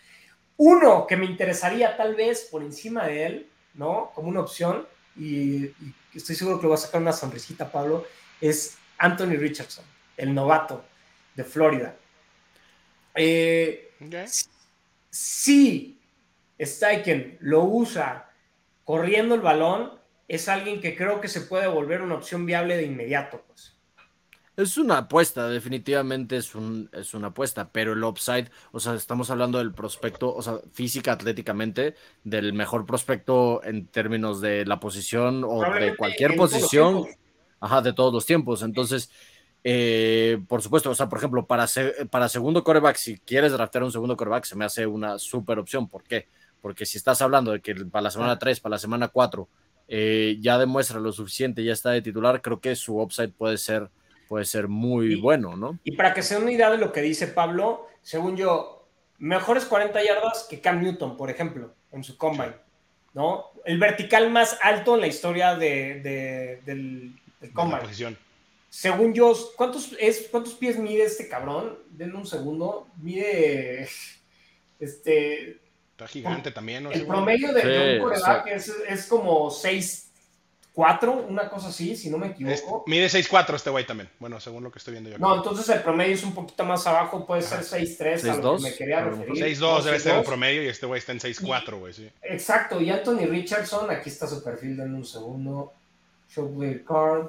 Uno 0.57 1.07
que 1.07 1.17
me 1.17 1.27
interesaría 1.27 1.97
tal 1.97 2.15
vez 2.15 2.49
por 2.51 2.63
encima 2.63 3.07
de 3.07 3.27
él, 3.27 3.51
¿no? 3.75 4.11
Como 4.15 4.29
una 4.29 4.41
opción, 4.41 4.87
y, 5.17 5.71
estoy 6.15 6.35
seguro 6.35 6.59
que 6.59 6.65
le 6.65 6.71
va 6.71 6.75
a 6.75 6.79
sacar 6.79 7.01
una 7.01 7.13
sonrisita, 7.13 7.71
Pablo, 7.71 8.07
es 8.41 8.79
Anthony 8.99 9.37
Richardson, 9.39 9.85
el 10.17 10.35
novato 10.35 10.85
de 11.35 11.45
Florida. 11.45 11.95
Eh, 13.15 13.93
Si 15.11 16.01
Steichen 16.59 17.37
lo 17.41 17.65
usa 17.65 18.31
corriendo 18.85 19.35
el 19.35 19.41
balón, 19.41 19.99
es 20.29 20.49
alguien 20.49 20.81
que 20.81 20.97
creo 20.97 21.21
que 21.21 21.29
se 21.29 21.43
puede 21.43 21.67
volver 21.67 22.03
una 22.03 22.15
opción 22.15 22.47
viable 22.47 22.77
de 22.77 22.85
inmediato, 22.85 23.43
pues. 23.47 23.75
Es 24.61 24.77
una 24.77 24.99
apuesta, 24.99 25.49
definitivamente 25.49 26.37
es, 26.37 26.55
un, 26.55 26.91
es 26.93 27.15
una 27.15 27.29
apuesta, 27.29 27.71
pero 27.73 27.95
el 27.95 28.05
upside, 28.05 28.51
o 28.73 28.81
sea, 28.81 28.95
estamos 28.95 29.31
hablando 29.31 29.57
del 29.57 29.73
prospecto, 29.73 30.35
o 30.35 30.43
sea, 30.43 30.59
física, 30.73 31.13
atléticamente, 31.13 31.95
del 32.25 32.53
mejor 32.53 32.85
prospecto 32.85 33.63
en 33.65 33.87
términos 33.87 34.43
de 34.43 34.67
la 34.67 34.79
posición 34.79 35.45
o 35.45 35.63
de 35.73 35.97
cualquier 35.97 36.37
posición, 36.37 37.07
ajá, 37.59 37.81
de 37.81 37.95
todos 37.95 38.13
los 38.13 38.27
tiempos. 38.27 38.63
Entonces, 38.63 39.11
eh, 39.65 40.43
por 40.47 40.61
supuesto, 40.61 40.91
o 40.91 40.95
sea, 40.95 41.09
por 41.09 41.19
ejemplo, 41.19 41.47
para, 41.47 41.67
para 42.11 42.29
segundo 42.29 42.63
coreback, 42.63 42.97
si 42.97 43.19
quieres 43.19 43.53
draftear 43.53 43.85
un 43.85 43.93
segundo 43.93 44.15
coreback, 44.15 44.45
se 44.45 44.57
me 44.57 44.67
hace 44.67 44.87
una 44.87 45.19
super 45.19 45.59
opción. 45.59 45.89
¿Por 45.89 46.03
qué? 46.03 46.29
Porque 46.61 46.85
si 46.85 46.99
estás 46.99 47.23
hablando 47.23 47.53
de 47.53 47.61
que 47.61 47.75
para 47.87 48.03
la 48.03 48.11
semana 48.11 48.39
3, 48.39 48.61
para 48.61 48.75
la 48.75 48.79
semana 48.79 49.09
4, 49.09 49.49
eh, 49.89 50.37
ya 50.41 50.59
demuestra 50.59 51.01
lo 51.01 51.13
suficiente, 51.13 51.65
ya 51.65 51.73
está 51.73 51.91
de 51.91 52.03
titular, 52.03 52.43
creo 52.43 52.61
que 52.61 52.77
su 52.77 53.01
upside 53.01 53.33
puede 53.33 53.57
ser 53.57 53.91
puede 54.31 54.45
ser 54.45 54.69
muy 54.69 55.17
bueno, 55.17 55.57
¿no? 55.57 55.81
Y 55.83 55.97
para 55.97 56.15
que 56.15 56.23
se 56.23 56.35
den 56.35 56.45
una 56.45 56.53
idea 56.53 56.71
de 56.71 56.79
lo 56.79 56.93
que 56.93 57.03
dice 57.03 57.27
Pablo, 57.27 57.89
según 58.01 58.37
yo, 58.37 58.87
mejores 59.19 59.65
40 59.65 60.05
yardas 60.05 60.47
que 60.49 60.61
Cam 60.61 60.81
Newton, 60.81 61.17
por 61.17 61.31
ejemplo, 61.31 61.75
en 61.91 62.05
su 62.05 62.17
combine, 62.17 62.55
¿no? 63.13 63.47
El 63.65 63.81
vertical 63.81 64.31
más 64.31 64.57
alto 64.63 64.95
en 64.95 65.01
la 65.01 65.09
historia 65.09 65.57
de, 65.57 66.61
del, 66.65 67.13
combine. 67.53 68.17
según 68.69 69.15
yo, 69.15 69.35
¿cuántos, 69.57 69.97
es, 69.99 70.29
¿cuántos 70.31 70.55
pies 70.55 70.79
mide 70.79 71.03
este 71.03 71.29
cabrón? 71.29 71.81
Denme 71.91 72.19
un 72.19 72.27
segundo. 72.27 72.87
Mide. 73.03 73.89
Este. 74.79 75.59
Está 75.91 76.07
gigante 76.07 76.53
también. 76.53 76.85
¿no? 76.85 76.93
El 76.93 77.05
promedio 77.05 77.53
de, 77.53 77.67
de 77.67 77.97
un 77.97 78.05
coreback 78.05 78.47
es, 78.47 78.73
es, 78.89 79.07
como 79.07 79.51
6 79.51 80.10
4, 80.73 81.27
una 81.29 81.49
cosa 81.49 81.69
así, 81.69 81.97
si 81.97 82.11
no 82.11 82.19
me 82.19 82.29
equivoco. 82.29 82.85
mide 82.87 83.07
6'4 83.07 83.55
este 83.55 83.71
güey 83.71 83.87
también. 83.87 84.09
Bueno, 84.19 84.39
según 84.41 84.63
lo 84.63 84.71
que 84.71 84.79
estoy 84.79 84.93
viendo 84.93 85.11
yo. 85.11 85.19
No, 85.19 85.37
entonces 85.37 85.69
el 85.69 85.83
promedio 85.83 86.15
es 86.15 86.23
un 86.23 86.33
poquito 86.33 86.65
más 86.65 86.87
abajo, 86.87 87.27
puede 87.27 87.43
ser 87.43 87.61
6'3 87.61 88.31
a 88.31 88.37
lo 88.37 88.57
que 88.57 88.63
me 88.63 88.75
quería 88.75 89.05
referir. 89.05 89.59
6'2 89.59 89.83
debe 89.83 90.01
ser 90.01 90.17
el 90.17 90.25
promedio 90.25 90.63
y 90.63 90.69
este 90.69 90.87
güey 90.87 90.99
está 90.99 91.13
en 91.13 91.19
6'4, 91.19 91.79
güey, 91.79 91.93
sí. 91.93 92.11
Exacto, 92.23 92.81
y 92.81 92.91
Anthony 92.91 93.27
Richardson, 93.29 93.91
aquí 93.91 94.11
está 94.11 94.27
su 94.27 94.43
perfil, 94.43 94.77
denme 94.77 94.97
un 94.97 95.05
segundo. 95.05 95.73
Showplay 96.35 96.85
card. 96.85 97.27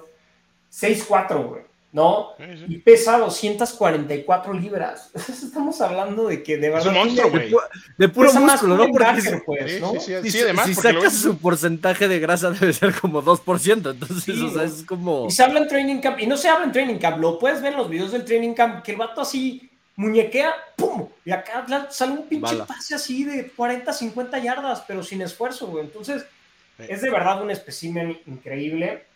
6'4, 0.71 1.47
güey. 1.47 1.70
¿No? 1.91 2.29
Y 2.67 2.77
pesa 2.77 3.17
244 3.17 4.53
libras. 4.53 5.11
Estamos 5.29 5.81
hablando 5.81 6.27
de 6.27 6.41
que 6.41 6.57
de 6.57 6.69
verdad. 6.69 6.81
Es 6.81 6.87
un 6.87 6.93
monstruo, 6.93 7.29
güey. 7.29 7.53
De, 7.97 8.09
puro 8.09 8.33
músculo, 8.33 8.77
¿no? 8.77 8.87
Porque 8.87 9.41
pues, 9.45 9.81
¿no? 9.81 9.91
Sí, 9.99 10.13
sí, 10.23 10.31
sí, 10.31 10.41
además, 10.41 10.67
si, 10.67 10.75
sacas 10.75 11.13
su 11.13 11.37
porcentaje 11.37 12.07
de 12.07 12.19
grasa 12.19 12.51
debe 12.51 12.71
ser 12.73 12.93
como 12.93 13.21
2%. 13.21 13.91
Entonces, 13.91 14.41
o 14.41 14.49
sea, 14.51 14.63
es 14.63 14.83
como. 14.83 15.27
Y 15.27 15.31
se 15.31 15.43
habla 15.43 15.59
en 15.59 15.67
training 15.67 15.99
camp, 15.99 16.19
y 16.19 16.27
no 16.27 16.37
se 16.37 16.47
habla 16.47 16.65
en 16.65 16.71
training 16.71 16.97
camp, 16.97 17.19
lo 17.19 17.37
puedes 17.37 17.61
ver 17.61 17.73
en 17.73 17.77
los 17.77 17.89
videos 17.89 18.11
del 18.11 18.23
training 18.23 18.53
camp, 18.53 18.83
que 18.83 18.91
el 18.91 18.97
vato 18.97 19.21
así 19.21 19.69
muñequea, 19.97 20.53
¡pum! 20.77 21.09
Y 21.25 21.31
acá 21.31 21.65
sale 21.91 22.13
un 22.13 22.27
pinche 22.27 22.55
pase 22.67 22.95
así 22.95 23.23
de 23.25 23.51
40, 23.51 23.91
50 23.91 24.39
yardas, 24.39 24.83
pero 24.87 25.03
sin 25.03 25.21
esfuerzo, 25.21 25.67
güey. 25.67 25.83
Entonces, 25.83 26.25
es 26.79 27.01
de 27.01 27.09
verdad 27.09 27.41
un 27.41 27.51
espécimen 27.51 28.17
increíble. 28.25 29.10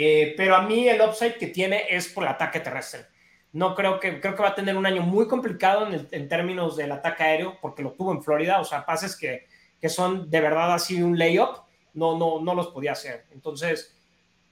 Eh, 0.00 0.34
pero 0.36 0.54
a 0.54 0.62
mí 0.62 0.88
el 0.88 1.00
upside 1.00 1.38
que 1.38 1.48
tiene 1.48 1.86
es 1.90 2.06
por 2.06 2.22
el 2.22 2.30
ataque 2.30 2.60
terrestre. 2.60 3.06
No 3.50 3.74
creo 3.74 3.98
que, 3.98 4.20
creo 4.20 4.36
que 4.36 4.42
va 4.44 4.50
a 4.50 4.54
tener 4.54 4.76
un 4.76 4.86
año 4.86 5.02
muy 5.02 5.26
complicado 5.26 5.88
en, 5.88 6.28
términos 6.28 6.76
del 6.76 6.92
ataque 6.92 7.24
aéreo, 7.24 7.58
porque 7.60 7.82
lo 7.82 7.94
tuvo 7.94 8.12
en 8.12 8.22
Florida, 8.22 8.60
o 8.60 8.64
sea, 8.64 8.86
pases 8.86 9.16
que, 9.16 9.48
que 9.80 9.88
son 9.88 10.30
de 10.30 10.40
verdad 10.40 10.72
así 10.72 11.02
un 11.02 11.18
layup, 11.18 11.64
no, 11.94 12.16
no, 12.16 12.40
no 12.40 12.54
los 12.54 12.68
podía 12.68 12.92
hacer. 12.92 13.26
Entonces, 13.32 13.92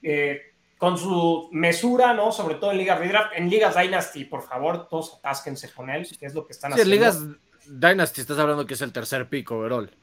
eh, 0.03 0.41
con 0.79 0.99
su 0.99 1.49
mesura, 1.53 2.13
¿no? 2.13 2.33
Sobre 2.33 2.57
todo 2.57 2.73
en 2.73 2.79
Ligas 2.79 2.99
Redraft, 2.99 3.37
en 3.37 3.49
Ligas 3.49 3.77
Dynasty, 3.77 4.25
por 4.25 4.43
favor, 4.43 4.89
todos 4.89 5.15
atásquense 5.19 5.73
con 5.73 5.91
él, 5.91 6.09
que 6.19 6.27
es 6.27 6.35
lo 6.35 6.45
que 6.45 6.55
están 6.55 6.73
sí, 6.73 6.81
haciendo. 6.81 6.93
En 6.93 7.01
Ligas 7.01 7.25
Dynasty 7.69 8.21
estás 8.21 8.39
hablando 8.41 8.67
que 8.67 8.75
es 8.75 8.81
el 8.81 8.93
tercer 8.93 9.29
pico 9.29 9.59
overall. 9.59 9.97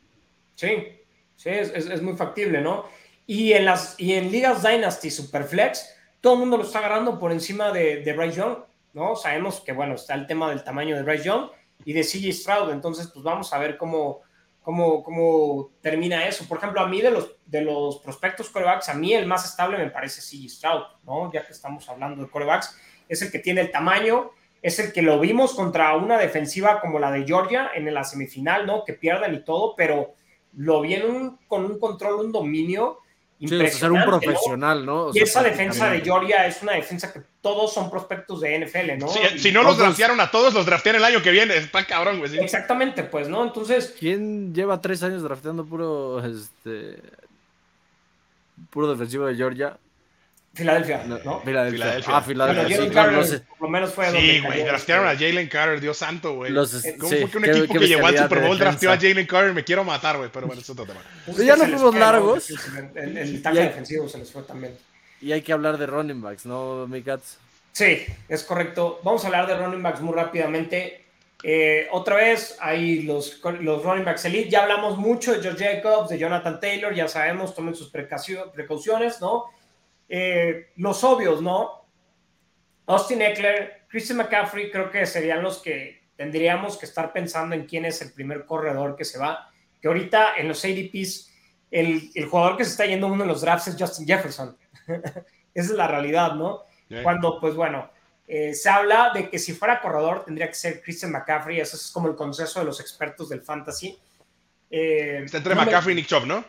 Sí, 0.55 1.01
sí, 1.35 1.49
es, 1.49 1.69
es, 1.75 1.87
es 1.87 2.01
muy 2.01 2.15
factible, 2.15 2.61
¿no? 2.61 2.85
Y 3.25 3.53
en, 3.53 3.65
las, 3.65 3.99
y 3.99 4.13
en 4.13 4.31
ligas 4.31 4.63
Dynasty 4.63 5.09
Superflex, 5.09 5.95
todo 6.19 6.33
el 6.33 6.39
mundo 6.39 6.57
lo 6.57 6.63
está 6.63 6.79
agarrando 6.79 7.19
por 7.19 7.31
encima 7.31 7.71
de, 7.71 7.97
de 7.97 8.13
Bryce 8.13 8.37
Young, 8.37 8.57
¿no? 8.93 9.15
Sabemos 9.15 9.61
que, 9.61 9.71
bueno, 9.71 9.95
está 9.95 10.13
el 10.13 10.27
tema 10.27 10.49
del 10.49 10.63
tamaño 10.63 10.95
de 10.95 11.03
Bryce 11.03 11.25
Young 11.25 11.49
y 11.85 11.93
de 11.93 12.03
CJ 12.03 12.33
Stroud, 12.33 12.71
entonces, 12.71 13.07
pues 13.07 13.23
vamos 13.23 13.51
a 13.53 13.59
ver 13.59 13.77
cómo, 13.77 14.21
cómo, 14.61 15.03
cómo 15.03 15.71
termina 15.81 16.25
eso. 16.25 16.47
Por 16.47 16.57
ejemplo, 16.57 16.81
a 16.81 16.87
mí 16.87 17.01
de 17.01 17.11
los, 17.11 17.35
de 17.45 17.61
los 17.61 17.99
prospectos 17.99 18.49
corebacks, 18.49 18.89
a 18.89 18.93
mí 18.93 19.13
el 19.13 19.25
más 19.25 19.45
estable 19.45 19.77
me 19.77 19.89
parece 19.89 20.21
CJ 20.21 20.49
Stroud, 20.49 20.83
¿no? 21.03 21.31
Ya 21.31 21.45
que 21.45 21.53
estamos 21.53 21.87
hablando 21.89 22.23
de 22.23 22.29
corebacks, 22.29 22.77
es 23.07 23.21
el 23.21 23.31
que 23.31 23.39
tiene 23.39 23.61
el 23.61 23.71
tamaño, 23.71 24.31
es 24.61 24.79
el 24.79 24.93
que 24.93 25.01
lo 25.01 25.19
vimos 25.19 25.53
contra 25.53 25.95
una 25.95 26.17
defensiva 26.17 26.79
como 26.79 26.97
la 26.97 27.11
de 27.11 27.25
Georgia 27.25 27.71
en 27.75 27.93
la 27.93 28.03
semifinal, 28.03 28.65
¿no? 28.65 28.85
Que 28.85 28.93
pierdan 28.93 29.35
y 29.35 29.43
todo, 29.43 29.75
pero 29.75 30.13
lo 30.53 30.81
vieron 30.81 31.37
con 31.47 31.65
un 31.65 31.79
control, 31.79 32.25
un 32.25 32.31
dominio 32.31 32.99
Sí, 33.39 33.67
ser 33.67 33.91
un 33.91 34.03
profesional, 34.03 34.85
¿no? 34.85 35.11
y 35.13 35.19
esa 35.19 35.43
defensa 35.43 35.89
de 35.89 35.99
Georgia 35.99 36.47
es 36.47 36.61
una 36.61 36.73
defensa 36.73 37.11
que 37.11 37.21
todos 37.41 37.73
son 37.73 37.89
prospectos 37.89 38.39
de 38.39 38.65
NFL, 38.65 38.97
¿no? 38.97 39.09
si 39.09 39.51
no 39.51 39.63
los 39.63 39.77
draftearon 39.77 40.19
a 40.21 40.31
todos, 40.31 40.53
los 40.53 40.65
draftean 40.65 40.95
el 40.95 41.03
año 41.03 41.21
que 41.21 41.31
viene. 41.31 41.57
Está 41.57 41.85
cabrón, 41.85 42.19
güey. 42.19 42.37
Exactamente, 42.37 43.03
pues, 43.03 43.27
¿no? 43.27 43.43
Entonces. 43.43 43.95
¿Quién 43.99 44.53
lleva 44.53 44.79
tres 44.79 45.03
años 45.03 45.23
drafteando 45.23 45.65
puro, 45.65 46.23
este, 46.23 47.01
puro 48.69 48.89
defensivo 48.89 49.25
de 49.25 49.35
Georgia? 49.35 49.77
Filadelfia, 50.53 51.03
¿no? 51.03 51.39
Filadelfia. 51.41 51.99
Ah, 52.07 52.21
Filadelfia. 52.21 52.77
Sí, 52.77 52.89
claro, 52.89 53.11
no 53.13 53.23
sé. 53.23 53.39
Por 53.39 53.61
lo 53.61 53.69
menos 53.69 53.91
fue 53.91 54.11
Sí, 54.11 54.39
güey, 54.39 54.63
draftearon 54.63 55.07
a 55.07 55.15
Jalen 55.15 55.47
Carter, 55.47 55.81
Dios 55.81 55.97
santo, 55.97 56.35
güey. 56.35 56.53
¿Cómo 56.53 56.67
fue 57.09 57.29
que 57.29 57.37
un 57.37 57.45
equipo 57.45 57.73
que 57.73 57.87
llegó 57.87 58.05
al 58.05 58.17
Super 58.17 58.41
Bowl 58.41 58.59
drafteó 58.59 58.91
a 58.91 58.97
Jalen 58.97 59.25
Carter? 59.25 59.53
Me 59.53 59.63
quiero 59.63 59.83
matar, 59.83 60.17
güey, 60.17 60.29
pero 60.31 60.45
bueno, 60.45 60.61
es 60.61 60.69
otro 60.69 60.85
tema. 60.85 61.01
Pues 61.25 61.37
ya 61.39 61.55
nos 61.55 61.67
fuimos 61.67 61.95
largos. 61.95 62.53
El, 62.95 63.17
el 63.17 63.41
tackle 63.41 63.61
defensivo 63.61 64.07
se 64.07 64.19
les 64.19 64.31
fue 64.31 64.43
también. 64.43 64.77
Y 65.21 65.31
hay 65.31 65.41
que 65.41 65.53
hablar 65.53 65.77
de 65.77 65.87
running 65.87 66.21
backs, 66.21 66.45
¿no, 66.45 66.85
Mikats? 66.87 67.39
Sí, 67.71 68.05
es 68.29 68.43
correcto. 68.43 68.99
Vamos 69.03 69.23
a 69.23 69.27
hablar 69.27 69.47
de 69.47 69.57
running 69.57 69.81
backs 69.81 70.01
muy 70.01 70.13
rápidamente. 70.13 71.05
Eh, 71.41 71.87
otra 71.91 72.17
vez, 72.17 72.57
hay 72.59 73.01
los, 73.01 73.41
los 73.61 73.83
running 73.83 74.05
backs 74.05 74.25
elite. 74.25 74.49
Ya 74.49 74.61
hablamos 74.61 74.97
mucho 74.99 75.33
de 75.33 75.41
George 75.41 75.65
Jacobs, 75.65 76.09
de 76.09 76.19
Jonathan 76.19 76.59
Taylor, 76.59 76.93
ya 76.93 77.07
sabemos, 77.07 77.55
tomen 77.55 77.73
sus 77.73 77.89
precauciones, 77.89 79.19
¿no? 79.19 79.45
Eh, 80.09 80.71
los 80.77 81.03
obvios, 81.03 81.41
¿no? 81.41 81.87
Austin 82.85 83.21
Eckler, 83.21 83.85
Christian 83.87 84.17
McCaffrey, 84.17 84.69
creo 84.71 84.91
que 84.91 85.05
serían 85.05 85.41
los 85.41 85.59
que 85.59 86.03
tendríamos 86.15 86.77
que 86.77 86.85
estar 86.85 87.13
pensando 87.13 87.55
en 87.55 87.65
quién 87.65 87.85
es 87.85 88.01
el 88.01 88.11
primer 88.11 88.45
corredor 88.45 88.95
que 88.95 89.05
se 89.05 89.17
va. 89.17 89.49
Que 89.81 89.87
ahorita 89.87 90.35
en 90.37 90.47
los 90.47 90.63
ADPs, 90.63 91.31
el, 91.71 92.11
el 92.13 92.25
jugador 92.25 92.57
que 92.57 92.65
se 92.65 92.71
está 92.71 92.85
yendo 92.85 93.07
uno 93.07 93.23
de 93.23 93.27
los 93.27 93.41
drafts 93.41 93.67
es 93.67 93.75
Justin 93.79 94.05
Jefferson. 94.05 94.57
Esa 95.53 95.71
es 95.71 95.77
la 95.77 95.87
realidad, 95.87 96.33
¿no? 96.35 96.63
Cuando, 97.01 97.39
pues 97.39 97.55
bueno, 97.55 97.89
eh, 98.27 98.53
se 98.53 98.69
habla 98.69 99.11
de 99.13 99.29
que 99.29 99.39
si 99.39 99.53
fuera 99.53 99.81
corredor 99.81 100.23
tendría 100.23 100.47
que 100.47 100.53
ser 100.53 100.81
Christian 100.81 101.11
McCaffrey, 101.11 101.59
ese 101.59 101.75
es 101.75 101.89
como 101.91 102.07
el 102.07 102.15
consenso 102.15 102.59
de 102.59 102.65
los 102.65 102.79
expertos 102.79 103.29
del 103.29 103.41
fantasy. 103.41 103.97
Eh, 104.69 105.21
está 105.25 105.37
entre 105.37 105.55
McCaffrey 105.55 105.93
y 105.93 105.95
Nick 105.97 106.07
Chubb, 106.07 106.25
¿no? 106.25 106.43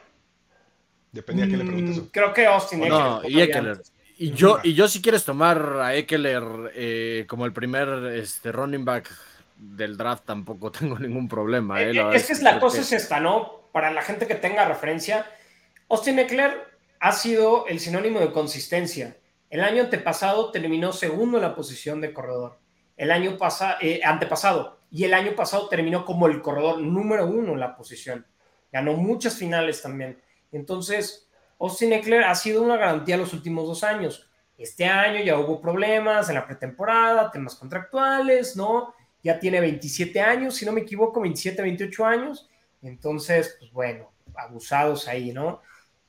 Dependía 1.14 1.44
a 1.44 1.48
quién 1.48 1.60
le 1.60 1.64
preguntes. 1.64 2.02
Mm, 2.02 2.06
creo 2.06 2.34
que 2.34 2.46
Austin 2.46 2.80
No, 2.88 3.22
y 3.24 3.40
Eckler. 3.40 3.80
Y 4.18 4.32
yo, 4.32 4.58
y 4.62 4.74
yo 4.74 4.88
si 4.88 5.00
quieres 5.00 5.24
tomar 5.24 5.78
a 5.80 5.94
Eckler 5.94 6.72
eh, 6.74 7.24
como 7.28 7.46
el 7.46 7.52
primer 7.52 8.12
este, 8.14 8.50
running 8.50 8.84
back 8.84 9.10
del 9.56 9.96
draft 9.96 10.24
tampoco 10.24 10.72
tengo 10.78 10.98
ningún 10.98 11.28
problema. 11.28 11.80
Eh, 11.80 11.92
es 12.12 12.26
que 12.26 12.32
es 12.32 12.42
la 12.42 12.58
cosa 12.58 12.80
es 12.80 12.92
esta, 12.92 13.20
¿no? 13.20 13.68
Para 13.72 13.92
la 13.92 14.02
gente 14.02 14.26
que 14.26 14.34
tenga 14.34 14.64
referencia, 14.66 15.26
Austin 15.88 16.18
Eckler 16.18 16.52
ha 16.98 17.12
sido 17.12 17.66
el 17.68 17.78
sinónimo 17.78 18.18
de 18.18 18.32
consistencia. 18.32 19.16
El 19.50 19.60
año 19.60 19.84
antepasado 19.84 20.50
terminó 20.50 20.92
segundo 20.92 21.38
en 21.38 21.42
la 21.42 21.54
posición 21.54 22.00
de 22.00 22.12
corredor. 22.12 22.58
El 22.96 23.12
año 23.12 23.38
pasado, 23.38 23.76
eh, 23.80 24.00
antepasado. 24.04 24.80
Y 24.90 25.04
el 25.04 25.14
año 25.14 25.36
pasado 25.36 25.68
terminó 25.68 26.04
como 26.04 26.26
el 26.26 26.42
corredor 26.42 26.80
número 26.80 27.26
uno 27.26 27.52
en 27.52 27.60
la 27.60 27.76
posición. 27.76 28.26
Ganó 28.72 28.94
muchas 28.94 29.36
finales 29.36 29.80
también. 29.82 30.20
Entonces, 30.54 31.28
Austin 31.58 31.92
Eckler 31.92 32.24
ha 32.24 32.34
sido 32.34 32.62
una 32.62 32.76
garantía 32.76 33.16
los 33.16 33.32
últimos 33.32 33.66
dos 33.66 33.84
años. 33.84 34.28
Este 34.56 34.84
año 34.84 35.22
ya 35.24 35.38
hubo 35.38 35.60
problemas 35.60 36.28
en 36.28 36.36
la 36.36 36.46
pretemporada, 36.46 37.30
temas 37.30 37.56
contractuales, 37.56 38.56
¿no? 38.56 38.94
Ya 39.22 39.38
tiene 39.38 39.60
27 39.60 40.20
años, 40.20 40.54
si 40.54 40.64
no 40.64 40.72
me 40.72 40.82
equivoco, 40.82 41.20
27, 41.20 41.60
28 41.60 42.06
años. 42.06 42.48
Entonces, 42.82 43.56
pues 43.58 43.72
bueno, 43.72 44.12
abusados 44.34 45.08
ahí, 45.08 45.32
¿no? 45.32 45.60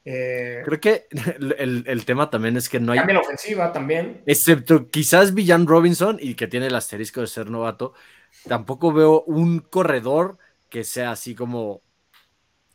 Eh, 0.04 0.62
Creo 0.64 0.80
que 0.80 1.08
el, 1.58 2.06
tema 2.06 2.30
también 2.30 2.58
es 2.58 2.70
que 2.70 2.80
no 2.80 2.92
hay. 2.92 3.00
Cambia 3.00 3.16
la 3.16 3.22
ofensiva 3.22 3.74
también. 3.74 4.22
Excepto 4.28 4.88
quizás 4.90 5.34
Villan 5.34 5.66
Robinson 5.66 6.18
y 6.22 6.36
que 6.36 6.48
tiene 6.48 6.68
el 6.68 6.76
asterisco 6.76 7.22
de 7.22 7.28
ser 7.28 7.50
novato. 7.50 7.94
Tampoco 8.48 8.94
veo 8.94 9.24
un 9.24 9.60
corredor 9.60 10.38
que 10.70 10.84
sea 10.84 11.12
así 11.12 11.34
como 11.34 11.82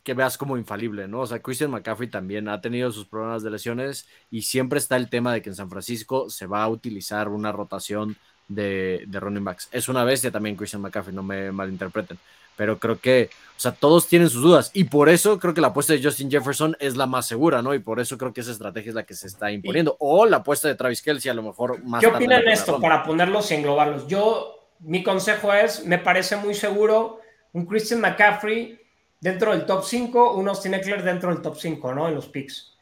que 0.03 0.13
veas 0.13 0.37
como 0.37 0.57
infalible, 0.57 1.07
¿no? 1.07 1.21
O 1.21 1.27
sea, 1.27 1.39
Christian 1.39 1.71
McCaffrey 1.71 2.09
también 2.09 2.47
ha 2.47 2.61
tenido 2.61 2.91
sus 2.91 3.05
problemas 3.05 3.43
de 3.43 3.51
lesiones 3.51 4.07
y 4.29 4.41
siempre 4.43 4.79
está 4.79 4.97
el 4.97 5.09
tema 5.09 5.33
de 5.33 5.41
que 5.41 5.49
en 5.49 5.55
San 5.55 5.69
Francisco 5.69 6.29
se 6.29 6.47
va 6.47 6.63
a 6.63 6.69
utilizar 6.69 7.29
una 7.29 7.51
rotación 7.51 8.17
de, 8.47 9.03
de 9.07 9.19
running 9.19 9.43
backs. 9.43 9.69
Es 9.71 9.89
una 9.89 10.03
bestia 10.03 10.31
también 10.31 10.55
Christian 10.55 10.81
McCaffrey, 10.81 11.15
no 11.15 11.23
me 11.23 11.51
malinterpreten, 11.51 12.17
pero 12.55 12.79
creo 12.79 12.99
que, 12.99 13.29
o 13.55 13.59
sea, 13.59 13.71
todos 13.71 14.07
tienen 14.07 14.29
sus 14.29 14.41
dudas 14.41 14.71
y 14.73 14.85
por 14.85 15.07
eso 15.07 15.39
creo 15.39 15.53
que 15.53 15.61
la 15.61 15.67
apuesta 15.67 15.93
de 15.93 16.03
Justin 16.03 16.31
Jefferson 16.31 16.75
es 16.79 16.97
la 16.97 17.05
más 17.05 17.27
segura, 17.27 17.61
¿no? 17.61 17.73
Y 17.75 17.79
por 17.79 17.99
eso 17.99 18.17
creo 18.17 18.33
que 18.33 18.41
esa 18.41 18.51
estrategia 18.51 18.89
es 18.89 18.95
la 18.95 19.03
que 19.03 19.13
se 19.13 19.27
está 19.27 19.51
imponiendo. 19.51 19.95
O 19.99 20.25
la 20.25 20.37
apuesta 20.37 20.67
de 20.67 20.75
Travis 20.75 21.01
Kelsey, 21.01 21.29
a 21.29 21.35
lo 21.35 21.43
mejor 21.43 21.83
más. 21.83 22.01
¿Qué 22.01 22.07
opinan 22.07 22.43
de 22.43 22.51
esto 22.51 22.79
para 22.79 23.03
ponerlos 23.03 23.51
y 23.51 23.55
englobarlos? 23.55 24.07
Yo, 24.07 24.67
mi 24.79 25.03
consejo 25.03 25.53
es, 25.53 25.85
me 25.85 25.99
parece 25.99 26.35
muy 26.37 26.55
seguro 26.55 27.21
un 27.53 27.65
Christian 27.65 28.01
McCaffrey 28.01 28.80
dentro 29.21 29.51
del 29.51 29.65
top 29.65 29.85
5, 29.85 30.33
un 30.33 30.49
Austin 30.49 30.73
Eckler 30.73 31.03
dentro 31.03 31.31
del 31.31 31.41
top 31.41 31.55
5, 31.55 31.93
¿no? 31.93 32.09
En 32.09 32.15
los 32.15 32.27
picks. 32.27 32.75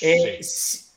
Eh, 0.00 0.40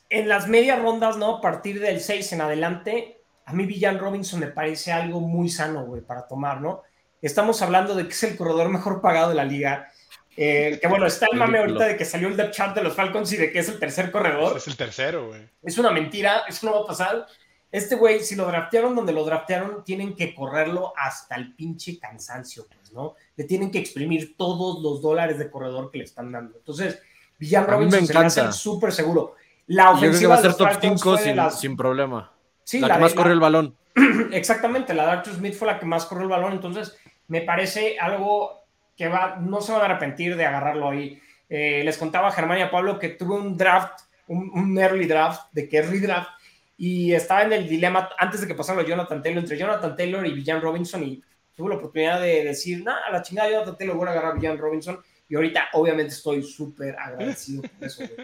en 0.08 0.28
las 0.28 0.48
medias 0.48 0.80
rondas, 0.80 1.16
¿no? 1.16 1.36
A 1.36 1.40
partir 1.40 1.80
del 1.80 2.00
6 2.00 2.32
en 2.32 2.40
adelante, 2.40 3.20
a 3.44 3.52
mí 3.52 3.66
Villan 3.66 3.98
Robinson 3.98 4.40
me 4.40 4.46
parece 4.46 4.92
algo 4.92 5.20
muy 5.20 5.48
sano, 5.48 5.84
güey, 5.84 6.00
para 6.00 6.26
tomar, 6.26 6.60
¿no? 6.60 6.82
Estamos 7.20 7.60
hablando 7.62 7.94
de 7.94 8.04
que 8.04 8.12
es 8.12 8.22
el 8.22 8.36
corredor 8.36 8.68
mejor 8.68 9.00
pagado 9.00 9.30
de 9.30 9.34
la 9.34 9.44
liga. 9.44 9.90
Eh, 10.36 10.78
que 10.80 10.86
bueno, 10.86 11.06
está 11.06 11.26
el 11.32 11.38
mame 11.38 11.58
ahorita 11.58 11.86
de 11.86 11.96
que 11.96 12.04
salió 12.04 12.28
el 12.28 12.36
depth 12.36 12.52
chart 12.52 12.76
de 12.76 12.82
los 12.82 12.94
Falcons 12.94 13.32
y 13.32 13.38
de 13.38 13.50
que 13.50 13.58
es 13.58 13.68
el 13.68 13.80
tercer 13.80 14.12
corredor. 14.12 14.56
Es 14.58 14.68
el 14.68 14.76
tercero, 14.76 15.28
güey. 15.28 15.48
Es 15.62 15.78
una 15.78 15.90
mentira, 15.90 16.42
eso 16.46 16.66
no 16.66 16.74
va 16.74 16.80
a 16.82 16.86
pasar. 16.86 17.26
Este 17.72 17.96
güey, 17.96 18.20
si 18.20 18.36
lo 18.36 18.46
draftearon 18.46 18.94
donde 18.94 19.12
lo 19.12 19.24
draftearon, 19.24 19.84
tienen 19.84 20.14
que 20.14 20.34
correrlo 20.34 20.92
hasta 20.96 21.34
el 21.34 21.54
pinche 21.54 21.98
cansancio, 21.98 22.66
pues, 22.72 22.92
¿no? 22.92 23.14
Le 23.36 23.44
tienen 23.44 23.70
que 23.70 23.78
exprimir 23.78 24.36
todos 24.36 24.82
los 24.82 25.02
dólares 25.02 25.38
de 25.38 25.50
corredor 25.50 25.90
que 25.90 25.98
le 25.98 26.04
están 26.04 26.32
dando. 26.32 26.56
Entonces, 26.56 27.00
Villan 27.38 27.66
Robinson 27.66 28.06
se 28.06 28.14
me 28.14 28.26
hace 28.26 28.52
súper 28.52 28.92
seguro. 28.92 29.34
La 29.66 29.90
ofensiva 29.90 30.34
va 30.34 30.40
a 30.40 30.42
ser 30.42 30.54
top 30.54 30.68
5 30.80 31.18
sin, 31.18 31.50
sin, 31.50 31.76
problema. 31.76 32.32
Sí, 32.62 32.78
la, 32.80 32.94
que 32.94 33.00
más 33.00 33.14
corre 33.14 33.32
el 33.32 33.40
balón. 33.40 33.76
Exactamente, 34.32 34.94
la 34.94 35.04
Dark 35.04 35.26
Smith 35.26 35.54
fue 35.54 35.66
la 35.66 35.78
que 35.78 35.86
más 35.86 36.04
corrió 36.04 36.24
el 36.24 36.30
balón, 36.30 36.52
entonces 36.52 36.96
me 37.28 37.40
parece 37.40 37.98
algo 37.98 38.64
que 38.96 39.08
va, 39.08 39.36
no 39.36 39.60
se 39.60 39.72
van 39.72 39.82
a 39.82 39.84
arrepentir 39.86 40.36
de 40.36 40.46
agarrarlo 40.46 40.90
ahí. 40.90 41.20
Eh, 41.48 41.82
les 41.84 41.98
contaba 41.98 42.28
a 42.28 42.32
Germán 42.32 42.58
y 42.58 42.62
a 42.62 42.70
Pablo 42.70 42.98
que 42.98 43.10
tuve 43.10 43.34
un 43.34 43.56
draft, 43.56 44.00
un, 44.28 44.76
early 44.78 45.06
draft, 45.06 45.52
de 45.52 45.68
que 45.68 45.78
early 45.78 46.00
draft, 46.00 46.30
y 46.76 47.12
estaba 47.12 47.42
en 47.42 47.52
el 47.52 47.68
dilema 47.68 48.10
antes 48.18 48.40
de 48.40 48.46
que 48.46 48.54
pasara 48.54 48.84
Jonathan 48.84 49.22
Taylor, 49.22 49.42
entre 49.42 49.58
Jonathan 49.58 49.96
Taylor 49.96 50.26
y 50.26 50.32
Villan 50.32 50.60
Robinson, 50.60 51.02
y 51.02 51.22
tuve 51.54 51.70
la 51.70 51.76
oportunidad 51.76 52.20
de 52.20 52.44
decir, 52.44 52.82
nada, 52.84 53.00
a 53.06 53.12
la 53.12 53.22
chingada 53.22 53.50
Jonathan 53.50 53.76
Taylor 53.76 53.96
voy 53.96 54.08
a 54.08 54.10
agarrar 54.10 54.32
a 54.32 54.34
Villan 54.34 54.58
Robinson, 54.58 55.00
y 55.28 55.34
ahorita 55.34 55.68
obviamente 55.72 56.12
estoy 56.12 56.42
súper 56.42 56.96
agradecido 56.98 57.62
por 57.62 57.86
eso. 57.86 58.04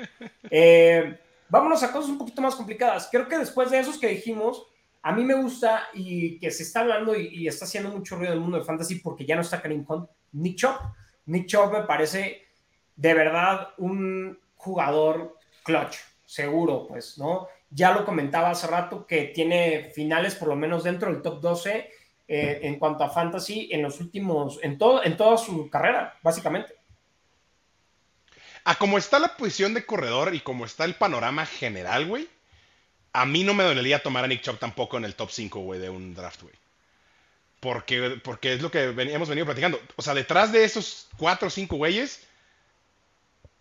Eh, 0.55 1.19
vámonos 1.49 1.83
a 1.83 1.91
cosas 1.91 2.11
un 2.11 2.19
poquito 2.19 2.43
más 2.43 2.55
complicadas. 2.55 3.09
Creo 3.11 3.27
que 3.27 3.39
después 3.39 3.71
de 3.71 3.79
esos 3.79 3.99
que 3.99 4.09
dijimos, 4.09 4.67
a 5.03 5.13
mí 5.13 5.25
me 5.25 5.35
gusta 5.35 5.89
y 5.95 6.39
que 6.39 6.51
se 6.51 6.63
está 6.63 6.81
hablando 6.81 7.17
y, 7.17 7.49
está 7.49 7.65
haciendo 7.65 7.91
mucho 7.91 8.17
ruido 8.17 8.33
en 8.33 8.39
el 8.39 8.43
mundo 8.43 8.57
del 8.57 8.67
fantasy 8.67 8.97
porque 8.97 9.25
ya 9.25 9.35
no 9.35 9.41
está 9.41 9.61
Karim 9.61 9.85
Hunt, 9.87 10.09
Nick 10.33 10.57
Chop. 10.57 10.77
Nick 11.27 11.47
Chop 11.47 11.73
me 11.73 11.83
parece 11.83 12.43
de 12.95 13.15
verdad 13.15 13.69
un 13.79 14.39
jugador 14.57 15.37
clutch, 15.65 15.97
seguro, 16.25 16.87
pues, 16.87 17.19
¿no? 17.19 17.49
Ya 17.75 17.93
lo 17.93 18.05
comentaba 18.05 18.51
hace 18.51 18.67
rato 18.67 19.07
que 19.07 19.25
tiene 19.25 19.91
finales 19.95 20.35
por 20.35 20.49
lo 20.49 20.57
menos 20.57 20.85
dentro 20.85 21.13
del 21.13 21.23
top 21.23 21.41
12 21.41 21.91
eh, 22.29 22.61
en 22.63 22.79
cuanto 22.79 23.05
a 23.05 23.11
fantasy 23.11 23.69
en 23.73 23.83
los 23.83 24.01
últimos, 24.01 24.59
en, 24.63 24.79
todo, 24.79 25.05
en 25.05 25.17
toda 25.17 25.37
su 25.37 25.69
carrera, 25.69 26.19
básicamente. 26.23 26.75
A 28.65 28.77
como 28.77 28.97
está 28.97 29.19
la 29.19 29.37
posición 29.37 29.75
de 29.75 29.85
corredor 29.85 30.35
y 30.35 30.41
como 30.41 30.65
está 30.65 30.85
el 30.85 30.95
panorama 30.95 31.47
general, 31.47 32.07
güey, 32.07 32.29
a 33.13 33.27
mí 33.27 33.45
no 33.45 33.55
me 33.55 33.65
dolería 33.65 34.03
tomar 34.03 34.25
a 34.25 34.29
Nick 34.29 34.43
Chubb 34.43 34.59
tampoco 34.59 34.97
en 34.97 35.05
el 35.05 35.15
top 35.15 35.31
5, 35.31 35.61
güey, 35.61 35.81
de 35.81 35.91
un 35.91 36.15
draft, 36.15 36.43
güey. 36.43 36.55
Porque, 37.61 38.21
porque 38.25 38.55
es 38.55 38.63
lo 38.63 38.71
que 38.71 38.85
hemos 38.85 39.29
venido 39.29 39.47
platicando. 39.47 39.81
O 39.97 40.03
sea, 40.03 40.15
detrás 40.15 40.53
de 40.53 40.65
esos 40.65 41.09
4 41.19 41.49
o 41.49 41.51
5 41.51 41.77
güeyes, 41.77 42.27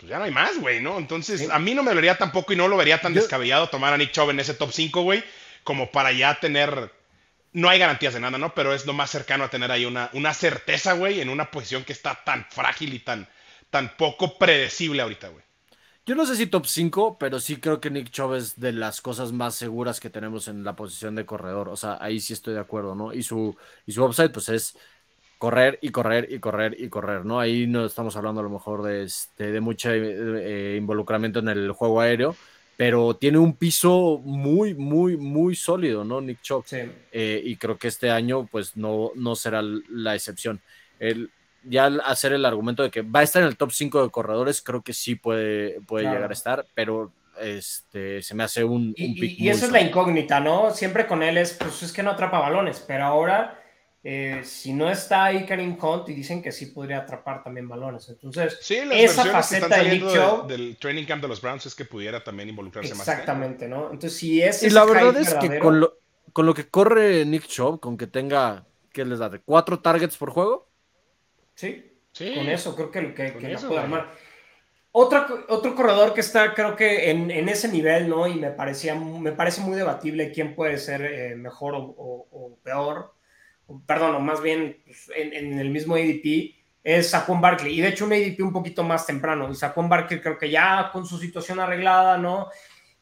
pues 0.02 0.10
ya 0.10 0.18
no 0.18 0.24
hay 0.24 0.32
más, 0.32 0.60
güey, 0.60 0.82
¿no? 0.82 0.97
Entonces, 0.97 1.47
a 1.52 1.60
mí 1.60 1.76
no 1.76 1.84
me 1.84 1.91
dolería 1.91 2.18
tampoco 2.18 2.54
y 2.54 2.56
no 2.56 2.68
lo 2.68 2.76
vería 2.76 2.99
tan 2.99 3.14
descabellado 3.14 3.70
tomar 3.70 3.93
a 3.93 3.97
Nick 3.97 4.12
Chubb 4.12 4.32
en 4.32 4.39
ese 4.39 4.56
top 4.56 4.72
5, 4.72 5.04
güey, 5.04 5.24
como 5.64 5.91
para 5.91 6.12
ya 6.12 6.39
tener. 6.39 6.91
No 7.54 7.70
hay 7.70 7.78
garantías 7.78 8.16
de 8.16 8.20
nada, 8.20 8.39
¿no? 8.39 8.56
Pero 8.56 8.74
es 8.74 8.88
lo 8.88 8.93
más 8.93 9.12
cercano 9.12 9.43
a 9.43 9.49
tener 9.49 9.72
ahí 9.72 9.86
una, 9.86 10.10
una 10.14 10.34
certeza, 10.34 10.93
güey, 10.93 11.22
en 11.22 11.30
una 11.30 11.52
posición 11.52 11.84
que 11.84 11.93
está 11.93 12.20
tan 12.26 12.47
frágil 12.49 12.95
y 12.95 12.99
tan, 12.99 13.30
tan 13.70 13.95
poco 13.95 14.39
predecible 14.39 15.04
ahorita, 15.04 15.28
güey. 15.28 15.43
Yo 16.04 16.16
no 16.16 16.26
sé 16.26 16.36
si 16.36 16.47
top 16.47 16.66
5, 16.66 17.20
pero 17.20 17.39
sí 17.39 17.58
creo 17.58 17.80
que 17.80 17.91
Nick 17.91 18.10
Chubb 18.10 18.34
es 18.34 18.60
de 18.60 18.72
las 18.72 19.02
cosas 19.02 19.32
más 19.32 19.54
seguras 19.54 19.99
que 19.99 20.10
tenemos 20.10 20.47
en 20.47 20.64
la 20.64 20.76
posición 20.76 21.14
de 21.14 21.28
corredor. 21.28 21.70
O 21.70 21.76
sea, 21.76 21.99
ahí 22.02 22.20
sí 22.20 22.34
estoy 22.34 22.56
de 22.56 22.60
acuerdo, 22.60 22.95
¿no? 22.95 23.14
Y 23.14 23.22
su, 23.22 23.56
y 23.86 23.91
su 23.91 24.04
upside, 24.04 24.32
pues 24.32 24.49
es 24.49 24.76
correr 25.42 25.80
y 25.82 25.89
correr 25.89 26.28
y 26.32 26.38
correr 26.38 26.76
y 26.80 26.88
correr, 26.88 27.26
¿no? 27.26 27.39
Ahí 27.39 27.66
no 27.66 27.84
estamos 27.84 28.16
hablando 28.16 28.42
a 28.42 28.44
lo 28.44 28.52
mejor 28.52 28.84
de, 28.84 29.06
este, 29.06 29.52
de 29.52 29.60
mucho 29.60 29.89
eh, 29.92 30.76
involucramiento 30.78 31.39
en 31.39 31.50
el 31.50 31.72
juego 31.72 32.00
aéreo, 32.00 32.36
pero 32.78 33.16
tiene 33.16 33.39
un 33.39 33.54
piso 33.54 34.22
muy, 34.24 34.76
muy, 34.76 35.18
muy 35.18 35.56
sólido, 35.56 36.04
¿no? 36.04 36.22
Nick 36.22 36.44
Chubb. 36.44 36.64
Eh, 37.12 37.42
y 37.44 37.56
creo 37.56 37.76
que 37.76 37.88
este 37.88 38.12
año, 38.12 38.48
pues 38.52 38.78
no, 38.78 39.14
no 39.16 39.36
será 39.36 39.64
la 39.64 40.14
excepción. 40.14 40.62
El, 41.00 41.32
ya 41.64 41.88
hacer 42.06 42.34
el 42.34 42.46
argumento 42.46 42.84
de 42.84 42.92
que 42.92 43.02
va 43.02 43.22
a 43.22 43.24
estar 43.24 43.42
en 43.42 43.48
el 43.48 43.58
top 43.58 43.72
5 43.72 44.04
de 44.04 44.12
corredores, 44.12 44.62
creo 44.62 44.84
que 44.84 44.94
sí 44.94 45.16
puede, 45.16 45.82
puede 45.88 46.06
llegar 46.06 46.30
a 46.30 46.34
estar, 46.34 46.68
pero 46.76 47.12
este, 47.39 48.22
se 48.22 48.36
me 48.36 48.44
hace 48.44 48.64
un, 48.64 48.94
Y, 48.96 49.50
esa 49.50 49.66
es 49.66 49.72
la 49.72 49.82
incógnita, 49.82 50.39
¿no? 50.39 50.70
Siempre 50.70 51.08
con 51.08 51.24
él 51.24 51.39
es, 51.39 51.54
pues 51.54 51.82
es 51.82 51.92
que 51.92 52.04
no 52.04 52.12
atrapa 52.12 52.38
balones, 52.38 52.84
pero 52.88 53.06
ahora, 53.06 53.61
eh, 54.04 54.41
si 54.43 54.74
no 54.74 54.89
está 54.89 55.26
ahí 55.26 55.45
Karim 55.45 55.78
Hunt, 55.82 56.10
y 56.10 56.14
dicen 56.14 56.41
que 56.41 56.52
sí 56.52 56.68
podría 56.68 56.99
atrapar 56.99 57.43
también 57.43 57.68
balones. 57.68 58.10
Entonces, 58.10 58.60
esa 58.70 59.26
faceta 59.26 59.68
de 59.68 59.89
Nick 59.89 60.47
del 60.47 60.78
training 60.78 61.06
camp 61.06 61.22
de 61.22 61.28
los 61.28 61.41
Browns 61.41 61.66
es 61.66 61.76
que 61.76 61.86
pudiera 61.86 62.24
también 62.24 62.49
involucrarse 62.49 62.95
más. 62.95 63.08
Exactamente, 63.08 63.68
¿no? 63.68 63.91
Entonces, 63.91 64.18
si 64.18 64.41
es. 64.41 64.64
Y 64.64 64.70
la 64.70 64.86
verdad 64.86 65.18
es 65.18 65.34
que 65.36 65.60
con 65.60 65.80
lo, 65.80 65.97
con 66.34 66.45
lo 66.45 66.54
que 66.54 66.68
corre 66.68 67.26
Nick 67.26 67.47
Chubb, 67.47 67.80
con 67.80 67.97
que 67.97 68.08
tenga, 68.08 68.66
¿qué 68.91 69.06
les 69.06 69.20
da? 69.20 69.30
¿De 69.30 69.39
cuatro 69.39 69.80
targets 69.80 70.18
por 70.18 70.32
juego? 70.32 70.68
Sí, 71.56 71.91
con 72.18 72.49
eso 72.49 72.76
creo 72.76 72.91
que, 72.91 73.14
que, 73.14 73.34
que 73.34 73.58
puede 73.58 73.80
armar. 73.80 74.10
Otro, 74.93 75.45
otro 75.47 75.74
corredor 75.74 76.14
que 76.14 76.20
está, 76.20 76.54
creo 76.54 76.76
que 76.76 77.10
en, 77.12 77.32
en, 77.32 77.47
ese 77.47 77.70
nivel, 77.70 78.10
¿no? 78.10 78.28
Y 78.28 78.36
me, 78.36 78.52
parecía, 78.52 78.93
me 78.93 79.32
parece 79.32 79.62
muy 79.62 79.78
debatible 79.78 80.34
quién 80.34 80.54
puede 80.54 80.78
ser 80.78 81.02
eh, 81.04 81.36
mejor 81.38 81.76
o, 81.78 82.58
peor, 82.62 83.14
perdón, 83.86 84.15
o 84.15 84.19
más 84.19 84.41
bien 84.41 84.82
pues, 84.86 85.11
en, 85.15 85.34
en, 85.34 85.59
el 85.59 85.69
mismo 85.69 85.95
ADP, 85.95 86.55
es 86.84 87.09
Saquon 87.09 87.41
Barkley. 87.41 87.78
Y 87.78 87.82
de 87.82 87.89
hecho, 87.89 88.05
un 88.05 88.13
ADP 88.13 88.39
un 88.41 88.53
poquito 88.53 88.84
más 88.84 89.05
temprano. 89.05 89.49
Y 89.51 89.55
Saquon 89.55 89.89
Barkley 89.89 90.19
creo 90.19 90.38
que 90.38 90.49
ya 90.49 90.89
con 90.91 91.05
su 91.05 91.17
situación 91.17 91.59
arreglada, 91.59 92.17
¿no? 92.17 92.49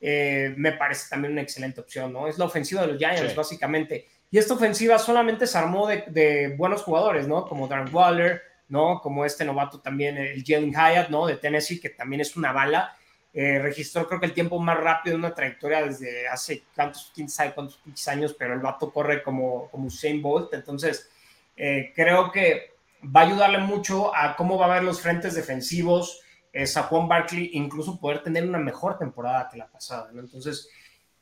Eh, 0.01 0.53
me 0.57 0.73
parece 0.73 1.09
también 1.09 1.33
una 1.33 1.41
excelente 1.41 1.81
opción, 1.81 2.13
¿no? 2.13 2.27
Es 2.27 2.37
la 2.37 2.45
ofensiva 2.45 2.81
de 2.81 2.87
los 2.87 2.97
Giants, 2.97 3.35
básicamente. 3.35 4.07
Y 4.31 4.37
esta 4.37 4.53
ofensiva 4.53 4.99
solamente 4.99 5.47
se 5.47 5.57
armó 5.57 5.87
de, 5.87 6.03
de 6.07 6.55
buenos 6.55 6.83
jugadores, 6.83 7.27
¿no? 7.27 7.45
Como 7.45 7.67
Darren 7.67 7.93
Waller, 7.93 8.41
¿no? 8.67 9.01
Como 9.01 9.25
este 9.25 9.43
novato 9.43 9.81
también, 9.81 10.17
el 10.17 10.43
Jalen 10.45 10.71
Hyatt, 10.71 11.09
¿no? 11.09 11.25
De 11.25 11.35
Tennessee, 11.35 11.79
que 11.79 11.89
también 11.89 12.21
es 12.21 12.35
una 12.37 12.51
bala. 12.51 12.95
Eh, 13.31 13.59
registró 13.59 14.07
creo 14.07 14.19
que 14.19 14.25
el 14.25 14.33
tiempo 14.33 14.59
más 14.59 14.77
rápido 14.79 15.15
de 15.15 15.19
una 15.19 15.35
trayectoria 15.35 15.85
desde 15.85 16.27
hace 16.27 16.63
cuántos, 16.75 17.11
quién 17.13 17.29
sabe 17.29 17.53
cuántos 17.53 18.07
años, 18.07 18.35
pero 18.37 18.53
el 18.53 18.59
vato 18.59 18.91
corre 18.91 19.21
como, 19.21 19.69
como 19.69 19.87
Usain 19.87 20.21
Bolt. 20.21 20.53
Entonces, 20.53 21.09
eh, 21.55 21.91
creo 21.95 22.31
que 22.31 22.73
va 23.03 23.21
a 23.21 23.25
ayudarle 23.27 23.59
mucho 23.59 24.15
a 24.15 24.35
cómo 24.35 24.57
va 24.57 24.65
a 24.65 24.75
ver 24.75 24.83
los 24.83 25.01
frentes 25.01 25.35
defensivos. 25.35 26.21
Eh, 26.51 26.65
Saquon 26.65 27.07
Barkley, 27.07 27.51
incluso 27.53 27.99
poder 27.99 28.23
tener 28.23 28.43
una 28.43 28.57
mejor 28.57 28.97
temporada 28.97 29.47
que 29.51 29.57
la 29.57 29.67
pasada, 29.67 30.09
¿no? 30.11 30.21
Entonces, 30.21 30.69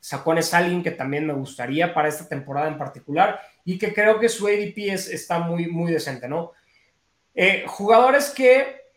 Saquon 0.00 0.38
es 0.38 0.54
alguien 0.54 0.82
que 0.82 0.92
también 0.92 1.26
me 1.26 1.34
gustaría 1.34 1.92
para 1.92 2.08
esta 2.08 2.26
temporada 2.26 2.68
en 2.68 2.78
particular 2.78 3.40
y 3.64 3.78
que 3.78 3.92
creo 3.92 4.18
que 4.18 4.28
su 4.28 4.46
ADP 4.46 4.92
es, 4.92 5.08
está 5.08 5.38
muy, 5.38 5.66
muy 5.66 5.92
decente, 5.92 6.28
¿no? 6.28 6.52
Eh, 7.34 7.64
jugadores 7.66 8.30
que 8.30 8.87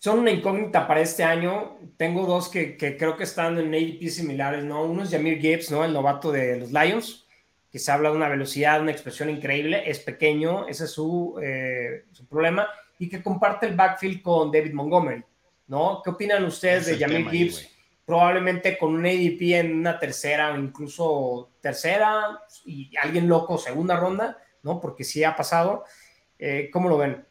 son 0.00 0.18
una 0.20 0.30
incógnita 0.30 0.88
para 0.88 1.02
este 1.02 1.22
año. 1.22 1.76
Tengo 1.98 2.26
dos 2.26 2.48
que, 2.48 2.76
creo 2.76 3.16
que 3.18 3.24
están 3.24 3.58
en 3.58 3.74
ADP 3.74 4.08
similares, 4.08 4.64
¿no? 4.64 4.82
Uno 4.82 5.02
es 5.02 5.10
Jamir 5.10 5.38
Gibbs, 5.38 5.70
¿no? 5.70 5.84
El 5.84 5.92
novato 5.92 6.32
de 6.32 6.58
los 6.58 6.72
Lions, 6.72 7.26
que 7.70 7.78
se 7.78 7.92
habla 7.92 8.08
de 8.08 8.16
una 8.16 8.30
velocidad, 8.30 8.80
una 8.80 8.92
expresión 8.92 9.28
increíble. 9.28 9.82
Es 9.88 9.98
pequeño, 10.00 10.66
ese 10.66 10.84
es 10.84 10.90
su, 10.90 11.38
eh, 11.42 12.06
su 12.12 12.26
problema. 12.26 12.66
Y 12.98 13.10
que 13.10 13.22
comparte 13.22 13.66
el 13.66 13.76
backfield 13.76 14.22
con 14.22 14.50
David 14.50 14.72
Montgomery, 14.72 15.22
¿no? 15.66 16.00
¿Qué 16.02 16.08
opinan 16.08 16.44
ustedes 16.44 16.86
de 16.86 16.96
Jamir 16.96 17.28
Gibbs? 17.28 17.68
Probablemente 18.06 18.78
con 18.78 18.94
un 18.94 19.04
ADP 19.04 19.60
en 19.60 19.76
una 19.80 19.98
tercera 19.98 20.54
o 20.54 20.58
incluso 20.58 21.50
tercera 21.60 22.40
y 22.64 22.90
alguien 22.96 23.28
loco 23.28 23.58
segunda 23.58 23.96
ronda, 24.00 24.38
¿no? 24.62 24.80
Porque 24.80 25.04
sí 25.04 25.22
ha 25.24 25.36
pasado. 25.36 25.84
Eh, 26.38 26.70
¿Cómo 26.72 26.88
lo 26.88 26.96
ven? 26.96 27.22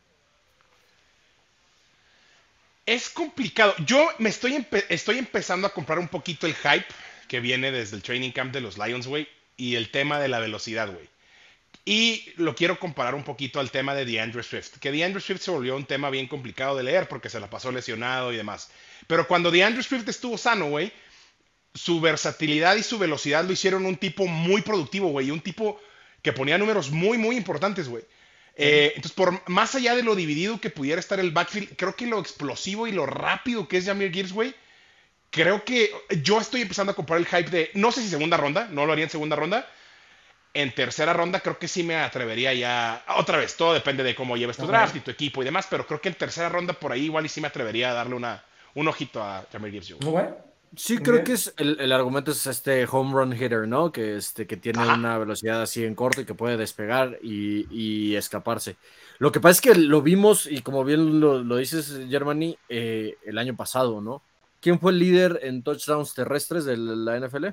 Es 2.89 3.11
complicado. 3.11 3.75
Yo 3.85 4.09
me 4.17 4.29
estoy, 4.29 4.65
estoy 4.89 5.19
empezando 5.19 5.67
a 5.67 5.73
comprar 5.75 5.99
un 5.99 6.07
poquito 6.07 6.47
el 6.47 6.55
hype 6.55 6.87
que 7.27 7.39
viene 7.39 7.71
desde 7.71 7.95
el 7.95 8.01
training 8.01 8.31
camp 8.31 8.51
de 8.51 8.61
los 8.61 8.79
Lions, 8.79 9.05
güey, 9.05 9.27
y 9.57 9.75
el 9.75 9.91
tema 9.91 10.19
de 10.19 10.27
la 10.27 10.39
velocidad, 10.39 10.91
güey. 10.91 11.07
Y 11.85 12.33
lo 12.37 12.55
quiero 12.55 12.79
comparar 12.79 13.13
un 13.13 13.23
poquito 13.23 13.59
al 13.59 13.69
tema 13.69 13.93
de 13.93 14.05
DeAndre 14.05 14.41
Swift, 14.41 14.79
que 14.79 14.91
DeAndre 14.91 15.21
Swift 15.21 15.41
se 15.41 15.51
volvió 15.51 15.75
un 15.75 15.85
tema 15.85 16.09
bien 16.09 16.25
complicado 16.25 16.75
de 16.75 16.81
leer 16.81 17.07
porque 17.07 17.29
se 17.29 17.39
la 17.39 17.47
pasó 17.47 17.71
lesionado 17.71 18.33
y 18.33 18.37
demás. 18.37 18.71
Pero 19.05 19.27
cuando 19.27 19.51
DeAndre 19.51 19.83
Swift 19.83 20.09
estuvo 20.09 20.35
sano, 20.35 20.69
güey, 20.69 20.91
su 21.75 22.01
versatilidad 22.01 22.75
y 22.75 22.81
su 22.81 22.97
velocidad 22.97 23.43
lo 23.43 23.51
hicieron 23.51 23.85
un 23.85 23.97
tipo 23.97 24.25
muy 24.25 24.63
productivo, 24.63 25.09
güey, 25.09 25.29
un 25.29 25.41
tipo 25.41 25.79
que 26.23 26.33
ponía 26.33 26.57
números 26.57 26.89
muy, 26.89 27.19
muy 27.19 27.37
importantes, 27.37 27.87
güey. 27.87 28.03
Eh, 28.55 28.93
entonces, 28.95 29.13
por 29.13 29.49
más 29.49 29.75
allá 29.75 29.95
de 29.95 30.03
lo 30.03 30.15
dividido 30.15 30.59
que 30.59 30.69
pudiera 30.69 30.99
estar 30.99 31.19
el 31.19 31.31
backfield, 31.31 31.75
creo 31.77 31.95
que 31.95 32.07
lo 32.07 32.19
explosivo 32.19 32.87
y 32.87 32.91
lo 32.91 33.05
rápido 33.05 33.67
que 33.67 33.77
es 33.77 33.85
Jamir 33.85 34.11
Gibbs, 34.11 34.33
güey, 34.33 34.53
creo 35.29 35.63
que 35.63 35.91
yo 36.23 36.39
estoy 36.41 36.61
empezando 36.61 36.91
a 36.91 36.95
comprar 36.95 37.19
el 37.19 37.25
hype 37.25 37.49
de, 37.49 37.71
no 37.73 37.91
sé 37.91 38.01
si 38.01 38.09
segunda 38.09 38.35
ronda, 38.35 38.67
no 38.69 38.85
lo 38.85 38.91
haría 38.91 39.05
en 39.05 39.11
segunda 39.11 39.35
ronda, 39.35 39.67
En 40.53 40.73
tercera 40.73 41.13
ronda 41.13 41.41
creo 41.41 41.59
que 41.59 41.67
sí 41.67 41.83
me 41.83 41.95
atrevería 41.95 42.53
ya, 42.55 43.05
otra 43.17 43.37
vez, 43.37 43.55
todo 43.55 43.73
depende 43.73 44.03
de 44.03 44.15
cómo 44.15 44.35
lleves 44.35 44.57
tu 44.57 44.65
draft 44.65 44.95
y 44.95 44.99
tu 44.99 45.11
equipo 45.11 45.41
y 45.43 45.45
demás, 45.45 45.67
pero 45.69 45.85
creo 45.85 46.01
que 46.01 46.09
en 46.09 46.15
tercera 46.15 46.49
ronda 46.49 46.73
por 46.73 46.91
ahí 46.91 47.05
igual 47.05 47.25
y 47.25 47.29
sí 47.29 47.39
me 47.39 47.47
atrevería 47.47 47.91
a 47.91 47.93
darle 47.93 48.15
una, 48.15 48.43
un 48.73 48.87
ojito 48.87 49.21
a 49.23 49.45
Jamir 49.51 49.71
Gibbs. 49.71 49.93
Sí, 50.75 50.97
creo 50.99 51.23
que 51.23 51.33
es 51.33 51.53
el, 51.57 51.91
argumento 51.91 52.31
es 52.31 52.45
este 52.45 52.85
home 52.85 53.13
run 53.13 53.33
hitter, 53.33 53.67
¿no? 53.67 53.91
Que, 53.91 54.17
este, 54.17 54.45
que 54.45 54.55
tiene 54.55 54.87
una 54.87 55.17
velocidad 55.17 55.61
así 55.61 55.83
en 55.83 55.95
corto 55.95 56.21
y 56.21 56.25
que 56.25 56.35
puede 56.35 56.57
despegar 56.57 57.17
y, 57.21 58.15
escaparse. 58.15 58.75
Lo 59.17 59.31
que 59.31 59.39
pasa 59.39 59.53
es 59.53 59.61
que 59.61 59.75
lo 59.75 60.01
vimos, 60.01 60.45
y 60.45 60.61
como 60.61 60.83
bien 60.83 61.19
lo, 61.19 61.55
dices, 61.57 61.99
Germany, 62.09 62.57
eh, 62.69 63.17
el 63.25 63.37
año 63.37 63.55
pasado, 63.55 63.99
¿no? 64.01 64.21
¿Quién 64.61 64.79
fue 64.79 64.91
el 64.91 64.99
líder 64.99 65.39
en 65.43 65.63
touchdowns 65.63 66.13
terrestres 66.13 66.65
de 66.65 66.77
la 66.77 67.19
NFL? 67.19 67.47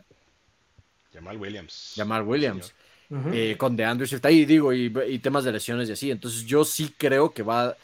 Jamal 1.12 1.36
Williams. 1.38 1.94
Jamal 1.96 2.22
Williams. 2.22 2.74
Eh, 3.32 3.54
con 3.56 3.76
DeAndre 3.76 4.06
Swift 4.06 4.24
ahí, 4.24 4.44
digo, 4.44 4.72
y, 4.72 4.92
y, 5.08 5.18
temas 5.20 5.44
de 5.44 5.52
lesiones 5.52 5.88
y 5.88 5.92
así. 5.92 6.10
Entonces 6.10 6.44
yo 6.44 6.64
sí 6.64 6.92
creo 6.98 7.32
que 7.32 7.42
va 7.42 7.76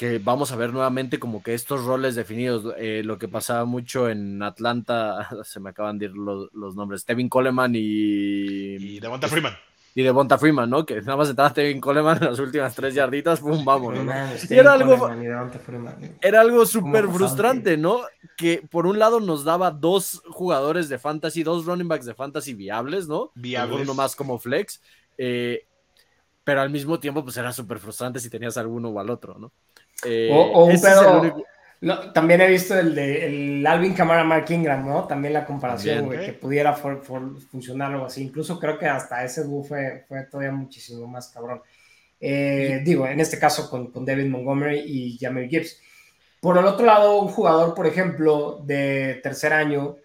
que 0.00 0.18
vamos 0.18 0.50
a 0.50 0.56
ver 0.56 0.72
nuevamente 0.72 1.18
como 1.18 1.42
que 1.42 1.52
estos 1.52 1.84
roles 1.84 2.14
definidos, 2.14 2.74
eh, 2.78 3.02
lo 3.04 3.18
que 3.18 3.28
pasaba 3.28 3.66
mucho 3.66 4.08
en 4.08 4.42
Atlanta, 4.42 5.28
se 5.44 5.60
me 5.60 5.68
acaban 5.68 5.98
de 5.98 6.06
ir 6.06 6.12
los, 6.12 6.74
nombres, 6.74 7.04
Tevin 7.04 7.28
Coleman 7.28 7.74
y... 7.74 8.76
Y 8.76 8.98
Devonta 8.98 9.28
Freeman. 9.28 9.52
Y 9.94 10.02
Devonta 10.02 10.38
Freeman, 10.38 10.70
¿no? 10.70 10.86
Que 10.86 11.02
nada 11.02 11.18
más 11.18 11.28
entraba 11.28 11.52
Tevin 11.52 11.82
Coleman 11.82 12.16
en 12.16 12.30
las 12.30 12.38
últimas 12.38 12.74
tres 12.74 12.94
yarditas, 12.94 13.40
¡pum! 13.40 13.62
Vamos. 13.62 13.94
Y 14.48 14.54
era 14.54 14.72
algo, 14.72 15.10
era 16.22 16.40
algo 16.40 16.64
súper 16.64 17.06
frustrante, 17.06 17.76
¿no? 17.76 18.00
Que 18.38 18.66
por 18.70 18.86
un 18.86 18.98
lado 18.98 19.20
nos 19.20 19.44
daba 19.44 19.70
dos 19.70 20.22
jugadores 20.30 20.88
de 20.88 20.98
fantasy, 20.98 21.42
dos 21.42 21.66
running 21.66 21.88
backs 21.88 22.06
de 22.06 22.14
fantasy 22.14 22.54
viables, 22.54 23.06
¿no? 23.06 23.32
Viables. 23.34 23.82
Uno 23.82 23.92
más 23.92 24.16
como 24.16 24.38
flex. 24.38 24.80
Eh, 25.18 25.66
pero 26.44 26.60
al 26.60 26.70
mismo 26.70 26.98
tiempo, 26.98 27.22
pues 27.22 27.36
era 27.36 27.52
súper 27.52 27.78
frustrante 27.78 28.20
si 28.20 28.30
tenías 28.30 28.56
alguno 28.56 28.88
o 28.88 29.00
al 29.00 29.10
otro, 29.10 29.38
¿no? 29.38 29.52
Eh, 30.04 30.30
o, 30.32 30.64
un 30.64 30.80
pedo. 30.80 31.44
también 32.12 32.40
he 32.40 32.48
visto 32.48 32.78
el 32.78 32.94
de 32.94 33.26
el 33.26 33.66
Alvin 33.66 33.94
Kamara 33.94 34.24
Mark 34.24 34.46
Ingram, 34.50 34.86
¿no? 34.86 35.06
También 35.06 35.34
la 35.34 35.44
comparación, 35.44 36.10
que 36.10 36.32
pudiera 36.32 36.74
funcionar 36.74 37.92
algo 37.92 38.06
así. 38.06 38.22
Incluso 38.22 38.58
creo 38.58 38.78
que 38.78 38.86
hasta 38.86 39.24
ese 39.24 39.44
bug 39.44 39.66
fue, 39.66 40.04
fue 40.08 40.22
todavía 40.24 40.52
muchísimo 40.52 41.06
más 41.06 41.28
cabrón. 41.28 41.60
Eh, 42.18 42.82
digo, 42.84 43.06
en 43.06 43.20
este 43.20 43.38
caso 43.38 43.70
con, 43.70 43.90
con, 43.90 44.04
David 44.04 44.26
Montgomery 44.26 44.80
y 44.80 45.18
Jamir 45.18 45.48
Gibbs. 45.48 45.80
Por 46.40 46.56
el 46.56 46.64
otro 46.64 46.86
lado, 46.86 47.20
un 47.20 47.28
jugador, 47.28 47.74
por 47.74 47.86
ejemplo, 47.86 48.62
de 48.64 49.20
tercer 49.22 49.52
año, 49.52 49.96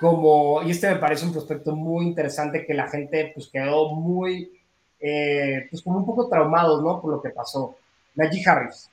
como, 0.00 0.62
y 0.62 0.70
este 0.70 0.88
me 0.88 0.96
parece 0.96 1.24
un 1.24 1.32
prospecto 1.32 1.74
muy 1.74 2.06
interesante 2.06 2.64
que 2.64 2.74
la 2.74 2.88
gente 2.88 3.32
pues 3.34 3.48
quedó 3.52 3.94
muy, 3.94 4.57
eh, 5.00 5.66
pues 5.70 5.82
como 5.82 5.98
un 5.98 6.06
poco 6.06 6.28
traumados, 6.28 6.82
¿no? 6.82 7.00
Por 7.00 7.12
lo 7.12 7.22
que 7.22 7.30
pasó. 7.30 7.76
Najee 8.14 8.42
Harris. 8.46 8.90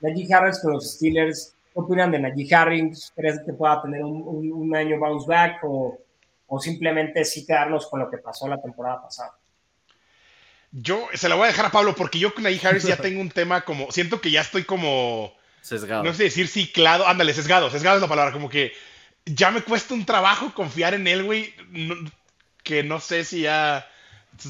Najee 0.00 0.32
Harris 0.32 0.60
con 0.60 0.72
los 0.72 0.92
Steelers. 0.92 1.54
¿Qué 1.72 1.80
opinan 1.80 2.10
de 2.10 2.18
Najee 2.18 2.54
Harris? 2.54 3.12
¿Crees 3.16 3.40
que 3.44 3.52
pueda 3.52 3.82
tener 3.82 4.02
un, 4.04 4.76
año 4.76 4.98
bounce 4.98 5.26
back 5.26 5.60
o, 5.64 5.98
o, 6.46 6.60
simplemente 6.60 7.24
sí 7.24 7.46
quedarnos 7.46 7.86
con 7.86 8.00
lo 8.00 8.10
que 8.10 8.18
pasó 8.18 8.46
la 8.46 8.60
temporada 8.60 9.02
pasada? 9.02 9.32
Yo 10.70 11.08
se 11.14 11.28
la 11.28 11.34
voy 11.34 11.44
a 11.44 11.48
dejar 11.48 11.66
a 11.66 11.70
Pablo 11.70 11.94
porque 11.94 12.18
yo 12.18 12.34
con 12.34 12.44
Najee 12.44 12.66
Harris 12.66 12.84
ya 12.84 12.96
tengo 13.00 13.20
un 13.20 13.30
tema 13.30 13.62
como, 13.62 13.90
siento 13.90 14.20
que 14.20 14.30
ya 14.30 14.42
estoy 14.42 14.64
como... 14.64 15.32
Sesgado. 15.62 16.04
No 16.04 16.14
sé 16.14 16.24
decir 16.24 16.48
ciclado, 16.48 17.06
ándale, 17.06 17.34
sesgado, 17.34 17.70
sesgado 17.70 17.96
es 17.96 18.02
la 18.02 18.08
palabra, 18.08 18.32
como 18.32 18.48
que 18.48 18.72
ya 19.24 19.50
me 19.50 19.62
cuesta 19.62 19.92
un 19.92 20.06
trabajo 20.06 20.54
confiar 20.54 20.94
en 20.94 21.06
él, 21.06 21.24
güey, 21.24 21.54
que 22.62 22.82
no 22.82 23.00
sé 23.00 23.24
si 23.24 23.42
ya... 23.42 23.86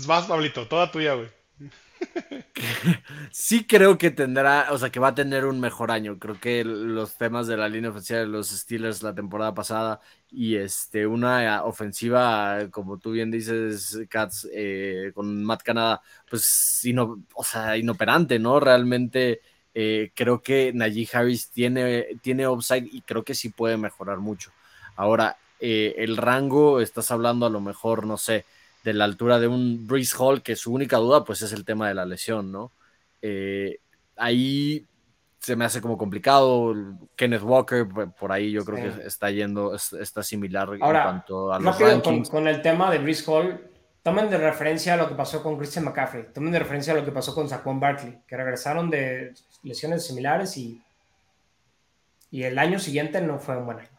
Vas, 0.06 0.26
Pablito, 0.26 0.66
toda 0.66 0.90
tuya, 0.90 1.14
güey. 1.14 1.28
sí 3.32 3.66
creo 3.66 3.98
que 3.98 4.10
tendrá, 4.10 4.68
o 4.70 4.78
sea, 4.78 4.90
que 4.90 5.00
va 5.00 5.08
a 5.08 5.14
tener 5.14 5.44
un 5.46 5.60
mejor 5.60 5.90
año. 5.90 6.18
Creo 6.18 6.38
que 6.40 6.64
los 6.64 7.16
temas 7.16 7.46
de 7.46 7.56
la 7.56 7.68
línea 7.68 7.90
ofensiva 7.90 8.20
de 8.20 8.26
los 8.26 8.48
Steelers 8.48 9.02
la 9.02 9.14
temporada 9.14 9.54
pasada 9.54 10.00
y 10.30 10.56
este, 10.56 11.06
una 11.06 11.64
ofensiva, 11.64 12.68
como 12.70 12.98
tú 12.98 13.12
bien 13.12 13.30
dices, 13.30 13.98
Cats, 14.08 14.48
eh, 14.52 15.12
con 15.14 15.44
Matt 15.44 15.62
Canada, 15.62 16.02
pues, 16.28 16.82
o 17.34 17.44
sea, 17.44 17.76
inoperante, 17.76 18.38
¿no? 18.38 18.60
Realmente 18.60 19.40
eh, 19.74 20.12
creo 20.14 20.42
que 20.42 20.72
Najee 20.74 21.08
Harris 21.12 21.50
tiene, 21.50 22.08
tiene 22.22 22.48
upside 22.48 22.88
y 22.90 23.02
creo 23.02 23.24
que 23.24 23.34
sí 23.34 23.50
puede 23.50 23.76
mejorar 23.76 24.18
mucho. 24.18 24.50
Ahora, 24.96 25.36
eh, 25.60 25.94
el 25.98 26.16
rango, 26.16 26.80
estás 26.80 27.10
hablando 27.10 27.46
a 27.46 27.50
lo 27.50 27.60
mejor, 27.60 28.06
no 28.06 28.16
sé, 28.16 28.44
de 28.88 28.94
la 28.94 29.04
altura 29.04 29.38
de 29.38 29.48
un 29.48 29.86
Breeze 29.86 30.16
Hall, 30.18 30.42
que 30.42 30.56
su 30.56 30.72
única 30.72 30.96
duda 30.96 31.22
pues 31.22 31.42
es 31.42 31.52
el 31.52 31.66
tema 31.66 31.88
de 31.88 31.94
la 31.94 32.06
lesión, 32.06 32.50
¿no? 32.50 32.72
Eh, 33.20 33.80
ahí 34.16 34.86
se 35.38 35.56
me 35.56 35.66
hace 35.66 35.82
como 35.82 35.98
complicado. 35.98 36.74
Kenneth 37.14 37.42
Walker, 37.42 37.86
por 38.18 38.32
ahí 38.32 38.50
yo 38.50 38.64
creo 38.64 38.82
que 38.82 39.06
está 39.06 39.30
yendo, 39.30 39.74
está 39.74 40.22
similar 40.22 40.70
en 40.72 40.78
cuanto 40.78 41.52
a 41.52 41.60
los 41.60 41.78
rankings. 41.78 42.30
Con, 42.30 42.48
el 42.48 42.62
tema 42.62 42.90
de 42.90 42.98
Breeze 42.98 43.30
Hall, 43.30 43.60
tomen 44.02 44.30
de 44.30 44.38
referencia 44.38 44.94
a 44.94 44.96
lo 44.96 45.06
que 45.06 45.14
pasó 45.14 45.42
con 45.42 45.58
Christian 45.58 45.84
McCaffrey, 45.84 46.32
tomen 46.32 46.50
de 46.50 46.60
referencia 46.60 46.94
a 46.94 46.96
lo 46.96 47.04
que 47.04 47.12
pasó 47.12 47.34
con 47.34 47.46
Saquon 47.46 47.78
Barkley, 47.78 48.20
que 48.26 48.36
regresaron 48.38 48.88
de 48.88 49.34
lesiones 49.62 50.06
similares 50.06 50.56
y, 50.56 50.82
y 52.30 52.44
el 52.44 52.58
año 52.58 52.78
siguiente 52.78 53.20
no 53.20 53.38
fue 53.38 53.58
un 53.58 53.66
buen 53.66 53.80
año. 53.80 53.98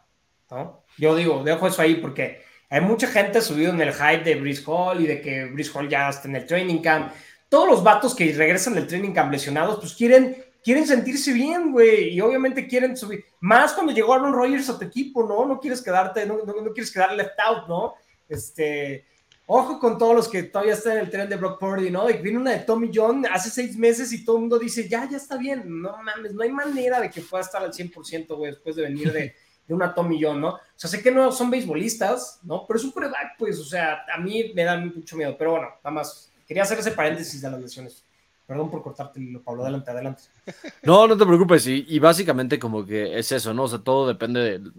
¿no? 0.50 0.82
Yo 0.98 1.14
digo, 1.14 1.44
dejo 1.44 1.68
eso 1.68 1.80
ahí 1.80 1.94
porque 1.94 2.49
hay 2.70 2.80
mucha 2.80 3.08
gente 3.08 3.42
subido 3.42 3.72
en 3.72 3.80
el 3.80 3.92
hype 3.92 4.22
de 4.22 4.36
Brice 4.36 4.62
Hall 4.64 5.00
y 5.00 5.06
de 5.08 5.20
que 5.20 5.46
Brice 5.46 5.72
Hall 5.74 5.88
ya 5.88 6.08
está 6.08 6.28
en 6.28 6.36
el 6.36 6.46
training 6.46 6.80
camp. 6.80 7.12
Todos 7.48 7.68
los 7.68 7.82
vatos 7.82 8.14
que 8.14 8.32
regresan 8.32 8.74
del 8.74 8.86
training 8.86 9.12
camp 9.12 9.32
lesionados, 9.32 9.80
pues 9.80 9.92
quieren, 9.92 10.36
quieren 10.62 10.86
sentirse 10.86 11.32
bien, 11.32 11.72
güey. 11.72 12.10
Y 12.10 12.20
obviamente 12.20 12.68
quieren 12.68 12.96
subir. 12.96 13.24
Más 13.40 13.72
cuando 13.72 13.92
llegó 13.92 14.14
Aaron 14.14 14.32
Rodgers 14.32 14.70
a 14.70 14.78
tu 14.78 14.84
equipo, 14.84 15.26
¿no? 15.26 15.44
No 15.46 15.58
quieres 15.58 15.82
quedarte, 15.82 16.24
no, 16.24 16.44
no, 16.44 16.72
quieres 16.72 16.92
quedar 16.92 17.12
left 17.12 17.38
out, 17.44 17.68
¿no? 17.68 17.94
Este. 18.28 19.04
Ojo 19.46 19.80
con 19.80 19.98
todos 19.98 20.14
los 20.14 20.28
que 20.28 20.44
todavía 20.44 20.74
están 20.74 20.92
en 20.92 20.98
el 21.00 21.10
tren 21.10 21.28
de 21.28 21.34
Brock 21.34 21.58
Purdy, 21.58 21.90
¿no? 21.90 22.08
Y 22.08 22.18
viene 22.18 22.38
una 22.38 22.52
de 22.52 22.60
Tommy 22.60 22.88
John 22.94 23.26
hace 23.26 23.50
seis 23.50 23.76
meses 23.76 24.12
y 24.12 24.24
todo 24.24 24.36
el 24.36 24.42
mundo 24.42 24.60
dice, 24.60 24.88
ya, 24.88 25.08
ya 25.10 25.16
está 25.16 25.36
bien. 25.36 25.64
No 25.82 26.00
mames, 26.04 26.34
no 26.34 26.42
hay 26.44 26.52
manera 26.52 27.00
de 27.00 27.10
que 27.10 27.20
pueda 27.20 27.42
estar 27.42 27.60
al 27.60 27.72
100%, 27.72 28.28
güey, 28.36 28.52
después 28.52 28.76
de 28.76 28.82
venir 28.82 29.12
de, 29.12 29.34
de 29.70 29.74
una 29.76 29.94
Tommy 29.94 30.20
John, 30.20 30.40
¿no? 30.40 30.48
O 30.48 30.60
sea, 30.74 30.90
sé 30.90 31.00
que 31.00 31.12
no 31.12 31.30
son 31.30 31.48
beisbolistas, 31.48 32.40
¿no? 32.42 32.66
Pero 32.66 32.76
es 32.76 32.84
un 32.84 32.90
quarterback, 32.90 33.36
pues, 33.38 33.56
o 33.60 33.64
sea, 33.64 34.04
a 34.12 34.18
mí 34.18 34.50
me 34.52 34.64
da 34.64 34.76
mucho 34.76 35.16
miedo. 35.16 35.36
Pero 35.38 35.52
bueno, 35.52 35.68
nada 35.76 35.92
más, 35.92 36.32
quería 36.44 36.64
hacer 36.64 36.80
ese 36.80 36.90
paréntesis 36.90 37.40
de 37.40 37.48
las 37.48 37.60
lesiones. 37.60 38.04
Perdón 38.48 38.68
por 38.68 38.82
cortarte, 38.82 39.20
Pablo, 39.44 39.62
adelante, 39.62 39.92
adelante. 39.92 40.24
No, 40.82 41.06
no 41.06 41.16
te 41.16 41.24
preocupes, 41.24 41.68
y, 41.68 41.98
básicamente 42.00 42.58
como 42.58 42.84
que 42.84 43.16
es 43.16 43.30
eso, 43.30 43.54
¿no? 43.54 43.62
O 43.62 43.68
sea, 43.68 43.78
todo 43.78 44.08
depende 44.08 44.40
de 44.40 44.70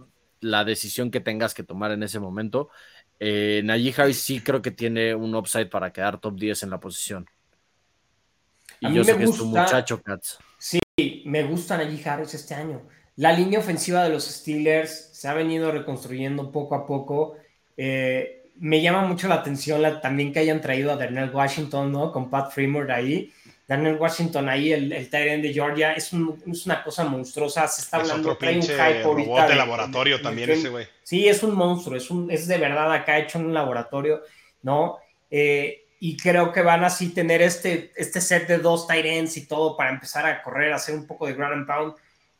la 0.41 0.65
decisión 0.65 1.09
que 1.09 1.21
tengas 1.21 1.53
que 1.53 1.63
tomar 1.63 1.91
en 1.91 2.03
ese 2.03 2.19
momento. 2.19 2.67
Eh, 3.17 3.61
Najee 3.63 3.93
Harris 3.95 4.19
sí 4.19 4.41
creo 4.41 4.61
que 4.61 4.71
tiene 4.71 5.15
un 5.15 5.33
upside 5.35 5.69
para 5.69 5.93
quedar 5.93 6.19
top 6.19 6.35
10 6.37 6.63
en 6.63 6.69
la 6.69 6.81
posición. 6.81 7.29
Y 8.81 8.93
yo 8.93 9.05
sé 9.05 9.15
que 9.15 9.23
es 9.23 9.37
tu 9.37 9.45
muchacho, 9.45 10.01
Katz. 10.01 10.39
Sí, 10.57 10.81
me 11.23 11.45
gusta 11.45 11.77
Najee 11.77 12.09
Harris 12.09 12.33
este 12.33 12.55
año. 12.55 12.81
La 13.21 13.31
línea 13.33 13.59
ofensiva 13.59 14.03
de 14.03 14.09
los 14.09 14.25
Steelers 14.25 15.09
se 15.13 15.27
ha 15.27 15.35
venido 15.35 15.71
reconstruyendo 15.71 16.51
poco 16.51 16.73
a 16.73 16.87
poco. 16.87 17.35
Eh, 17.77 18.49
me 18.55 18.81
llama 18.81 19.03
mucho 19.03 19.27
la 19.27 19.35
atención 19.35 19.83
también 20.01 20.33
que 20.33 20.39
hayan 20.39 20.59
traído 20.59 20.91
a 20.91 20.95
Daniel 20.95 21.29
Washington, 21.31 21.91
¿no? 21.91 22.11
Con 22.11 22.31
Pat 22.31 22.51
Freeman 22.51 22.89
ahí. 22.89 23.31
Daniel 23.67 23.97
Washington 23.99 24.49
ahí, 24.49 24.73
el, 24.73 24.91
el 24.91 25.11
de 25.11 25.53
Georgia, 25.53 25.93
es, 25.93 26.11
una 26.13 26.83
cosa 26.83 27.03
monstruosa. 27.03 27.67
Se 27.67 27.83
está 27.83 27.97
hablando, 27.97 28.35
trae 28.37 28.55
un 28.55 28.63
hype 28.63 29.03
ahorita. 29.03 29.49
de 29.49 29.55
laboratorio 29.55 30.19
también 30.19 30.49
ese 30.49 30.69
güey. 30.69 30.87
Sí, 31.03 31.27
es 31.27 31.43
un 31.43 31.53
monstruo, 31.53 31.97
es, 31.97 32.09
un, 32.09 32.31
es 32.31 32.47
de 32.47 32.57
verdad 32.57 32.91
acá 32.91 33.19
hecho 33.19 33.37
en 33.37 33.45
un 33.45 33.53
laboratorio, 33.53 34.23
¿no? 34.63 34.97
Eh, 35.29 35.85
y 35.99 36.17
creo 36.17 36.51
que 36.51 36.63
van 36.63 36.83
así 36.83 37.09
tener 37.09 37.43
este, 37.43 37.91
este 37.95 38.19
set 38.19 38.47
de 38.47 38.57
dos 38.57 38.87
ends 38.89 39.37
y 39.37 39.45
todo 39.45 39.77
para 39.77 39.91
empezar 39.91 40.25
a 40.25 40.41
correr, 40.41 40.73
hacer 40.73 40.95
un 40.95 41.05
poco 41.05 41.27
de 41.27 41.33
ground 41.33 41.53
and 41.53 41.67
pound 41.67 41.93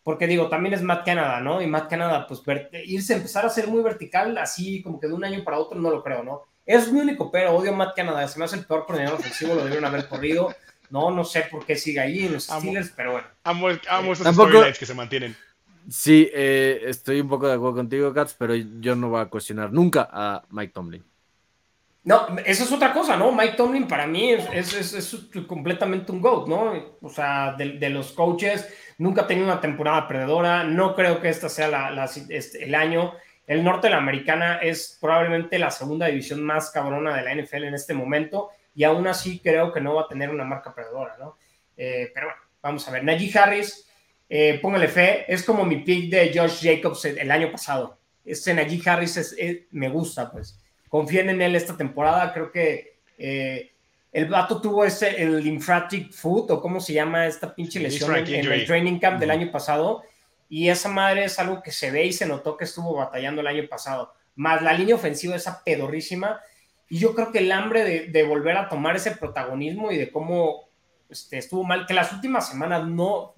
porque 0.04 0.28
digo, 0.28 0.50
también 0.50 0.74
es 0.74 0.82
Matt 0.82 1.06
Canada, 1.06 1.40
¿no? 1.40 1.62
Y 1.62 1.68
Matt 1.68 1.90
Canada, 1.90 2.26
pues 2.28 2.42
irse, 2.86 3.14
empezar 3.14 3.46
a 3.46 3.50
ser 3.50 3.68
muy 3.68 3.84
vertical, 3.84 4.38
así 4.38 4.82
como 4.82 5.00
que 5.00 5.08
de 5.08 5.14
un 5.14 5.24
año 5.24 5.44
para 5.44 5.60
otro, 5.60 5.80
no 5.80 5.92
lo 5.92 6.04
creo, 6.04 6.24
¿no? 6.24 6.44
Es 6.66 6.92
mi 6.92 7.02
único 7.02 7.32
pero, 7.32 7.56
odio 7.56 7.72
a 7.72 7.76
Matt 7.76 7.96
Canada, 7.96 8.28
se 8.28 8.40
me 8.40 8.46
hace 8.46 8.56
el 8.56 8.66
peor 8.66 8.86
coordinador 8.86 9.20
ofensivo, 9.20 9.56
lo 9.56 9.64
debieron 9.64 9.86
haber 9.86 10.08
corrido. 10.08 10.54
No, 10.90 11.10
no 11.10 11.24
sé 11.24 11.48
por 11.50 11.66
qué 11.66 11.76
sigue 11.76 12.00
ahí 12.02 12.26
en 12.26 12.34
los 12.34 12.46
Steelers, 12.46 12.92
pero 12.96 13.14
bueno. 13.14 13.28
Amo, 13.44 13.68
amo 13.90 14.14
estos 14.14 14.34
storylines 14.34 14.78
que 14.78 14.86
se 14.86 14.94
mantienen. 14.94 15.36
Sí, 15.90 16.30
eh, 16.34 16.82
estoy 16.86 17.22
un 17.22 17.30
poco 17.30 17.48
de 17.48 17.54
acuerdo 17.54 17.78
contigo, 17.78 18.14
Katz, 18.14 18.36
pero 18.38 18.56
yo 18.56 18.96
no 18.96 19.10
voy 19.10 19.22
a 19.22 19.26
cuestionar 19.26 19.72
nunca 19.72 20.08
a 20.12 20.44
Mike 20.50 20.74
Tomlin. 20.74 21.04
No, 22.04 22.28
eso 22.46 22.64
es 22.64 22.72
otra 22.72 22.94
cosa, 22.94 23.16
¿no? 23.16 23.32
Mike 23.32 23.56
Tomlin 23.56 23.88
para 23.88 24.08
mí 24.08 24.32
es, 24.32 24.74
es, 24.74 24.94
es, 24.94 25.46
completamente 25.46 26.12
un 26.12 26.20
GOAT, 26.20 26.48
¿no? 26.48 26.74
O 27.02 27.10
sea, 27.10 27.54
de, 27.54 27.74
de 27.74 27.90
los 27.90 28.12
coaches 28.12 28.68
nunca 29.02 29.24
ha 29.24 29.28
tenido 29.28 29.48
una 29.48 29.60
temporada 29.60 30.08
perdedora, 30.08 30.64
no 30.64 30.94
creo 30.94 31.20
que 31.20 31.30
esta 31.30 31.50
sea 31.50 31.68
la, 31.68 32.06
este, 32.30 32.64
el 32.64 32.76
año. 32.76 33.16
El 33.48 33.64
norte 33.64 33.88
de 33.88 33.92
la 33.92 33.98
americana 33.98 34.58
es 34.58 34.98
probablemente 35.02 35.58
la 35.58 35.72
segunda 35.72 36.06
división 36.06 36.44
más 36.44 36.70
cabrona 36.70 37.18
de 37.18 37.24
la 37.24 37.34
NFL 37.34 37.64
en 37.64 37.74
este 37.74 37.96
momento. 37.96 38.52
y 38.76 38.84
aún 38.84 39.08
así 39.08 39.40
creo 39.40 39.74
que 39.74 39.82
no 39.82 39.96
va 39.96 40.04
a 40.04 40.08
tener 40.08 40.30
una 40.30 40.46
marca 40.46 40.74
perdedora, 40.74 41.18
¿no? 41.20 41.36
Eh, 41.76 42.12
pero 42.14 42.28
bueno, 42.28 42.42
vamos 42.62 42.88
a 42.88 42.92
ver. 42.92 43.04
Najee 43.04 43.38
Harris, 43.38 43.90
eh, 44.30 44.60
póngale 44.62 44.88
fe, 44.88 45.26
es 45.28 45.44
como 45.44 45.66
mi 45.66 45.78
pick 45.78 46.10
de 46.10 46.32
Josh 46.34 46.62
Jacobs 46.62 47.04
el 47.06 47.32
año 47.32 47.52
pasado. 47.52 47.98
Este 48.24 48.54
Najee 48.54 48.88
Harris 48.88 49.18
es, 49.18 49.36
me 49.72 49.90
gusta, 49.90 50.32
pues. 50.32 50.58
Confíen 50.88 51.30
en 51.30 51.42
él 51.42 51.56
esta 51.56 51.76
temporada, 51.76 52.32
creo 52.34 52.52
que 52.52 53.00
eh, 53.18 53.72
el 54.12 54.26
vato 54.26 54.60
tuvo 54.62 54.84
ese, 54.84 55.22
el 55.22 55.44
lymphatic 55.44 56.12
foot, 56.12 56.52
o 56.52 56.62
cómo 56.62 56.80
se 56.80 56.94
llama 56.94 57.28
esta 57.28 57.56
pinche 57.56 57.80
lesión 57.80 58.16
en, 58.16 58.52
el 58.52 58.66
training 58.66 59.00
camp 59.00 59.20
del 59.20 59.32
año 59.32 59.52
pasado, 59.52 60.04
y 60.50 60.68
esa 60.68 60.90
madre 60.90 61.26
es 61.26 61.40
algo 61.40 61.64
que 61.64 61.72
se 61.72 61.92
ve 61.92 62.06
y 62.06 62.14
se 62.14 62.26
notó 62.26 62.58
que 62.58 62.66
estuvo 62.66 62.96
batallando 62.96 63.40
el 63.40 63.48
año 63.48 63.68
pasado. 63.70 64.14
Más 64.36 64.62
la 64.62 64.74
línea 64.74 64.96
ofensiva, 64.96 65.36
esa 65.36 65.64
pedorrísima, 65.64 66.42
y 66.90 67.00
yo 67.00 67.16
creo 67.16 67.32
que 67.32 67.40
el 67.40 67.52
hambre 67.54 67.86
de, 67.86 68.08
de 68.08 68.24
volver 68.24 68.58
a 68.58 68.68
tomar 68.68 68.98
ese 68.98 69.12
protagonismo 69.12 69.94
y 69.94 69.98
de 69.98 70.12
cómo 70.12 70.70
este, 71.12 71.38
estuvo 71.38 71.64
mal, 71.64 71.86
que 71.86 71.94
las 71.94 72.12
últimas 72.14 72.50
semanas 72.50 72.88
no 72.88 73.34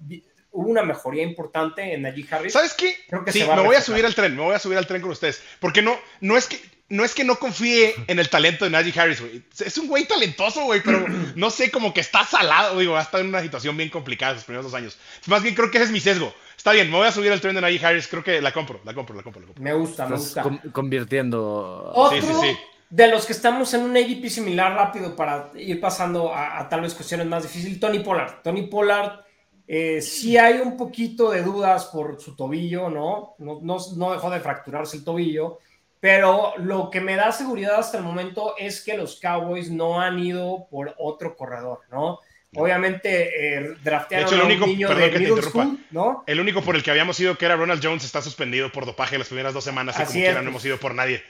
hubo 0.50 0.70
una 0.70 0.82
mejoría 0.82 1.24
importante 1.24 1.92
en 1.92 2.02
Najee 2.02 2.26
Harris. 2.30 2.52
¿Sabes 2.52 2.74
qué? 2.74 2.96
sí, 3.32 3.44
me 3.44 3.62
voy 3.62 3.74
a 3.74 3.80
subir 3.80 4.06
al 4.06 4.14
tren, 4.14 4.36
me 4.36 4.42
voy 4.42 4.54
a 4.54 4.60
subir 4.60 4.78
al 4.78 4.86
tren 4.86 5.02
con 5.02 5.10
ustedes, 5.10 5.42
porque 5.60 5.82
no, 5.82 5.98
no 6.20 6.36
es 6.36 6.46
que 6.46 6.60
no 6.88 7.04
es 7.04 7.14
que 7.14 7.24
no 7.24 7.36
confíe 7.36 7.94
en 8.06 8.18
el 8.18 8.28
talento 8.28 8.64
de 8.64 8.70
Najee 8.70 8.98
Harris, 8.98 9.20
güey. 9.20 9.42
Es 9.58 9.78
un 9.78 9.88
güey 9.88 10.06
talentoso, 10.06 10.64
güey, 10.64 10.82
pero 10.82 11.06
no 11.34 11.50
sé, 11.50 11.70
como 11.70 11.94
que 11.94 12.00
está 12.00 12.24
salado, 12.24 12.78
digo, 12.78 12.92
va 12.92 13.00
a 13.00 13.04
estar 13.04 13.20
en 13.20 13.28
una 13.28 13.40
situación 13.40 13.76
bien 13.76 13.88
complicada 13.88 14.34
los 14.34 14.44
primeros 14.44 14.66
dos 14.66 14.74
años. 14.74 14.98
Más 15.26 15.42
bien 15.42 15.54
creo 15.54 15.70
que 15.70 15.78
ese 15.78 15.86
es 15.86 15.92
mi 15.92 16.00
sesgo. 16.00 16.32
Está 16.56 16.72
bien, 16.72 16.90
me 16.90 16.96
voy 16.96 17.06
a 17.06 17.12
subir 17.12 17.32
al 17.32 17.40
tren 17.40 17.54
de 17.54 17.60
Najee 17.60 17.84
Harris, 17.84 18.08
creo 18.08 18.22
que 18.22 18.40
la 18.40 18.52
compro, 18.52 18.80
la 18.84 18.94
compro, 18.94 19.16
la 19.16 19.22
compro, 19.22 19.40
la 19.40 19.46
compro. 19.46 19.62
Me 19.62 19.74
gusta, 19.74 20.06
me 20.06 20.16
gusta. 20.16 20.44
convirtiendo. 20.72 21.90
Otro 21.94 22.20
sí, 22.20 22.26
sí, 22.26 22.34
sí. 22.40 22.58
de 22.90 23.08
los 23.08 23.26
que 23.26 23.32
estamos 23.32 23.72
en 23.74 23.82
un 23.82 23.96
ADP 23.96 24.28
similar 24.28 24.74
rápido 24.74 25.16
para 25.16 25.50
ir 25.56 25.80
pasando 25.80 26.34
a, 26.34 26.66
tal 26.68 26.82
vez 26.82 26.94
cuestiones 26.94 27.26
más 27.26 27.42
difíciles, 27.42 27.80
Tony 27.80 28.00
Pollard. 28.00 28.42
Tony 28.42 28.62
Pollard, 28.62 29.20
eh, 29.66 30.00
sí 30.00 30.36
hay 30.36 30.60
un 30.60 30.76
poquito 30.76 31.30
de 31.30 31.42
dudas 31.42 31.86
por 31.86 32.20
su 32.20 32.36
tobillo, 32.36 32.88
¿no? 32.88 33.34
No, 33.38 33.60
no, 33.62 33.78
no 33.96 34.12
dejó 34.12 34.30
de 34.30 34.40
fracturarse 34.40 34.98
el 34.98 35.04
tobillo 35.04 35.58
pero 36.04 36.52
lo 36.58 36.90
que 36.90 37.00
me 37.00 37.16
da 37.16 37.32
seguridad 37.32 37.76
hasta 37.78 37.96
el 37.96 38.04
momento 38.04 38.56
es 38.58 38.84
que 38.84 38.94
los 38.94 39.18
Cowboys 39.18 39.70
no 39.70 40.02
han 40.02 40.18
ido 40.18 40.66
por 40.70 40.94
otro 40.98 41.34
corredor, 41.34 41.80
¿no? 41.90 42.18
Obviamente 42.54 43.56
eh, 43.56 43.74
draftearon 43.82 44.28
de 44.28 44.36
hecho, 44.36 44.42
el 44.42 44.46
único, 44.46 44.64
a 44.64 44.66
un 44.66 44.72
niño 44.74 44.88
perdón 44.88 45.02
de 45.02 45.10
que 45.10 45.18
te 45.18 45.92
¿no? 45.92 46.22
El 46.26 46.40
único 46.40 46.60
por 46.60 46.76
el 46.76 46.82
que 46.82 46.90
habíamos 46.90 47.18
ido, 47.20 47.38
que 47.38 47.46
era 47.46 47.56
Ronald 47.56 47.82
Jones, 47.82 48.04
está 48.04 48.20
suspendido 48.20 48.70
por 48.70 48.84
dopaje 48.84 49.16
las 49.16 49.28
primeras 49.28 49.54
dos 49.54 49.64
semanas 49.64 49.96
y 49.98 50.02
como 50.02 50.12
quiera 50.12 50.42
no 50.42 50.50
hemos 50.50 50.62
ido 50.66 50.76
por 50.76 50.94
nadie. 50.94 51.22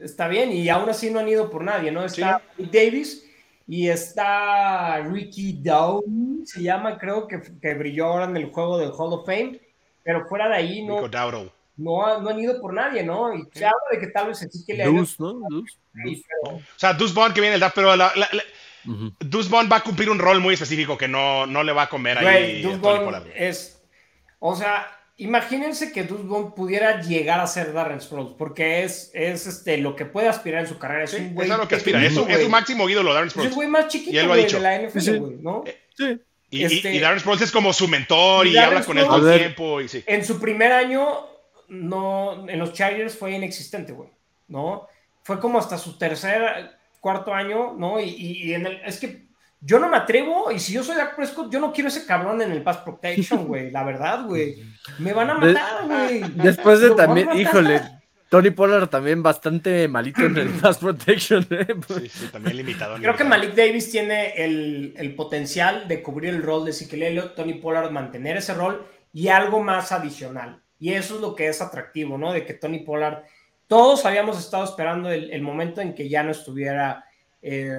Está 0.00 0.28
bien, 0.28 0.50
y 0.50 0.66
aún 0.70 0.88
así 0.88 1.10
no 1.10 1.18
han 1.18 1.28
ido 1.28 1.50
por 1.50 1.62
nadie, 1.62 1.92
¿no? 1.92 2.02
Está 2.02 2.40
Davis 2.56 3.22
y 3.68 3.90
está 3.90 5.02
Ricky 5.02 5.60
Down, 5.62 6.40
se 6.46 6.62
llama, 6.62 6.96
creo 6.96 7.28
que, 7.28 7.42
que 7.60 7.74
brilló 7.74 8.06
ahora 8.06 8.24
en 8.24 8.38
el 8.38 8.46
juego 8.46 8.78
del 8.78 8.92
Hall 8.92 9.12
of 9.12 9.26
Fame, 9.26 9.60
pero 10.02 10.26
fuera 10.26 10.48
de 10.48 10.54
ahí 10.54 10.82
no. 10.82 11.02
Rico 11.02 11.08
Dowdle 11.10 11.55
no, 11.76 12.20
no 12.20 12.30
han 12.30 12.38
ido 12.38 12.60
por 12.60 12.72
nadie, 12.72 13.02
¿no? 13.02 13.34
Y 13.34 13.44
se 13.52 13.64
habla 13.64 13.78
de 13.92 13.98
que 13.98 14.06
tal 14.08 14.28
vez 14.28 14.38
sí 14.38 14.64
que 14.66 14.74
le 14.74 14.84
Deuce, 14.84 15.16
¿no? 15.18 15.40
Deuce. 15.48 16.24
O 16.44 16.60
sea, 16.76 16.94
Deuce 16.94 17.14
Bond 17.14 17.34
que 17.34 17.40
viene 17.40 17.54
el 17.54 17.60
DAP, 17.60 17.74
pero 17.74 17.94
la, 17.96 18.12
la, 18.16 18.28
Deuce 19.20 19.50
Bond 19.50 19.70
va 19.70 19.76
a 19.76 19.82
cumplir 19.82 20.08
un 20.10 20.18
rol 20.18 20.40
muy 20.40 20.54
específico 20.54 20.96
que 20.96 21.08
no, 21.08 21.46
no 21.46 21.62
le 21.62 21.72
va 21.72 21.82
a 21.82 21.88
comer 21.88 22.18
ahí. 22.18 22.62
Deuce 22.62 22.78
Bond 22.78 23.26
es, 23.34 23.82
o 24.38 24.56
sea, 24.56 24.86
imagínense 25.18 25.92
que 25.92 26.04
Deuce 26.04 26.24
Bond 26.24 26.54
pudiera 26.54 27.02
llegar 27.02 27.40
a 27.40 27.46
ser 27.46 27.72
Darren 27.72 28.00
Sproles, 28.00 28.32
porque 28.38 28.84
es, 28.84 29.10
es 29.12 29.46
este, 29.46 29.76
lo 29.78 29.96
que 29.96 30.06
puede 30.06 30.28
aspirar 30.28 30.62
en 30.62 30.68
su 30.68 30.78
carrera. 30.78 31.04
Es 31.04 31.14
un 31.14 31.34
güey 31.34 31.50
es 31.50 31.56
lo 31.56 31.68
que 31.68 31.74
aspira, 31.74 32.02
es, 32.02 32.14
su, 32.14 32.26
es 32.26 32.42
su 32.42 32.48
máximo 32.48 32.88
ídolo, 32.88 33.12
Darren 33.12 33.30
Sproles. 33.30 33.50
Es 33.50 33.52
un 33.52 33.56
güey 33.56 33.68
más 33.68 33.88
chiquito, 33.88 34.16
de 34.16 34.60
la 34.60 34.80
NFL, 34.80 35.16
güey, 35.18 35.36
¿no? 35.42 35.64
Sí. 35.96 36.18
Y, 36.48 36.62
este, 36.62 36.94
y, 36.94 37.00
Darren 37.00 37.20
Sproles 37.20 37.42
es 37.42 37.50
como 37.50 37.72
su 37.72 37.88
mentor 37.88 38.46
y, 38.46 38.56
habla 38.56 38.84
con 38.84 38.96
él 38.96 39.04
todo 39.04 39.30
el 39.30 39.38
tiempo. 39.38 39.80
Y 39.80 39.88
sí. 39.88 40.04
En 40.06 40.24
su 40.24 40.38
primer 40.38 40.72
año 40.72 41.35
no, 41.68 42.48
en 42.48 42.58
los 42.58 42.72
Chargers 42.72 43.16
fue 43.16 43.32
inexistente, 43.32 43.92
güey, 43.92 44.10
¿no? 44.48 44.86
Fue 45.22 45.40
como 45.40 45.58
hasta 45.58 45.78
su 45.78 45.98
tercer, 45.98 46.76
cuarto 47.00 47.32
año, 47.32 47.74
¿no? 47.74 48.00
Y, 48.00 48.52
en 48.52 48.66
el, 48.66 48.80
es 48.84 48.98
que 48.98 49.26
yo 49.60 49.78
no 49.78 49.88
me 49.88 49.96
atrevo, 49.96 50.50
y 50.52 50.58
si 50.58 50.72
yo 50.72 50.82
soy 50.82 50.96
Dak 50.96 51.16
Prescott, 51.16 51.52
yo 51.52 51.60
no 51.60 51.72
quiero 51.72 51.88
ese 51.88 52.06
cabrón 52.06 52.42
en 52.42 52.52
el 52.52 52.62
Pass 52.62 52.78
Protection, 52.78 53.46
güey, 53.46 53.70
la 53.70 53.84
verdad, 53.84 54.24
güey. 54.26 54.62
Me 54.98 55.12
van 55.12 55.30
a 55.30 55.34
matar, 55.34 55.86
güey. 55.86 56.22
Después 56.34 56.80
de 56.80 56.90
también, 56.90 57.28
híjole, 57.36 57.80
Tony 58.28 58.50
Pollard 58.50 58.88
también 58.88 59.22
bastante 59.22 59.86
malito 59.88 60.22
en 60.22 60.36
el 60.36 60.48
Pass 60.48 60.78
Protection, 60.78 61.46
¿eh? 61.50 61.66
Sí, 61.88 62.08
sí, 62.08 62.26
también 62.32 62.56
limitado. 62.56 62.96
Creo 62.96 63.16
que 63.16 63.24
Malik 63.24 63.54
Davis 63.54 63.90
tiene 63.90 64.32
el, 64.36 64.94
el, 64.96 65.14
potencial 65.14 65.86
de 65.86 66.02
cubrir 66.02 66.34
el 66.34 66.42
rol 66.42 66.64
de 66.64 66.72
Ezekiel 66.72 67.32
Tony 67.36 67.54
Pollard 67.54 67.90
mantener 67.90 68.36
ese 68.36 68.54
rol 68.54 68.86
y 69.12 69.28
algo 69.28 69.62
más 69.62 69.92
adicional. 69.92 70.62
Y 70.78 70.92
eso 70.92 71.16
es 71.16 71.20
lo 71.20 71.34
que 71.34 71.48
es 71.48 71.60
atractivo, 71.60 72.18
¿no? 72.18 72.32
De 72.32 72.44
que 72.44 72.54
Tony 72.54 72.80
Pollard, 72.80 73.24
todos 73.66 74.04
habíamos 74.04 74.38
estado 74.38 74.64
esperando 74.64 75.10
el, 75.10 75.42
momento 75.42 75.80
en 75.80 75.94
que 75.94 76.08
ya 76.08 76.22
no 76.22 76.30
estuviera 76.30 77.04
eh, 77.42 77.74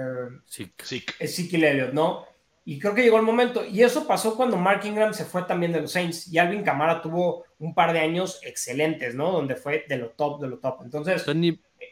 Ezekiel 1.19 1.63
Elliott, 1.63 1.93
¿no? 1.93 2.25
Y 2.65 2.79
creo 2.79 2.93
que 2.93 3.03
llegó 3.03 3.15
el 3.15 3.23
momento. 3.23 3.63
Y 3.63 3.81
eso 3.81 4.05
pasó 4.05 4.35
cuando 4.35 4.57
Mark 4.57 4.85
Ingram 4.85 5.13
se 5.13 5.23
fue 5.23 5.43
también 5.43 5.71
de 5.71 5.79
los 5.79 5.91
Saints. 5.91 6.27
Y 6.27 6.37
Alvin 6.37 6.63
Kamara 6.63 7.01
tuvo 7.01 7.45
un 7.59 7.73
par 7.73 7.93
de 7.93 7.99
años 7.99 8.41
excelentes, 8.43 9.15
¿no? 9.15 9.31
Donde 9.31 9.55
fue 9.55 9.85
de 9.87 9.95
lo 9.95 10.09
top, 10.09 10.41
de 10.41 10.49
lo 10.49 10.57
top. 10.59 10.81
Entonces, 10.83 11.25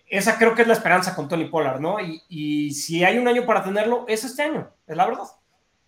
esa 0.07 0.37
creo 0.37 0.53
que 0.53 0.63
es 0.63 0.67
la 0.67 0.73
esperanza 0.73 1.15
con 1.15 1.29
Tony 1.29 1.45
Pollard, 1.45 1.79
¿no? 1.79 2.01
Y, 2.01 2.21
y, 2.27 2.71
si 2.71 3.05
hay 3.05 3.17
un 3.17 3.27
año 3.27 3.45
para 3.45 3.63
tenerlo, 3.63 4.03
es 4.09 4.25
este 4.25 4.43
año, 4.43 4.69
es 4.85 4.97
la 4.97 5.05
verdad. 5.05 5.23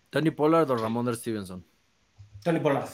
Tony 0.08 0.30
Pollard 0.30 0.70
o 0.70 0.76
Ramón 0.76 1.14
Stevenson. 1.14 1.62
Tony 2.42 2.60
Pollard. 2.60 2.88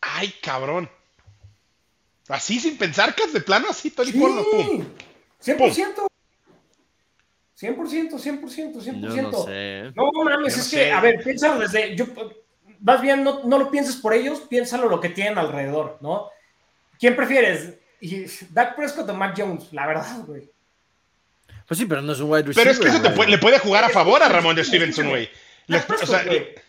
Ay, 0.00 0.34
cabrón. 0.42 0.90
Así 2.28 2.58
sin 2.58 2.76
pensar, 2.76 3.14
que 3.14 3.26
de 3.26 3.40
plano, 3.40 3.66
así, 3.70 3.90
Tony 3.90 4.12
sí. 4.12 4.18
Pollard, 4.18 4.44
pum. 4.44 4.84
100%. 5.44 6.06
100%, 7.60 8.10
100%, 8.18 8.80
100%. 8.80 9.22
no, 9.22 9.44
sé. 9.44 9.92
no 9.94 10.10
mames, 10.24 10.56
es 10.56 10.68
que, 10.68 10.90
a 10.90 11.00
ver, 11.00 11.22
piénsalo 11.22 11.60
desde. 11.60 11.96
Yo, 11.96 12.06
más 12.80 13.00
bien, 13.00 13.22
no, 13.22 13.44
no, 13.44 13.58
lo 13.58 13.70
pienses 13.70 13.96
por 13.96 14.12
ellos, 14.12 14.40
piénsalo 14.40 14.88
lo 14.88 15.00
que 15.00 15.10
tienen 15.10 15.38
alrededor, 15.38 15.98
¿no? 16.00 16.28
¿Quién 16.98 17.16
prefieres? 17.16 17.74
Dak 18.50 18.76
Prescott 18.76 19.08
o 19.08 19.14
Mac 19.14 19.34
Jones, 19.36 19.72
la 19.72 19.86
verdad, 19.86 20.24
güey. 20.26 20.50
Pues 21.66 21.78
sí, 21.78 21.86
pero 21.86 22.02
no 22.02 22.12
es 22.12 22.20
un 22.20 22.30
wide 22.30 22.42
receiver. 22.42 22.54
Pero 22.54 22.70
es 22.72 22.78
que 22.78 22.88
eso 22.88 23.14
te 23.14 23.26
le 23.30 23.38
puede 23.38 23.58
jugar 23.58 23.84
a 23.84 23.88
favor 23.88 24.22
a 24.22 24.28
Ramón 24.28 24.56
de 24.56 24.64
Stevenson, 24.64 25.08
güey. 25.08 25.30
O 25.68 26.06
sea, 26.06 26.24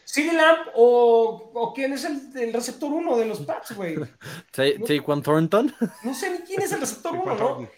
¿CD 0.05 0.33
Lamp 0.33 0.69
o, 0.75 1.51
o, 1.53 1.73
quién 1.73 1.93
es 1.93 2.05
el, 2.05 2.31
el 2.35 2.53
receptor 2.53 2.91
1 2.91 3.17
de 3.17 3.25
los 3.25 3.39
Pats, 3.41 3.75
güey? 3.75 3.97
¿Taquan 4.51 5.21
Thornton? 5.21 5.73
No 6.03 6.13
sé 6.13 6.31
ni 6.31 6.37
quién 6.39 6.61
es 6.61 6.71
el 6.71 6.79
receptor 6.79 7.13
1, 7.13 7.35
¿no? 7.35 7.69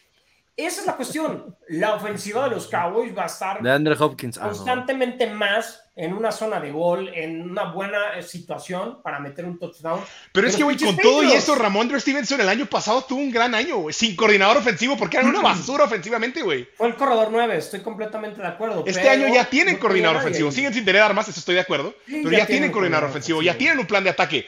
Esa 0.57 0.81
es 0.81 0.87
la 0.87 0.95
cuestión. 0.95 1.55
La 1.69 1.93
ofensiva 1.93 2.45
de 2.45 2.55
los 2.55 2.65
Cowboys 2.65 3.15
va 3.15 3.23
a 3.23 3.27
estar 3.27 3.61
de 3.61 3.71
Andrew 3.71 3.95
Hopkins. 4.03 4.39
Ah, 4.39 4.47
constantemente 4.47 5.27
más 5.27 5.83
en 5.95 6.13
una 6.13 6.31
zona 6.31 6.59
de 6.59 6.71
gol, 6.71 7.11
en 7.13 7.47
una 7.51 7.71
buena 7.71 8.19
situación 8.23 9.03
para 9.03 9.19
meter 9.19 9.45
un 9.45 9.59
touchdown. 9.59 10.01
Pero, 10.31 10.47
es 10.47 10.55
que, 10.55 10.63
güey, 10.63 10.75
con 10.75 10.97
todo 10.97 11.23
y 11.23 11.31
eso, 11.33 11.53
Ramón 11.53 11.91
Stevenson 11.99 12.41
el 12.41 12.49
año 12.49 12.65
pasado 12.65 13.03
tuvo 13.03 13.19
un 13.19 13.31
gran 13.31 13.53
año, 13.53 13.77
güey, 13.77 13.93
sin 13.93 14.15
coordinador 14.15 14.57
ofensivo, 14.57 14.97
porque 14.97 15.17
era 15.17 15.27
una 15.27 15.41
basura 15.43 15.83
ofensivamente, 15.83 16.41
güey. 16.41 16.67
Fue 16.75 16.87
el 16.87 16.95
corredor 16.95 17.29
9, 17.31 17.55
estoy 17.55 17.81
completamente 17.81 18.41
de 18.41 18.47
acuerdo. 18.47 18.83
Este 18.87 19.07
año 19.07 19.27
ya 19.31 19.45
tienen 19.45 19.77
coordinador 19.77 20.17
ofensivo, 20.17 20.51
siguen 20.51 20.73
sin 20.73 20.85
tener 20.85 21.03
armas, 21.03 21.27
eso 21.27 21.39
estoy 21.39 21.53
de 21.53 21.61
acuerdo, 21.61 21.93
pero 22.07 22.31
ya, 22.31 22.47
tienen 22.47 22.71
coordinador 22.71 23.11
ofensivo, 23.11 23.43
ya 23.43 23.55
tienen 23.55 23.77
un 23.77 23.85
plan 23.85 24.03
de 24.03 24.09
ataque. 24.09 24.47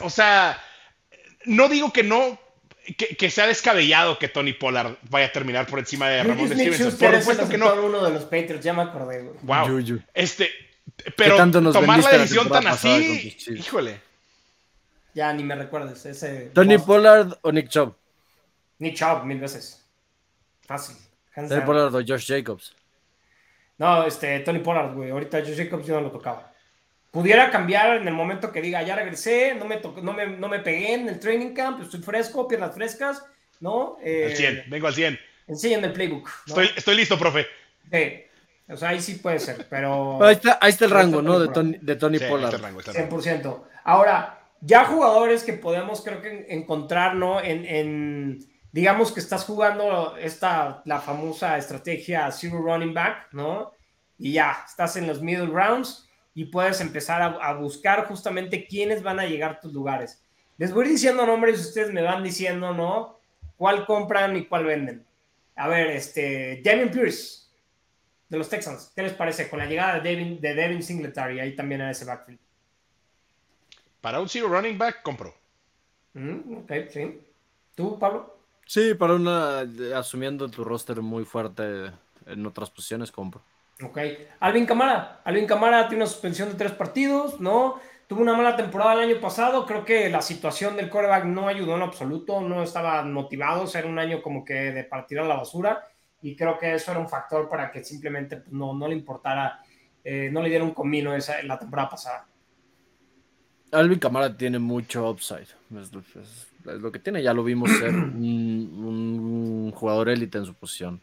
o 0.00 0.08
sea, 0.08 0.58
no 1.44 1.68
digo 1.68 1.92
que 1.92 2.02
no 2.02 2.38
que, 2.96 3.30
sea 3.30 3.46
descabellado 3.46 4.18
que 4.18 4.28
Tony 4.28 4.52
Pollard 4.52 4.96
vaya 5.10 5.26
a 5.26 5.32
terminar 5.32 5.66
por 5.66 5.78
encima 5.78 6.08
de 6.08 6.22
Ramón 6.22 6.48
Stevenson. 6.48 6.96
Por 6.98 7.18
supuesto 7.20 7.48
que 7.48 7.58
no. 7.58 7.74
uno 7.82 8.04
de 8.04 8.10
los 8.12 8.24
Patriots, 8.24 8.64
ya 8.64 8.72
me 8.72 8.82
acordé. 8.82 9.30
Wow. 9.42 10.00
Este, 10.14 10.50
pero 11.16 11.36
tomar 11.72 12.02
la 12.02 12.10
decisión 12.10 12.48
tan 12.48 12.66
así, 12.66 13.36
híjole. 13.48 14.00
Ya 15.14 15.32
ni 15.32 15.42
me 15.42 15.54
recuerdes 15.54 16.04
ese. 16.06 16.50
Tony 16.54 16.78
Pollard 16.78 17.38
o 17.42 17.50
Nick 17.50 17.68
Chubb. 17.68 17.94
Nick 18.78 18.94
Chubb 18.96 19.24
mil 19.24 19.40
veces. 19.40 19.84
Fácil. 20.66 20.96
Tony 21.34 21.60
Pollard 21.62 21.94
o 21.94 22.02
Josh 22.06 22.26
Jacobs. 22.26 22.74
No, 23.78 24.04
este 24.04 24.40
Tony 24.40 24.60
Pollard, 24.60 24.94
güey. 24.94 25.10
Ahorita 25.10 25.40
Josh 25.40 25.56
Jacobs 25.56 25.86
yo 25.86 25.94
no 25.94 26.02
lo 26.02 26.10
tocaba 26.10 26.52
pudiera 27.10 27.50
cambiar 27.50 27.96
en 27.96 28.08
el 28.08 28.14
momento 28.14 28.52
que 28.52 28.60
diga, 28.60 28.82
ya 28.82 28.96
regresé, 28.96 29.54
no 29.54 29.64
me, 29.64 29.80
no 30.02 30.12
me, 30.12 30.26
no 30.26 30.48
me 30.48 30.58
pegué 30.60 30.94
en 30.94 31.08
el 31.08 31.18
training 31.18 31.54
camp, 31.54 31.82
estoy 31.82 32.00
fresco, 32.00 32.46
piernas 32.46 32.74
frescas, 32.74 33.24
¿no? 33.60 33.96
Eh, 34.02 34.26
al 34.30 34.36
100, 34.36 34.64
vengo 34.68 34.86
al 34.86 34.94
100. 34.94 35.18
Enséñame 35.46 35.86
el 35.86 35.92
playbook. 35.94 36.28
Estoy, 36.46 36.70
estoy, 36.76 36.96
listo, 36.96 37.18
profe. 37.18 37.46
Sí, 37.90 38.22
o 38.68 38.76
sea, 38.76 38.90
ahí 38.90 39.00
sí 39.00 39.14
puede 39.14 39.38
ser, 39.38 39.66
pero... 39.70 40.22
ahí, 40.22 40.34
está, 40.34 40.58
ahí 40.60 40.70
está 40.70 40.84
el 40.84 40.90
rango, 40.90 41.22
¿no? 41.22 41.38
De 41.38 41.48
Tony, 41.48 41.78
de 41.80 41.96
Tony 41.96 42.18
Pollard. 42.18 42.54
Está 42.54 42.66
rango, 42.66 42.80
está 42.80 42.92
100%. 42.92 43.62
Ahora, 43.84 44.40
ya 44.60 44.84
jugadores 44.84 45.44
que 45.44 45.54
podemos, 45.54 46.02
creo 46.02 46.20
que, 46.20 46.46
encontrar, 46.50 47.14
¿no? 47.14 47.40
En, 47.40 47.64
en, 47.64 48.38
digamos 48.72 49.12
que 49.12 49.20
estás 49.20 49.44
jugando 49.44 50.16
esta, 50.18 50.82
la 50.84 51.00
famosa 51.00 51.56
estrategia 51.56 52.30
zero 52.30 52.60
running 52.60 52.92
back, 52.92 53.28
¿no? 53.32 53.72
Y 54.18 54.32
ya, 54.32 54.64
estás 54.68 54.96
en 54.96 55.06
los 55.06 55.22
middle 55.22 55.46
rounds 55.46 56.07
y 56.38 56.44
puedes 56.44 56.80
empezar 56.80 57.20
a, 57.20 57.26
a 57.26 57.54
buscar 57.54 58.06
justamente 58.06 58.68
quiénes 58.68 59.02
van 59.02 59.18
a 59.18 59.26
llegar 59.26 59.50
a 59.50 59.60
tus 59.60 59.72
lugares. 59.72 60.22
Les 60.56 60.72
voy 60.72 60.86
diciendo 60.86 61.26
nombres 61.26 61.58
y 61.58 61.62
ustedes 61.62 61.92
me 61.92 62.00
van 62.00 62.22
diciendo, 62.22 62.72
¿no? 62.72 63.18
¿Cuál 63.56 63.84
compran 63.84 64.36
y 64.36 64.46
cuál 64.46 64.64
venden? 64.64 65.04
A 65.56 65.66
ver, 65.66 65.88
este, 65.88 66.62
Damien 66.64 66.92
Pierce, 66.92 67.48
de 68.28 68.38
los 68.38 68.48
Texans, 68.48 68.92
¿qué 68.94 69.02
les 69.02 69.14
parece? 69.14 69.50
Con 69.50 69.58
la 69.58 69.66
llegada 69.66 69.98
de 69.98 70.08
Devin, 70.08 70.40
de 70.40 70.54
Devin 70.54 70.80
Singletary, 70.80 71.40
ahí 71.40 71.56
también 71.56 71.80
en 71.80 71.88
ese 71.88 72.04
backfield. 72.04 72.38
Para 74.00 74.20
un 74.20 74.28
zero 74.28 74.46
running 74.46 74.78
back, 74.78 75.02
compro. 75.02 75.34
Mm, 76.14 76.58
ok, 76.58 76.72
sí. 76.88 77.20
¿Tú, 77.74 77.98
Pablo? 77.98 78.38
Sí, 78.64 78.94
para 78.94 79.14
una, 79.14 79.66
asumiendo 79.98 80.48
tu 80.48 80.62
roster 80.62 81.02
muy 81.02 81.24
fuerte 81.24 81.90
en 82.26 82.46
otras 82.46 82.70
posiciones, 82.70 83.10
compro. 83.10 83.42
Ok. 83.82 83.98
Alvin 84.40 84.66
Camara. 84.66 85.20
Alvin 85.24 85.46
Camara 85.46 85.88
tiene 85.88 86.02
una 86.02 86.10
suspensión 86.10 86.48
de 86.48 86.56
tres 86.56 86.72
partidos, 86.72 87.40
¿no? 87.40 87.80
Tuvo 88.06 88.22
una 88.22 88.34
mala 88.34 88.56
temporada 88.56 88.94
el 88.94 89.10
año 89.10 89.20
pasado. 89.20 89.66
Creo 89.66 89.84
que 89.84 90.08
la 90.08 90.22
situación 90.22 90.76
del 90.76 90.88
quarterback 90.88 91.24
no 91.24 91.46
ayudó 91.46 91.76
en 91.76 91.82
absoluto. 91.82 92.40
No 92.40 92.62
estaba 92.62 93.02
motivado. 93.04 93.64
O 93.64 93.78
era 93.78 93.86
un 93.86 93.98
año 93.98 94.20
como 94.20 94.44
que 94.44 94.54
de 94.54 94.84
partir 94.84 95.20
a 95.20 95.24
la 95.24 95.36
basura. 95.36 95.84
Y 96.22 96.34
creo 96.34 96.58
que 96.58 96.74
eso 96.74 96.90
era 96.90 96.98
un 96.98 97.08
factor 97.08 97.48
para 97.48 97.70
que 97.70 97.84
simplemente 97.84 98.38
pues, 98.38 98.52
no, 98.52 98.74
no 98.74 98.88
le 98.88 98.94
importara, 98.94 99.60
eh, 100.02 100.28
no 100.32 100.42
le 100.42 100.48
diera 100.48 100.64
un 100.64 100.72
comino 100.72 101.14
esa, 101.14 101.40
la 101.44 101.58
temporada 101.58 101.90
pasada. 101.90 102.26
Alvin 103.70 103.98
Camara 104.00 104.36
tiene 104.36 104.58
mucho 104.58 105.08
upside. 105.08 105.46
Es 105.78 105.92
lo 106.80 106.90
que 106.90 106.98
tiene. 106.98 107.22
Ya 107.22 107.32
lo 107.32 107.44
vimos 107.44 107.70
ser 107.70 107.90
un, 107.90 108.72
un 108.84 109.72
jugador 109.72 110.08
élite 110.08 110.38
en 110.38 110.46
su 110.46 110.54
posición. 110.54 111.00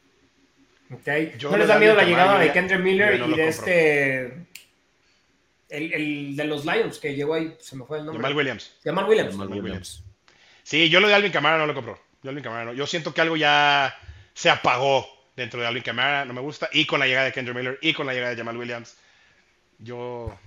Okay. 0.91 1.35
¿No 1.41 1.57
les 1.57 1.67
da 1.67 1.79
miedo 1.79 1.95
la 1.95 2.03
llegada 2.03 2.39
de 2.39 2.51
Kendrick 2.51 2.81
Miller 2.81 3.19
no 3.19 3.29
y 3.29 3.33
de 3.35 3.47
este. 3.47 4.25
El, 5.67 5.93
el, 5.93 6.35
de 6.35 6.43
los 6.43 6.63
Lions 6.63 6.99
que 6.99 7.15
llegó 7.15 7.33
ahí, 7.33 7.55
se 7.59 7.75
me 7.75 7.85
fue 7.85 7.97
el 7.97 8.05
nombre. 8.05 8.21
Jamal 8.21 8.37
Williams. 8.37 8.77
Jamal 8.83 9.05
Williams. 9.05 9.31
Jamal 9.31 9.49
Williams. 9.49 10.03
Sí, 10.61 10.89
yo 10.89 10.99
lo 10.99 11.07
de 11.07 11.15
Alvin 11.15 11.31
Camara 11.31 11.57
no 11.57 11.65
lo 11.65 11.73
compro. 11.73 11.99
Yo, 12.21 12.29
Alvin 12.29 12.43
Camara 12.43 12.65
no. 12.65 12.73
yo 12.73 12.85
siento 12.85 13.13
que 13.13 13.21
algo 13.21 13.35
ya 13.35 13.95
se 14.33 14.49
apagó 14.49 15.07
dentro 15.35 15.59
de 15.59 15.67
Alvin 15.67 15.83
Camara, 15.83 16.23
no 16.23 16.33
me 16.33 16.41
gusta. 16.41 16.69
Y 16.71 16.85
con 16.85 16.99
la 16.99 17.07
llegada 17.07 17.25
de 17.25 17.33
Kendrick 17.33 17.57
Miller 17.57 17.79
y 17.81 17.93
con 17.93 18.05
la 18.05 18.13
llegada 18.13 18.31
de 18.31 18.37
Jamal 18.37 18.57
Williams. 18.57 18.95
Yo. 19.79 20.37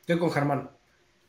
Estoy 0.00 0.18
con 0.18 0.30
Germán. 0.30 0.70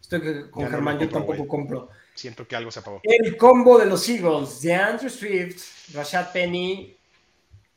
Estoy 0.02 0.50
con 0.50 0.70
Germán, 0.70 0.96
no 0.96 1.02
yo 1.02 1.10
tampoco 1.10 1.40
wey. 1.40 1.48
compro. 1.48 1.90
Siento 2.14 2.46
que 2.46 2.56
algo 2.56 2.72
se 2.72 2.80
apagó. 2.80 3.00
El 3.04 3.38
combo 3.38 3.78
de 3.78 3.86
los 3.86 4.08
Eagles, 4.10 4.62
de 4.62 4.76
Andrew 4.76 5.10
Swift, 5.10 5.94
Rashad 5.94 6.34
Penny, 6.34 6.99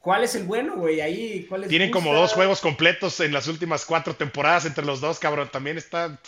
¿Cuál 0.03 0.25
es 0.25 0.35
el 0.35 0.43
bueno, 0.43 0.75
güey? 0.75 1.01
Ahí, 1.01 1.47
¿cuál 1.49 1.63
es 1.63 1.69
Tienen 1.69 1.91
gusta? 1.91 2.05
como 2.05 2.19
dos 2.19 2.33
juegos 2.33 2.61
completos 2.61 3.21
en 3.21 3.33
las 3.33 3.47
últimas 3.47 3.87
cuatro 3.87 4.17
temporadas 4.17 4.67
entre 4.67 4.85
los 4.85 5.01
dos, 5.01 5.21
cabrón. 5.21 5.49
También 5.51 5.79
está. 5.79 6.19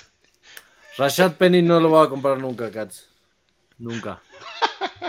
Rashad 0.96 1.32
Penny 1.32 1.60
no 1.60 1.80
lo 1.80 1.88
voy 1.88 2.06
a 2.06 2.08
comprar 2.08 2.38
nunca, 2.38 2.70
Cats. 2.70 3.08
Nunca. 3.76 4.22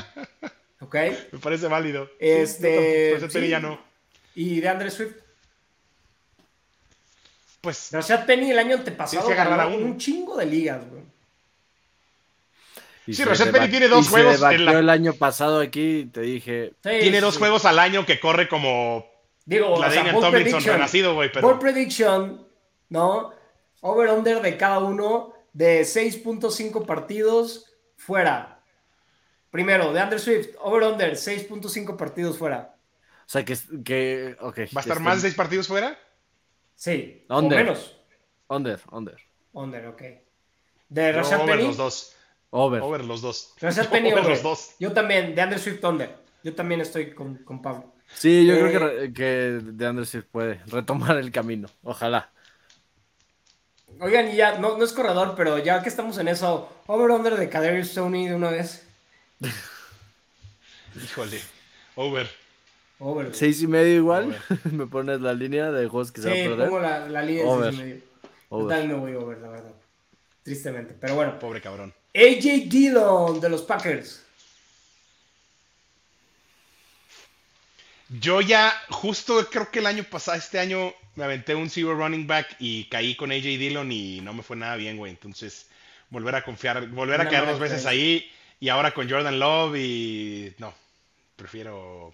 ok. 0.80 0.96
Me 1.32 1.40
parece 1.40 1.68
válido. 1.68 2.10
Este. 2.20 3.12
Rashad 3.14 3.32
Penny 3.32 3.46
sí. 3.46 3.52
ya 3.52 3.60
no. 3.60 3.80
¿Y 4.34 4.60
de 4.60 4.68
Andre 4.68 4.90
Swift? 4.90 5.14
Pues. 7.62 7.90
Rashad 7.92 8.26
Penny 8.26 8.50
el 8.50 8.58
año 8.58 8.78
antepasado 8.78 9.28
que 9.28 9.34
agarrar 9.34 9.60
a 9.60 9.68
un 9.68 10.00
chingo 10.00 10.36
de 10.38 10.46
ligas, 10.48 10.82
güey. 10.90 11.04
Y 13.08 13.14
sí, 13.14 13.24
Rashad 13.24 13.52
Penny 13.52 13.70
tiene 13.70 13.88
dos 13.88 14.10
juegos. 14.10 14.42
en 14.42 14.66
la... 14.66 14.80
el 14.80 14.90
año 14.90 15.14
pasado 15.14 15.60
aquí, 15.60 16.10
te 16.12 16.22
dije. 16.22 16.74
Sí, 16.84 16.90
tiene 17.02 17.18
sí, 17.18 17.22
dos 17.22 17.36
sí. 17.36 17.40
juegos 17.40 17.66
al 17.66 17.80
año 17.80 18.06
que 18.06 18.20
corre 18.20 18.48
como. 18.48 19.06
Digo, 19.46 19.80
la 19.80 19.88
o 19.88 19.92
sea, 19.92 20.12
Tomlinson 20.12 20.64
renacido, 20.64 21.14
güey. 21.14 21.32
Pero... 21.32 21.48
Ball 21.48 21.60
prediction, 21.60 22.48
¿no? 22.90 23.32
Over-under 23.82 24.42
de 24.42 24.58
cada 24.58 24.80
uno 24.80 25.34
de 25.54 25.82
6.5 25.82 26.86
partidos 26.86 27.72
fuera. 27.96 28.60
Primero, 29.52 29.94
de 29.94 30.00
Andrew 30.00 30.20
Swift, 30.20 30.56
over-under, 30.60 31.14
6.5 31.14 31.96
partidos 31.96 32.38
fuera. 32.38 32.76
O 33.26 33.30
sea, 33.30 33.46
que. 33.46 33.58
que 33.84 34.36
okay, 34.40 34.66
¿Va 34.76 34.82
a 34.82 34.84
estar 34.84 35.00
más 35.00 35.22
de 35.22 35.30
6 35.30 35.36
partidos 35.36 35.68
fuera? 35.68 35.98
Sí, 36.76 37.26
under. 37.30 37.60
o 37.60 37.64
menos. 37.64 37.98
Under, 38.48 38.80
under. 38.92 39.18
Under, 39.54 39.88
ok. 39.88 40.02
De 40.90 41.12
Rashad 41.12 41.40
no, 41.40 41.46
Penny. 41.46 41.64
los 41.64 41.78
dos. 41.78 42.15
Over. 42.58 42.82
Over 42.82 43.04
los 43.04 43.22
dos. 43.22 43.54
Rashad 43.60 43.90
Penny 43.92 44.12
over, 44.14 44.20
over. 44.22 44.32
los 44.32 44.44
dos. 44.44 44.76
Yo 44.80 44.94
también, 44.94 45.36
de 45.36 45.42
Andrew 45.42 45.60
Swift 45.60 45.84
under. 45.84 46.16
Yo 46.44 46.54
también 46.56 46.80
estoy 46.80 47.12
con, 47.14 47.36
con 47.44 47.62
Pablo. 47.62 47.94
Sí, 48.14 48.46
yo 48.46 48.54
Eh, 48.56 48.60
creo 48.60 49.00
que, 49.02 49.14
que 49.14 49.24
de 49.62 49.86
Andrew 49.86 50.06
Swift 50.06 50.26
puede 50.32 50.62
retomar 50.68 51.18
el 51.18 51.32
camino. 51.32 51.68
Ojalá. 51.84 52.32
Oigan, 54.00 54.30
y 54.32 54.36
ya, 54.38 54.58
no, 54.60 54.78
no 54.78 54.84
es 54.86 54.94
corredor, 54.94 55.34
pero 55.36 55.58
ya 55.58 55.82
que 55.84 55.90
estamos 55.90 56.18
en 56.18 56.28
eso, 56.28 56.70
over-under 56.88 57.36
de 57.36 57.50
Kadarius 57.50 57.90
Stoney 57.90 58.28
de 58.28 58.36
una 58.36 58.52
vez. 58.52 58.86
Híjole. 61.04 61.42
Over. 61.96 62.30
Over. 63.00 63.36
Seis 63.36 63.62
y 63.62 63.68
medio 63.68 63.96
igual. 63.96 64.38
Me 64.72 64.86
pones 64.88 65.20
la 65.22 65.34
línea 65.34 65.72
de 65.72 65.88
juegos 65.88 66.12
que 66.12 66.22
Sí, 66.22 66.28
se 66.30 66.34
va 66.34 66.36
a 66.46 66.50
perder. 66.58 66.70
pongo 66.70 66.80
la, 66.82 67.08
la 67.10 67.22
línea 67.22 67.44
de 67.44 67.50
Over. 67.50 67.70
seis 67.74 67.80
y 67.80 67.84
medio. 67.84 68.02
Over. 68.50 68.64
Total 68.78 68.90
no 68.90 68.98
voy 69.00 69.14
over, 69.16 69.38
la 69.40 69.50
verdad. 69.50 69.74
Tristemente, 70.44 70.96
pero 71.00 71.16
bueno. 71.16 71.40
Pobre 71.40 71.60
cabrón. 71.62 71.94
AJ 72.16 72.70
Dillon 72.70 73.42
de 73.42 73.50
los 73.50 73.64
Packers. 73.64 74.24
Yo 78.08 78.40
ya, 78.40 78.74
justo 78.90 79.46
creo 79.50 79.70
que 79.70 79.80
el 79.80 79.88
año 79.88 80.04
pasado, 80.04 80.38
este 80.38 80.60
año, 80.60 80.94
me 81.16 81.26
aventé 81.26 81.56
un 81.56 81.70
zero 81.70 81.96
running 81.96 82.28
back 82.28 82.56
y 82.60 82.86
caí 82.86 83.16
con 83.16 83.32
AJ 83.32 83.44
Dillon 83.44 83.92
y 83.92 84.22
no 84.22 84.34
me 84.34 84.44
fue 84.44 84.56
nada 84.56 84.78
bien, 84.78 84.96
güey. 84.96 85.12
Entonces, 85.12 85.68
volver 86.10 86.36
a 86.36 86.44
confiar, 86.44 86.88
volver 86.88 87.20
a 87.20 87.26
caer 87.26 87.42
mala 87.42 87.52
dos 87.52 87.60
veces 87.60 87.86
ahí 87.86 88.32
y 88.60 88.70
ahora 88.70 88.94
con 88.94 89.10
Jordan 89.10 89.40
Love 89.40 89.76
y 89.76 90.56
no, 90.58 90.74
prefiero... 91.36 92.14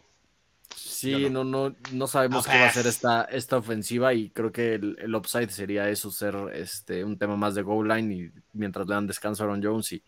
Sí, 0.75 1.29
no, 1.29 1.43
no, 1.43 1.75
no 1.91 2.07
sabemos 2.07 2.45
qué 2.45 2.59
va 2.59 2.67
a 2.67 2.73
ser 2.73 2.85
esta, 2.85 3.23
esta 3.23 3.57
ofensiva 3.57 4.13
y 4.13 4.29
creo 4.29 4.51
que 4.51 4.75
el, 4.75 4.97
el 4.99 5.15
upside 5.15 5.49
sería 5.49 5.89
eso, 5.89 6.11
ser 6.11 6.35
este 6.53 7.03
un 7.03 7.17
tema 7.17 7.35
más 7.35 7.55
de 7.55 7.63
goal 7.63 7.87
line 7.87 8.13
y 8.13 8.31
mientras 8.53 8.87
le 8.87 8.93
dan 8.93 9.07
descanso 9.07 9.43
a 9.43 9.47
Aaron 9.47 9.63
Jones 9.63 9.91
y 9.93 10.03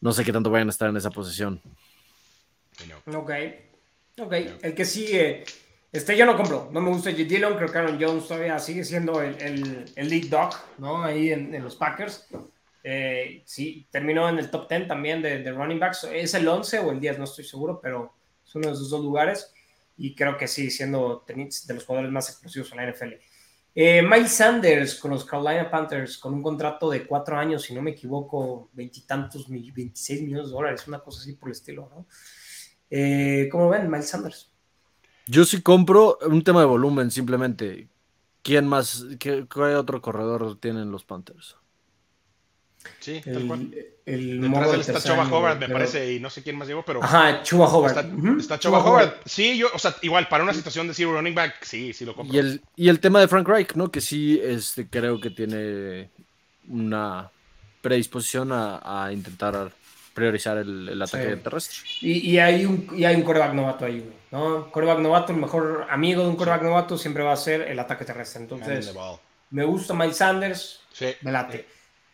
no 0.00 0.12
sé 0.12 0.24
qué 0.24 0.32
tanto 0.32 0.50
vayan 0.50 0.68
a 0.68 0.70
estar 0.70 0.88
en 0.88 0.96
esa 0.96 1.10
posición. 1.10 1.60
Ok. 3.06 3.30
Ok. 4.18 4.32
El 4.62 4.74
que 4.74 4.84
sigue. 4.84 5.44
Este 5.90 6.16
yo 6.16 6.26
no 6.26 6.36
compro. 6.36 6.70
No 6.72 6.80
me 6.80 6.90
gusta 6.90 7.10
AJ 7.10 7.18
Dillon. 7.18 7.56
Creo 7.56 7.70
que 7.70 7.78
Aaron 7.78 7.98
Jones 8.00 8.26
todavía 8.26 8.58
sigue 8.58 8.84
siendo 8.84 9.22
el, 9.22 9.40
el, 9.40 9.84
el 9.94 10.08
lead 10.08 10.28
dog, 10.28 10.54
¿no? 10.78 11.02
Ahí 11.02 11.32
en, 11.32 11.54
en 11.54 11.62
los 11.62 11.76
Packers. 11.76 12.26
Eh, 12.84 13.42
sí, 13.44 13.86
terminó 13.90 14.28
en 14.28 14.38
el 14.38 14.50
top 14.50 14.68
10 14.68 14.88
también 14.88 15.22
de, 15.22 15.38
de 15.38 15.52
running 15.52 15.78
backs. 15.78 16.04
Es 16.12 16.34
el 16.34 16.48
11 16.48 16.80
o 16.80 16.90
el 16.90 17.00
10, 17.00 17.18
no 17.18 17.24
estoy 17.24 17.44
seguro, 17.44 17.80
pero 17.80 18.12
es 18.52 18.56
uno 18.56 18.68
de 18.68 18.74
esos 18.74 18.90
dos 18.90 19.02
lugares. 19.02 19.52
Y 19.96 20.14
creo 20.14 20.36
que 20.36 20.48
sí, 20.48 20.70
siendo 20.70 21.24
de 21.26 21.74
los 21.74 21.84
jugadores 21.84 22.12
más 22.12 22.28
explosivos 22.28 22.70
en 22.72 22.76
la 22.78 22.84
NFL. 22.84 23.20
Eh, 23.74 24.02
Miles 24.02 24.32
Sanders 24.32 24.96
con 24.96 25.12
los 25.12 25.24
Carolina 25.24 25.70
Panthers 25.70 26.18
con 26.18 26.34
un 26.34 26.42
contrato 26.42 26.90
de 26.90 27.06
cuatro 27.06 27.38
años, 27.38 27.62
si 27.62 27.74
no 27.74 27.80
me 27.80 27.92
equivoco, 27.92 28.68
veintitantos, 28.74 29.48
mil- 29.48 29.72
26 29.72 30.22
millones 30.22 30.46
de 30.48 30.52
dólares, 30.52 30.86
una 30.88 31.00
cosa 31.00 31.20
así 31.20 31.34
por 31.34 31.48
el 31.48 31.52
estilo, 31.52 31.88
¿no? 31.94 32.06
Eh, 32.90 33.48
¿Cómo 33.50 33.70
ven, 33.70 33.90
Miles 33.90 34.08
Sanders? 34.08 34.50
Yo 35.26 35.44
sí 35.44 35.62
compro 35.62 36.18
un 36.26 36.42
tema 36.44 36.60
de 36.60 36.66
volumen, 36.66 37.10
simplemente. 37.10 37.88
¿Quién 38.42 38.66
más? 38.66 39.06
¿Qué, 39.18 39.46
¿Qué 39.48 39.60
otro 39.60 40.02
corredor 40.02 40.58
tienen 40.58 40.90
los 40.90 41.04
Panthers? 41.04 41.56
Sí, 43.00 43.20
tal 43.24 43.46
cual. 43.46 43.60
El, 43.72 44.30
el 44.30 44.40
Detrás 44.40 44.74
él 44.74 44.80
está 44.80 45.00
Choba 45.00 45.28
Hobart, 45.28 45.58
me 45.60 45.66
pero- 45.66 45.78
parece, 45.78 46.12
y 46.14 46.20
no 46.20 46.28
sé 46.30 46.42
quién 46.42 46.56
más 46.56 46.66
llegó, 46.68 46.84
pero 46.84 47.02
Ajá, 47.02 47.42
Chuba 47.42 47.66
Hobart. 47.68 47.96
está, 47.96 48.14
Ujú, 48.14 48.38
está 48.38 48.58
Choba 48.58 48.78
Hobart. 48.84 49.22
Sí, 49.24 49.56
yo, 49.56 49.68
o 49.72 49.78
sea, 49.78 49.94
igual, 50.02 50.28
para 50.28 50.42
una 50.44 50.54
situación 50.54 50.88
de 50.88 50.94
zero 50.94 51.12
running 51.12 51.34
back, 51.34 51.62
sí, 51.62 51.92
sí 51.92 52.04
lo 52.04 52.14
compro. 52.14 52.34
Y 52.34 52.38
el, 52.38 52.62
y 52.76 52.88
el 52.88 52.98
tema 53.00 53.20
de 53.20 53.28
Frank 53.28 53.46
Reich, 53.48 53.74
¿no? 53.74 53.90
Que 53.90 54.00
sí 54.00 54.40
este, 54.42 54.88
creo 54.88 55.20
que 55.20 55.30
tiene 55.30 56.10
una 56.68 57.30
predisposición 57.80 58.52
a, 58.52 59.04
a 59.06 59.12
intentar 59.12 59.70
priorizar 60.14 60.58
el, 60.58 60.88
el 60.90 61.00
ataque 61.02 61.34
Sí. 61.36 61.40
terrestre. 61.42 61.76
Y, 62.02 62.30
y 62.32 62.38
hay 62.38 62.64
un, 62.66 62.88
y 62.96 63.04
hay 63.04 63.16
un 63.16 63.22
coreback 63.22 63.54
novato 63.54 63.84
ahí, 63.86 63.98
güey, 64.00 64.12
¿no? 64.30 64.70
Coreback 64.70 64.98
novato, 64.98 65.32
el 65.32 65.38
mejor 65.38 65.86
amigo 65.90 66.22
de 66.22 66.28
un 66.28 66.36
coreback 66.36 66.62
novato 66.62 66.98
siempre 66.98 67.22
va 67.22 67.32
a 67.32 67.36
ser 67.36 67.62
el 67.62 67.78
ataque 67.78 68.04
terrestre. 68.04 68.42
Entonces, 68.42 68.92
me 69.50 69.64
gusta 69.64 69.94
Miles 69.94 70.16
Sanders, 70.16 70.80
Sí. 70.92 71.06
me 71.22 71.32
late. 71.32 71.66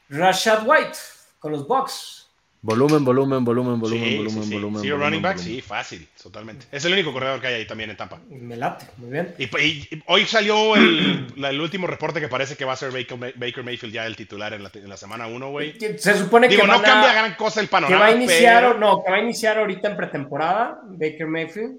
Rashad 0.08 0.66
White 0.66 0.98
con 1.38 1.52
los 1.52 1.66
Bucks. 1.66 2.16
Volumen, 2.60 3.04
volumen, 3.04 3.44
volumen, 3.44 3.78
volumen, 3.78 4.04
Sí, 4.08 4.16
volumen, 4.16 4.42
sí, 4.42 4.48
sí. 4.48 4.54
volumen. 4.56 4.82
Volumen, 4.82 5.00
running 5.00 5.22
back, 5.22 5.36
volumen. 5.36 5.54
sí, 5.56 5.62
fácil, 5.62 6.08
totalmente. 6.20 6.66
Es 6.72 6.84
el 6.84 6.92
único 6.92 7.12
corredor 7.12 7.40
que 7.40 7.46
hay 7.46 7.54
ahí 7.54 7.66
también 7.68 7.90
en 7.90 7.96
Tampa. 7.96 8.18
Me 8.28 8.56
late, 8.56 8.84
muy 8.96 9.10
bien. 9.10 9.32
Y, 9.38 9.44
y- 9.44 9.88
y 9.92 10.02
hoy 10.08 10.26
salió 10.26 10.74
el, 10.74 11.32
la- 11.36 11.50
el 11.50 11.60
último 11.60 11.86
reporte 11.86 12.20
que 12.20 12.26
parece 12.26 12.56
que 12.56 12.64
va 12.64 12.72
a 12.72 12.76
ser 12.76 12.90
Baker, 12.90 13.34
Baker 13.36 13.62
Mayfield 13.62 13.94
ya 13.94 14.06
el 14.06 14.16
titular 14.16 14.52
en 14.54 14.64
la, 14.64 14.72
en 14.74 14.88
la 14.88 14.96
semana 14.96 15.28
1, 15.28 15.50
güey. 15.50 15.78
Se 15.98 16.14
supone 16.18 16.48
Digo, 16.48 16.62
que, 16.62 16.66
no 16.66 16.74
a- 16.74 16.82
cambia 16.82 17.12
gran 17.12 17.34
cosa 17.36 17.60
el 17.60 17.66
que 17.68 17.70
panorama, 17.70 18.00
va 18.00 18.06
a 18.06 18.12
iniciar, 18.16 18.62
pero- 18.64 18.78
no, 18.80 19.04
que 19.04 19.10
va 19.12 19.16
a 19.18 19.20
iniciar 19.22 19.56
ahorita 19.58 19.90
en 19.90 19.96
pretemporada, 19.96 20.80
Baker 20.84 21.28
Mayfield. 21.28 21.76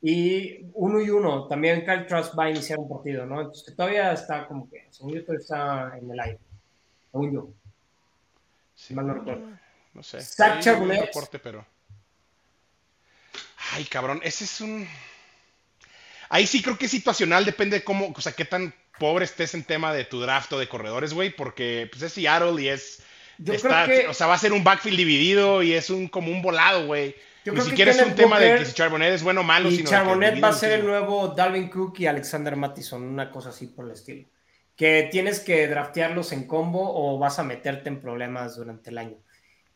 Y 0.00 0.60
uno 0.74 1.00
y 1.00 1.10
uno, 1.10 1.48
también 1.48 1.84
Kyle 1.84 2.06
Trask 2.06 2.38
va 2.38 2.44
a 2.44 2.50
iniciar 2.50 2.78
un 2.78 2.88
partido, 2.88 3.26
¿no? 3.26 3.40
Entonces 3.40 3.64
que 3.66 3.72
todavía 3.74 4.12
está 4.12 4.46
como 4.46 4.68
que, 4.70 4.86
según 4.90 5.14
yo, 5.14 5.22
todavía 5.24 5.40
está 5.42 5.98
en 5.98 6.10
el 6.10 6.20
aire. 6.20 6.38
Según 7.14 7.32
yo. 7.32 7.48
Sí, 8.74 8.92
mal 8.92 9.06
no 9.06 9.14
recuerdo. 9.14 9.46
No 9.92 10.02
sé. 10.02 10.18
Un 10.18 10.88
reporte, 10.90 11.38
pero... 11.38 11.64
Ay, 13.72 13.84
cabrón, 13.84 14.20
ese 14.24 14.44
es 14.44 14.60
un... 14.60 14.86
Ahí 16.28 16.46
sí 16.48 16.60
creo 16.60 16.76
que 16.76 16.86
es 16.86 16.90
situacional, 16.90 17.44
depende 17.44 17.78
de 17.78 17.84
cómo, 17.84 18.12
o 18.16 18.20
sea, 18.20 18.32
qué 18.32 18.44
tan 18.44 18.74
pobre 18.98 19.24
estés 19.26 19.54
en 19.54 19.62
tema 19.62 19.92
de 19.92 20.04
tu 20.04 20.20
draft 20.20 20.52
o 20.54 20.58
de 20.58 20.68
corredores, 20.68 21.14
güey, 21.14 21.30
porque 21.34 21.88
pues 21.90 22.02
es 22.02 22.12
Seattle 22.12 22.60
y 22.60 22.68
es... 22.68 23.00
Yo 23.38 23.52
está- 23.52 23.84
creo 23.84 24.00
que- 24.02 24.08
O 24.08 24.14
sea, 24.14 24.26
va 24.26 24.34
a 24.34 24.38
ser 24.38 24.52
un 24.52 24.64
backfield 24.64 24.96
dividido 24.98 25.62
y 25.62 25.72
es 25.72 25.90
un 25.90 26.08
como 26.08 26.32
un 26.32 26.42
volado, 26.42 26.86
güey. 26.86 27.14
Yo 27.44 27.52
Ni 27.52 27.60
siquiera 27.60 27.92
es 27.92 28.02
un 28.02 28.14
tema 28.16 28.40
de 28.40 28.56
que 28.58 28.64
si 28.64 28.72
Charbonnet 28.72 29.12
es 29.12 29.22
bueno 29.22 29.42
o 29.42 29.44
malo, 29.44 29.70
Y 29.70 29.76
sino 29.76 29.90
Charbonnet 29.90 30.42
va 30.42 30.48
a 30.48 30.52
ser 30.52 30.72
el 30.72 30.82
muchísimo. 30.82 31.06
nuevo 31.06 31.28
Dalvin 31.28 31.68
Cook 31.68 32.00
y 32.00 32.06
Alexander 32.06 32.56
Mattison, 32.56 33.02
una 33.02 33.30
cosa 33.30 33.50
así 33.50 33.68
por 33.68 33.84
el 33.84 33.92
estilo. 33.92 34.26
Que 34.76 35.08
tienes 35.10 35.40
que 35.40 35.68
draftearlos 35.68 36.32
en 36.32 36.46
combo 36.46 36.82
o 36.94 37.18
vas 37.18 37.38
a 37.38 37.44
meterte 37.44 37.88
en 37.88 38.00
problemas 38.00 38.56
durante 38.56 38.90
el 38.90 38.98
año. 38.98 39.16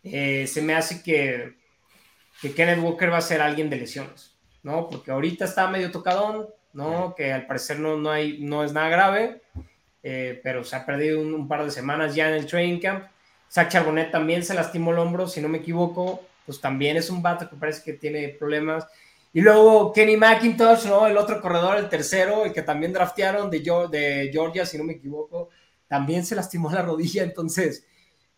Eh, 0.03 0.47
se 0.47 0.63
me 0.63 0.75
hace 0.75 1.03
que, 1.03 1.55
que 2.41 2.53
Kenneth 2.53 2.83
Walker 2.83 3.13
va 3.13 3.19
a 3.19 3.23
ser 3.23 3.41
alguien 3.41 3.71
de 3.71 3.77
lesiones, 3.77 4.37
¿no? 4.63 4.89
Porque 4.89 5.11
ahorita 5.11 5.45
está 5.45 5.69
medio 5.69 5.91
tocadón, 5.91 6.49
¿no? 6.73 7.15
Que 7.15 7.33
al 7.33 7.47
parecer 7.47 7.79
no, 7.79 7.97
no, 7.97 8.11
hay, 8.11 8.39
no 8.41 8.65
es 8.65 8.73
nada 8.73 8.89
grave, 8.89 9.43
eh, 10.03 10.41
pero 10.43 10.65
se 10.65 10.77
ha 10.77 10.87
perdido 10.87 11.21
un, 11.21 11.35
un 11.35 11.49
par 11.49 11.65
de 11.65 11.71
semanas 11.71 12.15
ya 12.15 12.29
en 12.29 12.35
el 12.35 12.47
training 12.47 12.81
camp. 12.81 13.07
Zach 13.51 13.71
Charbonnet 13.71 14.11
también 14.11 14.45
se 14.45 14.55
lastimó 14.55 14.93
el 14.93 14.99
hombro, 14.99 15.27
si 15.27 15.41
no 15.41 15.49
me 15.49 15.59
equivoco, 15.59 16.23
pues 16.45 16.61
también 16.61 16.97
es 16.97 17.11
un 17.11 17.23
vato 17.23 17.49
que 17.49 17.57
parece 17.57 17.83
que 17.85 17.93
tiene 17.93 18.29
problemas. 18.31 18.87
Y 19.33 19.41
luego 19.41 19.93
Kenny 19.93 20.17
McIntosh, 20.17 20.87
¿no? 20.87 21.07
El 21.07 21.17
otro 21.17 21.41
corredor, 21.41 21.77
el 21.77 21.89
tercero, 21.89 22.45
el 22.45 22.53
que 22.53 22.63
también 22.63 22.93
draftearon 22.93 23.51
de, 23.51 23.61
de 23.61 24.31
Georgia, 24.33 24.67
si 24.67 24.79
no 24.79 24.85
me 24.85 24.95
equivoco, 24.95 25.51
también 25.87 26.25
se 26.25 26.35
lastimó 26.35 26.71
la 26.71 26.83
rodilla. 26.83 27.23
Entonces, 27.23 27.87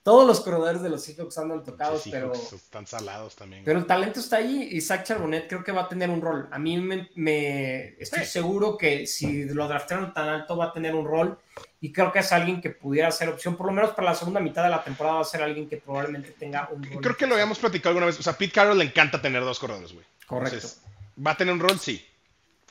todos 0.02 0.26
los 0.26 0.40
corredores 0.40 0.80
de 0.82 0.88
los 0.88 1.02
Seahawks 1.04 1.36
andan 1.38 1.62
tocados, 1.62 2.02
Sí, 2.02 2.10
pero, 2.10 2.32
están 2.32 2.86
salados 2.86 3.36
también. 3.36 3.62
pero 3.64 3.78
el 3.78 3.86
talento 3.86 4.18
está 4.20 4.36
ahí 4.38 4.68
y 4.72 4.80
Zach 4.80 5.04
Charbonnet 5.04 5.46
creo 5.48 5.62
que 5.62 5.72
va 5.72 5.82
a 5.82 5.88
tener 5.88 6.08
un 6.08 6.22
rol. 6.22 6.48
A 6.50 6.58
mí 6.58 6.78
me, 6.78 7.10
me- 7.16 7.88
estoy 7.98 8.20
Sí. 8.24 8.30
seguro 8.32 8.78
que 8.78 9.06
si 9.06 9.44
lo 9.44 9.68
draftearon 9.68 10.14
tan 10.14 10.28
alto 10.28 10.56
va 10.56 10.66
a 10.66 10.72
tener 10.72 10.94
un 10.94 11.04
rol 11.06 11.38
y 11.82 11.92
creo 11.92 12.10
que 12.12 12.20
es 12.20 12.32
alguien 12.32 12.60
que 12.62 12.70
pudiera 12.70 13.10
ser 13.12 13.28
opción, 13.28 13.56
por 13.56 13.66
lo 13.66 13.72
menos 13.72 13.90
para 13.90 14.08
la 14.08 14.14
segunda 14.14 14.40
mitad 14.40 14.62
de 14.64 14.70
la 14.70 14.82
temporada 14.82 15.16
va 15.16 15.22
a 15.22 15.24
ser 15.24 15.42
alguien 15.42 15.68
que 15.68 15.76
probablemente 15.76 16.30
tenga 16.38 16.68
un 16.72 16.82
rol. 16.82 17.02
Creo 17.02 17.16
que 17.16 17.26
lo 17.26 17.34
habíamos 17.34 17.58
platicado 17.58 17.90
alguna 17.90 18.06
vez. 18.06 18.18
O 18.18 18.22
sea, 18.22 18.32
a 18.32 18.38
Pete 18.38 18.52
Carroll 18.54 18.78
le 18.78 18.84
encanta 18.84 19.20
tener 19.20 19.42
dos 19.42 19.58
corredores, 19.58 19.92
güey. 19.92 20.04
Correcto. 20.26 20.54
Entonces, 20.56 20.82
¿Va 21.26 21.32
a 21.32 21.36
tener 21.36 21.52
un 21.52 21.60
rol? 21.60 21.78
Sí. 21.78 22.02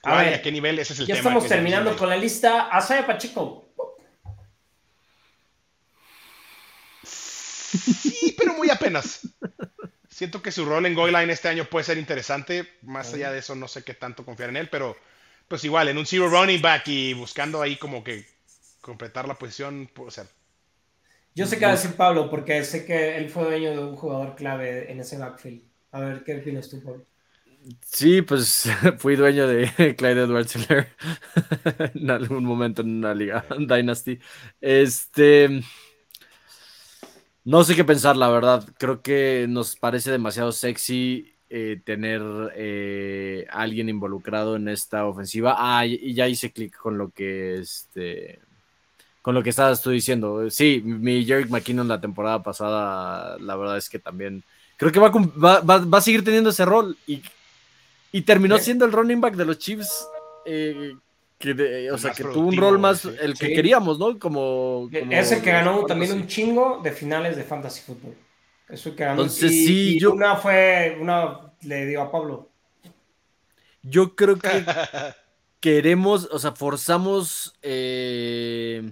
A 0.01 0.09
¿Cuál 0.11 0.21
y 0.21 0.25
ver, 0.29 0.39
a 0.39 0.41
qué 0.41 0.51
nivel? 0.51 0.79
Ese 0.79 0.93
es 0.93 0.99
el 1.01 1.05
Ya 1.07 1.13
tema. 1.15 1.19
estamos 1.29 1.43
que 1.43 1.47
es 1.47 1.53
terminando 1.53 1.95
con 1.95 2.09
la 2.09 2.15
lista. 2.15 2.69
Asaya 2.69 3.05
Pacheco. 3.05 3.65
Sí, 7.77 8.35
pero 8.37 8.53
muy 8.53 8.69
apenas. 8.69 9.21
Siento 10.09 10.41
que 10.41 10.51
su 10.51 10.65
rol 10.65 10.85
en 10.85 10.95
Goal 10.95 11.13
Line 11.13 11.31
este 11.33 11.49
año 11.49 11.65
puede 11.65 11.85
ser 11.85 11.97
interesante. 11.97 12.67
Más 12.81 13.13
allá 13.13 13.31
de 13.31 13.39
eso, 13.39 13.55
no 13.55 13.67
sé 13.67 13.83
qué 13.83 13.93
tanto 13.93 14.25
confiar 14.25 14.49
en 14.49 14.57
él, 14.57 14.69
pero 14.69 14.97
pues 15.47 15.63
igual, 15.63 15.89
en 15.89 15.97
un 15.97 16.05
zero 16.05 16.29
running 16.29 16.61
back 16.61 16.87
y 16.87 17.13
buscando 17.13 17.61
ahí 17.61 17.77
como 17.77 18.03
que 18.03 18.25
completar 18.81 19.27
la 19.27 19.37
posición, 19.37 19.89
o 19.97 20.11
sea, 20.11 20.25
Yo 21.35 21.45
sé 21.47 21.57
qué 21.57 21.65
va 21.65 21.71
a 21.71 21.75
decir 21.75 21.95
Pablo, 21.95 22.29
porque 22.29 22.63
sé 22.63 22.85
que 22.85 23.17
él 23.17 23.29
fue 23.29 23.43
dueño 23.45 23.71
de 23.71 23.79
un 23.79 23.95
jugador 23.95 24.35
clave 24.35 24.91
en 24.91 24.99
ese 24.99 25.17
backfield. 25.17 25.63
A 25.91 26.01
ver, 26.01 26.23
¿qué 26.23 26.37
opinas 26.37 26.69
tú, 26.69 26.81
Pablo? 26.83 27.07
Sí, 27.85 28.21
pues 28.21 28.69
fui 28.99 29.15
dueño 29.15 29.47
de 29.47 29.95
Clyde 29.97 30.23
edwards 30.23 30.55
en 31.95 32.09
algún 32.09 32.45
momento 32.45 32.81
en 32.81 32.97
una 32.97 33.13
liga 33.13 33.45
Dynasty. 33.57 34.19
Este. 34.61 35.61
No 37.49 37.63
sé 37.63 37.75
qué 37.75 37.83
pensar, 37.83 38.15
la 38.15 38.29
verdad. 38.29 38.63
Creo 38.77 39.01
que 39.01 39.47
nos 39.49 39.75
parece 39.75 40.11
demasiado 40.11 40.51
sexy 40.51 41.33
eh, 41.49 41.81
tener 41.83 42.21
eh, 42.55 43.47
alguien 43.49 43.89
involucrado 43.89 44.55
en 44.55 44.67
esta 44.67 45.05
ofensiva. 45.07 45.55
Ah, 45.57 45.83
y 45.87 46.13
ya 46.13 46.27
hice 46.27 46.51
clic 46.51 46.77
con 46.77 46.99
lo 46.99 47.09
que 47.09 47.57
este. 47.57 48.39
Con 49.23 49.33
lo 49.33 49.41
que 49.41 49.49
estabas 49.49 49.81
tú 49.81 49.89
diciendo. 49.89 50.47
Sí, 50.51 50.79
mi 50.85 51.25
Jerick 51.25 51.49
McKinnon 51.49 51.87
la 51.87 51.99
temporada 51.99 52.43
pasada, 52.43 53.35
la 53.39 53.55
verdad 53.55 53.77
es 53.77 53.89
que 53.89 53.97
también. 53.97 54.43
Creo 54.77 54.91
que 54.91 54.99
va 54.99 55.07
a, 55.07 55.11
va- 55.11 55.61
va- 55.61 55.85
va 55.85 55.97
a 55.97 56.01
seguir 56.01 56.23
teniendo 56.23 56.51
ese 56.51 56.65
rol. 56.65 56.95
Y 57.07 57.23
y 58.11 58.21
terminó 58.21 58.59
siendo 58.59 58.85
el 58.85 58.91
running 58.91 59.21
back 59.21 59.35
de 59.35 59.45
los 59.45 59.57
Chiefs. 59.57 60.07
eh, 60.45 60.93
que 61.39 61.53
de- 61.53 61.91
o 61.91 61.97
sea, 61.97 62.11
que 62.11 62.23
tuvo 62.23 62.47
un 62.49 62.57
rol 62.57 62.77
más 62.79 62.99
sí. 63.01 63.09
el 63.21 63.37
que 63.37 63.47
Sí. 63.47 63.53
queríamos, 63.53 63.97
¿no? 63.97 64.19
Como, 64.19 64.89
como- 64.93 65.11
es 65.11 65.31
el 65.31 65.41
que 65.41 65.51
ganó 65.51 65.85
también 65.85 66.11
un 66.11 66.27
chingo 66.27 66.81
de 66.83 66.91
finales 66.91 67.35
de 67.37 67.43
Fantasy 67.43 67.81
Football. 67.81 68.15
Eso 68.67 68.95
que 68.95 69.03
ganó. 69.05 69.21
Entonces, 69.23 69.51
y, 69.51 69.65
sí, 69.65 69.95
y 69.95 69.99
yo- 69.99 70.11
una 70.13 70.35
fue, 70.35 70.97
una 71.01 71.53
le 71.61 71.85
dio 71.87 72.01
a 72.03 72.11
Pablo. 72.11 72.49
Yo 73.81 74.15
creo 74.15 74.37
que 74.37 74.49
queremos, 75.61 76.27
o 76.31 76.37
sea, 76.39 76.51
forzamos 76.51 77.55
eh, 77.61 78.91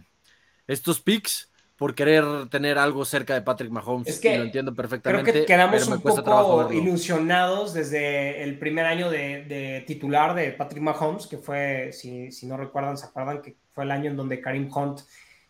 estos 0.68 1.00
picks 1.02 1.52
por 1.78 1.94
querer 1.94 2.26
tener 2.50 2.80
algo 2.80 3.06
cerca 3.06 3.36
de 3.36 3.42
Patrick 3.42 3.72
Mahomes. 3.72 4.08
Es 4.08 4.20
que 4.20 4.34
y 4.34 4.38
lo 4.38 4.44
entiendo 4.44 4.72
Creo 4.74 4.84
perfectamente. 4.84 5.32
que 5.32 5.46
quedamos 5.46 5.88
un 5.88 6.02
poco 6.02 6.74
ilusionados 6.74 7.74
desde 7.74 8.44
el 8.44 8.58
primer 8.58 8.86
año 8.86 9.12
de, 9.12 9.46
de 9.46 9.84
titular 9.86 10.34
de 10.34 10.52
Patrick 10.54 10.82
Mahomes, 10.82 11.28
que 11.28 11.38
fue, 11.38 11.92
si, 11.94 12.32
si 12.32 12.48
no 12.48 12.58
recuerdan, 12.58 12.98
se 12.98 13.06
acuerdan 13.06 13.42
que 13.44 13.56
fue 13.72 13.84
el 13.84 13.92
año 13.92 14.10
en 14.10 14.18
donde 14.18 14.42
Karim 14.42 14.70
Hunt 14.76 15.02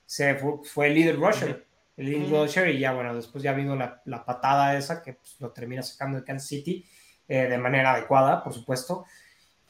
se 0.06 0.36
fue, 0.36 0.56
fue 0.64 0.88
el 0.88 0.96
líder 0.96 1.16
rusher, 1.16 1.66
el 1.96 2.06
lead 2.12 2.30
rusher, 2.30 2.70
y 2.70 2.80
ya 2.80 2.94
bueno, 2.94 3.16
después 3.16 3.42
ya 3.42 3.54
vino 3.54 3.76
la, 3.76 4.02
la 4.06 4.26
patada 4.26 4.78
esa 4.78 5.02
que 5.02 5.14
pues, 5.14 5.38
lo 5.40 5.52
termina 5.52 5.82
sacando 5.82 6.18
de 6.18 6.26
Kansas 6.26 6.48
City 6.48 6.86
eh, 7.30 7.48
de 7.48 7.58
manera 7.58 7.94
adecuada, 7.94 8.44
por 8.44 8.54
supuesto. 8.54 9.06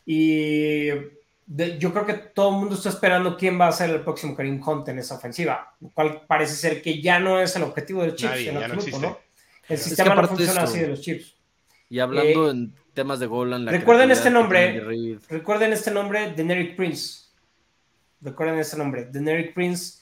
Y 0.05 0.89
de- 1.47 1.79
yo 1.79 1.91
creo 1.93 2.05
que 2.05 2.13
todo 2.13 2.49
el 2.51 2.55
mundo 2.57 2.75
está 2.75 2.89
esperando 2.89 3.35
quién 3.37 3.59
va 3.59 3.67
a 3.69 3.71
ser 3.71 3.89
el 3.89 4.01
próximo 4.01 4.35
Karim 4.35 4.61
Hunt 4.65 4.87
en 4.89 4.99
esa 4.99 5.15
ofensiva, 5.15 5.73
lo 5.79 5.89
cual 5.89 6.21
parece 6.27 6.53
ser 6.55 6.81
que 6.81 7.01
ya 7.01 7.19
no 7.19 7.39
es 7.41 7.55
el 7.55 7.63
objetivo 7.63 8.01
del 8.03 8.15
Chiefs 8.15 8.33
Nadie, 8.35 8.49
en 8.49 8.53
no 8.55 8.59
absoluto. 8.65 8.99
¿no? 8.99 9.07
El 9.69 9.75
Es 9.75 9.83
que 9.83 9.89
sistema 9.89 10.15
no 10.15 10.27
funciona 10.27 10.51
esto- 10.51 10.63
así 10.63 10.79
de 10.79 10.87
los 10.87 11.01
Chiefs. 11.01 11.33
Y 11.89 11.99
hablando 11.99 12.47
Eh, 12.47 12.51
en 12.51 12.73
temas 12.93 13.19
de 13.19 13.25
Golan, 13.27 13.63
la 13.65 13.71
recuerden 13.71 14.11
este 14.11 14.25
que 14.25 14.29
nombre. 14.29 15.17
Recuerden 15.29 15.71
este 15.73 15.89
nombre, 15.91 16.33
Deneric 16.35 16.75
Prince. 16.75 17.27
Recuerden 18.21 18.59
este 18.59 18.77
nombre, 18.77 19.05
Deneric 19.05 19.53
Prince 19.53 19.99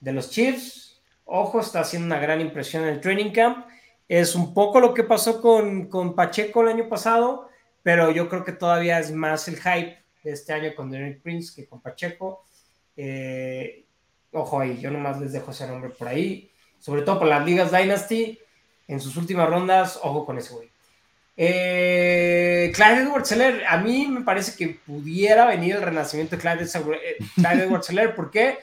de 0.00 0.12
los 0.12 0.30
Chiefs. 0.30 1.00
Ojo, 1.24 1.60
está 1.60 1.80
haciendo 1.80 2.06
una 2.06 2.18
gran 2.18 2.40
impresión 2.40 2.82
en 2.82 2.88
el 2.90 3.00
training 3.00 3.30
camp. 3.30 3.66
Es 4.08 4.34
un 4.34 4.52
poco 4.54 4.80
lo 4.80 4.92
que 4.92 5.04
pasó 5.04 5.40
con, 5.40 5.86
con 5.88 6.16
Pacheco 6.16 6.62
el 6.62 6.68
año 6.68 6.88
pasado, 6.88 7.48
pero 7.84 8.10
yo 8.10 8.28
creo 8.28 8.42
que 8.44 8.52
todavía 8.52 8.98
es 8.98 9.12
más 9.12 9.46
el 9.46 9.56
hype 9.56 9.98
de 9.98 9.99
este 10.24 10.52
año 10.52 10.74
con 10.74 10.90
Deneric 10.90 11.22
Prince 11.22 11.52
que 11.54 11.68
con 11.68 11.80
Pacheco. 11.80 12.44
Eh, 12.96 13.84
ojo 14.32 14.60
ahí, 14.60 14.78
yo 14.80 14.90
nomás 14.90 15.20
les 15.20 15.32
dejo 15.32 15.50
ese 15.50 15.66
nombre 15.66 15.90
por 15.90 16.08
ahí. 16.08 16.50
Sobre 16.78 17.02
todo 17.02 17.18
para 17.18 17.38
las 17.38 17.46
ligas 17.46 17.70
Dynasty, 17.70 18.38
en 18.88 19.00
sus 19.00 19.16
últimas 19.16 19.48
rondas, 19.48 19.98
ojo 20.02 20.24
con 20.24 20.38
ese 20.38 20.54
güey. 20.54 20.70
Eh, 21.36 22.70
Clyde 22.74 23.02
edwards 23.02 23.32
helaire 23.32 23.64
a 23.66 23.78
mí 23.78 24.06
me 24.08 24.20
parece 24.22 24.54
que 24.58 24.78
pudiera 24.84 25.46
venir 25.46 25.76
el 25.76 25.82
renacimiento 25.82 26.36
de 26.36 26.42
Clyde, 26.42 26.64
eh, 26.64 27.16
Clyde 27.34 27.64
edwards 27.64 27.88
helaire 27.88 28.12
¿Por 28.12 28.30
qué? 28.30 28.58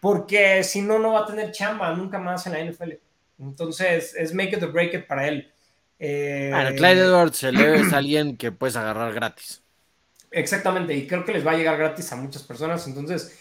Porque 0.00 0.64
si 0.64 0.82
no, 0.82 0.98
no 0.98 1.12
va 1.12 1.20
a 1.20 1.26
tener 1.26 1.52
chamba 1.52 1.94
nunca 1.94 2.18
más 2.18 2.46
en 2.46 2.52
la 2.54 2.64
NFL. 2.64 2.94
Entonces, 3.38 4.14
es 4.16 4.34
make 4.34 4.56
it 4.56 4.62
or 4.62 4.72
break 4.72 4.94
it 4.94 5.06
para 5.06 5.28
él. 5.28 5.52
Eh, 5.98 6.52
Clyde 6.76 7.02
edwards 7.02 7.42
helaire 7.42 7.80
es 7.80 7.92
alguien 7.92 8.36
que 8.36 8.52
puedes 8.52 8.76
agarrar 8.76 9.12
gratis. 9.12 9.62
Exactamente, 10.30 10.94
y 10.94 11.06
creo 11.06 11.24
que 11.24 11.32
les 11.32 11.46
va 11.46 11.52
a 11.52 11.56
llegar 11.56 11.76
gratis 11.76 12.12
a 12.12 12.16
muchas 12.16 12.42
personas. 12.42 12.86
Entonces, 12.86 13.38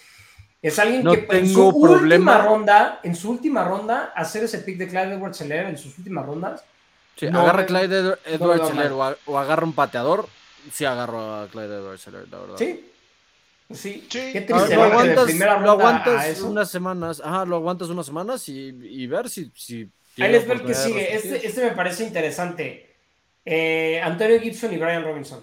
es 0.61 0.79
alguien 0.79 1.03
No 1.03 1.11
que 1.11 1.27
en 1.38 1.47
su 1.47 1.53
tengo 1.55 1.81
problema. 1.81 2.38
última 2.38 2.38
ronda, 2.41 2.99
en 3.03 3.15
su 3.15 3.29
última 3.31 3.63
ronda, 3.63 4.13
hacer 4.15 4.43
ese 4.43 4.59
pick 4.59 4.77
de 4.77 4.88
Clyde 4.88 5.13
edwards 5.13 5.39
helaire 5.41 5.69
en 5.69 5.77
sus 5.77 5.97
últimas 5.97 6.25
rondas, 6.25 6.63
Sí, 7.19 7.27
No, 7.31 7.41
agarra 7.41 7.65
Clyde 7.65 7.99
Ed- 7.99 8.19
Edwards 8.25 8.69
helaire 8.69 8.91
o, 8.93 9.15
o 9.25 9.38
agarra 9.39 9.63
un 9.65 9.73
pateador. 9.73 10.27
Sí, 10.71 10.85
agarro 10.85 11.33
a 11.35 11.47
Clyde 11.47 11.77
Edwards 11.77 12.05
helaire, 12.07 12.27
la 12.29 12.38
verdad. 12.39 12.55
sí. 12.57 12.91
Sí, 13.69 14.07
Sí. 14.09 14.29
qué 14.31 14.39
ver, 14.41 14.45
triste 14.45 14.75
lo 14.75 14.81
¿no? 14.81 14.83
aguantas, 14.91 15.25
primera 15.25 15.59
lo 15.59 15.71
aguantas 15.71 16.39
unas 16.41 16.69
semanas, 16.71 17.21
ajá, 17.25 17.43
lo 17.43 17.57
aguantas 17.57 17.89
unas 17.89 18.05
semanas 18.05 18.47
y, 18.47 18.69
y 18.69 19.07
ver 19.07 19.29
si, 19.29 19.51
si 19.55 19.89
Ahí 20.19 20.31
les 20.31 20.47
el 20.49 20.63
que 20.63 20.73
sigue. 20.73 21.13
Este, 21.15 21.45
este, 21.45 21.65
me 21.65 21.71
parece 21.71 22.03
interesante. 22.05 22.95
Eh, 23.43 23.99
Antonio 24.01 24.39
Gibson 24.39 24.73
y 24.73 24.77
Brian 24.77 25.03
Robinson. 25.03 25.41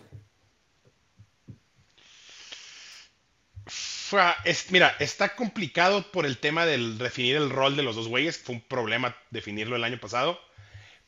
Mira, 4.71 4.97
está 4.99 5.35
complicado 5.35 6.11
por 6.11 6.27
el 6.27 6.39
tema 6.39 6.67
del 6.67 6.99
definir 6.99 7.37
el 7.37 7.51
rol 7.51 7.77
de 7.77 7.83
los 7.83 7.97
dos 7.97 8.09
güeyes. 8.09 8.39
Fue 8.39 8.57
un 8.57 8.61
problema 8.61 9.17
definirlo 9.31 9.77
el 9.77 9.85
año 9.85 9.99
pasado. 9.99 10.41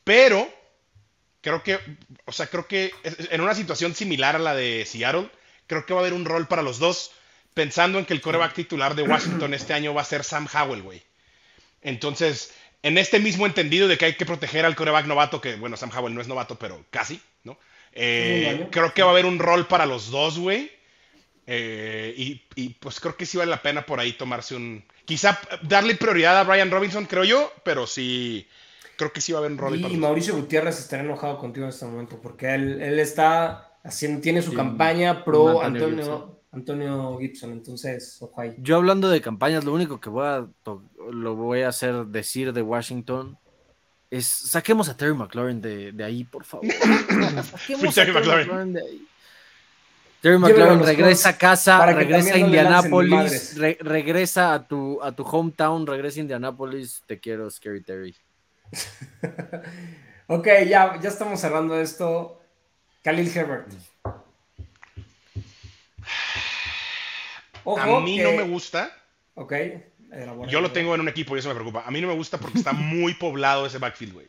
Pero 0.03 0.49
creo 1.41 1.63
que, 1.63 1.79
o 2.25 2.31
sea, 2.31 2.47
creo 2.47 2.67
que 2.67 2.91
en 3.03 3.41
una 3.41 3.55
situación 3.55 3.95
similar 3.95 4.35
a 4.35 4.39
la 4.39 4.55
de 4.55 4.85
Seattle, 4.85 5.29
creo 5.67 5.85
que 5.85 5.93
va 5.93 5.99
a 5.99 6.03
haber 6.03 6.13
un 6.13 6.25
rol 6.25 6.47
para 6.47 6.61
los 6.61 6.79
dos, 6.79 7.11
pensando 7.53 7.99
en 7.99 8.05
que 8.05 8.13
el 8.13 8.21
coreback 8.21 8.53
titular 8.53 8.95
de 8.95 9.03
Washington 9.03 9.53
este 9.53 9.73
año 9.73 9.93
va 9.93 10.01
a 10.01 10.05
ser 10.05 10.23
Sam 10.23 10.47
Howell, 10.53 10.81
güey. 10.81 11.03
Entonces, 11.81 12.53
en 12.83 12.97
este 12.97 13.19
mismo 13.19 13.45
entendido 13.45 13.87
de 13.87 13.97
que 13.97 14.05
hay 14.05 14.15
que 14.15 14.25
proteger 14.25 14.65
al 14.65 14.75
coreback 14.75 15.05
novato, 15.05 15.41
que 15.41 15.55
bueno, 15.55 15.77
Sam 15.77 15.91
Howell 15.95 16.13
no 16.13 16.21
es 16.21 16.27
novato, 16.27 16.57
pero 16.57 16.85
casi, 16.89 17.21
¿no? 17.43 17.57
Eh, 17.93 18.67
creo 18.71 18.93
que 18.93 19.01
va 19.01 19.09
a 19.09 19.11
haber 19.11 19.25
un 19.25 19.39
rol 19.39 19.67
para 19.67 19.85
los 19.85 20.11
dos, 20.11 20.37
güey. 20.37 20.71
Eh, 21.49 22.41
y, 22.55 22.69
pues 22.73 22.99
creo 22.99 23.15
que 23.15 23.25
sí 23.25 23.37
vale 23.37 23.49
la 23.49 23.61
pena 23.61 23.85
por 23.85 24.01
ahí 24.01 24.11
tomarse 24.13 24.53
un. 24.53 24.83
Quizá 25.05 25.39
darle 25.61 25.95
prioridad 25.95 26.37
a 26.37 26.43
Brian 26.43 26.69
Robinson, 26.69 27.05
creo 27.05 27.23
yo, 27.23 27.53
pero 27.63 27.87
sí. 27.87 28.45
Creo 28.97 29.13
que 29.13 29.21
sí 29.21 29.31
va 29.31 29.39
a 29.39 29.41
haber 29.41 29.53
un 29.53 29.57
rol. 29.57 29.79
Y, 29.79 29.95
Mauricio 29.95 30.35
Gutiérrez 30.35 30.77
estará 30.79 31.03
enojado 31.03 31.37
contigo 31.37 31.65
en 31.65 31.69
este 31.69 31.85
momento, 31.85 32.19
porque 32.21 32.53
él, 32.53 32.99
está 32.99 33.77
haciendo, 33.83 34.19
tiene 34.19 34.41
su 34.41 34.53
campaña 34.53 35.23
pro 35.23 35.61
Antonio, 35.61 36.41
Antonio, 36.51 37.17
Gibson. 37.19 37.53
Entonces, 37.53 38.17
ojo 38.21 38.41
ahí. 38.41 38.55
Yo 38.57 38.75
hablando 38.75 39.07
de 39.07 39.21
campañas, 39.21 39.63
lo 39.63 39.71
único 39.71 40.01
que 40.01 40.09
voy 40.09 40.25
a 40.25 40.47
lo 41.11 41.35
voy 41.35 41.61
a 41.61 41.69
hacer 41.69 42.07
decir 42.07 42.51
de 42.51 42.61
Washington 42.61 43.37
es 44.09 44.25
saquemos 44.25 44.89
a 44.89 44.97
Terry 44.97 45.13
McLaurin 45.13 45.61
de, 45.61 45.93
de 45.93 46.03
ahí, 46.03 46.25
por 46.25 46.43
favor. 46.43 46.65
saquemos 47.43 47.97
a 47.97 48.03
Terry 48.03 48.11
McLaurin 48.11 48.73
de 48.73 48.81
ahí. 48.81 49.07
Terry 50.21 50.37
McLaurin 50.39 50.83
regresa 50.83 51.29
a 51.29 51.37
casa, 51.37 51.85
regresa 51.85 52.33
a 52.33 52.37
Indianapolis, 52.37 53.57
regresa 53.57 54.53
a 54.53 54.67
tu, 54.67 54.99
a 55.01 55.11
tu 55.11 55.23
hometown, 55.23 55.85
regresa 55.85 56.19
a 56.19 56.21
Indianapolis. 56.21 57.03
Te 57.05 57.19
quiero, 57.19 57.49
Scary 57.49 57.81
Terry. 57.81 58.15
ok, 60.27 60.47
ya, 60.67 60.99
ya 60.99 61.09
estamos 61.09 61.39
cerrando 61.39 61.79
esto. 61.79 62.41
Khalil 63.03 63.31
Herbert. 63.35 63.71
a 67.77 67.99
mí 67.99 68.17
no 68.17 68.31
me 68.31 68.43
gusta. 68.43 68.91
Ok. 69.35 69.53
Yo 70.47 70.61
lo 70.61 70.71
tengo 70.71 70.95
en 70.95 71.01
un 71.01 71.09
equipo 71.09 71.35
y 71.35 71.39
eso 71.39 71.49
me 71.49 71.55
preocupa. 71.55 71.83
A 71.85 71.91
mí 71.91 72.01
no 72.01 72.07
me 72.07 72.15
gusta 72.15 72.37
porque 72.37 72.57
está 72.57 72.73
muy 72.73 73.13
poblado 73.13 73.65
ese 73.65 73.77
backfield, 73.77 74.13
güey. 74.13 74.27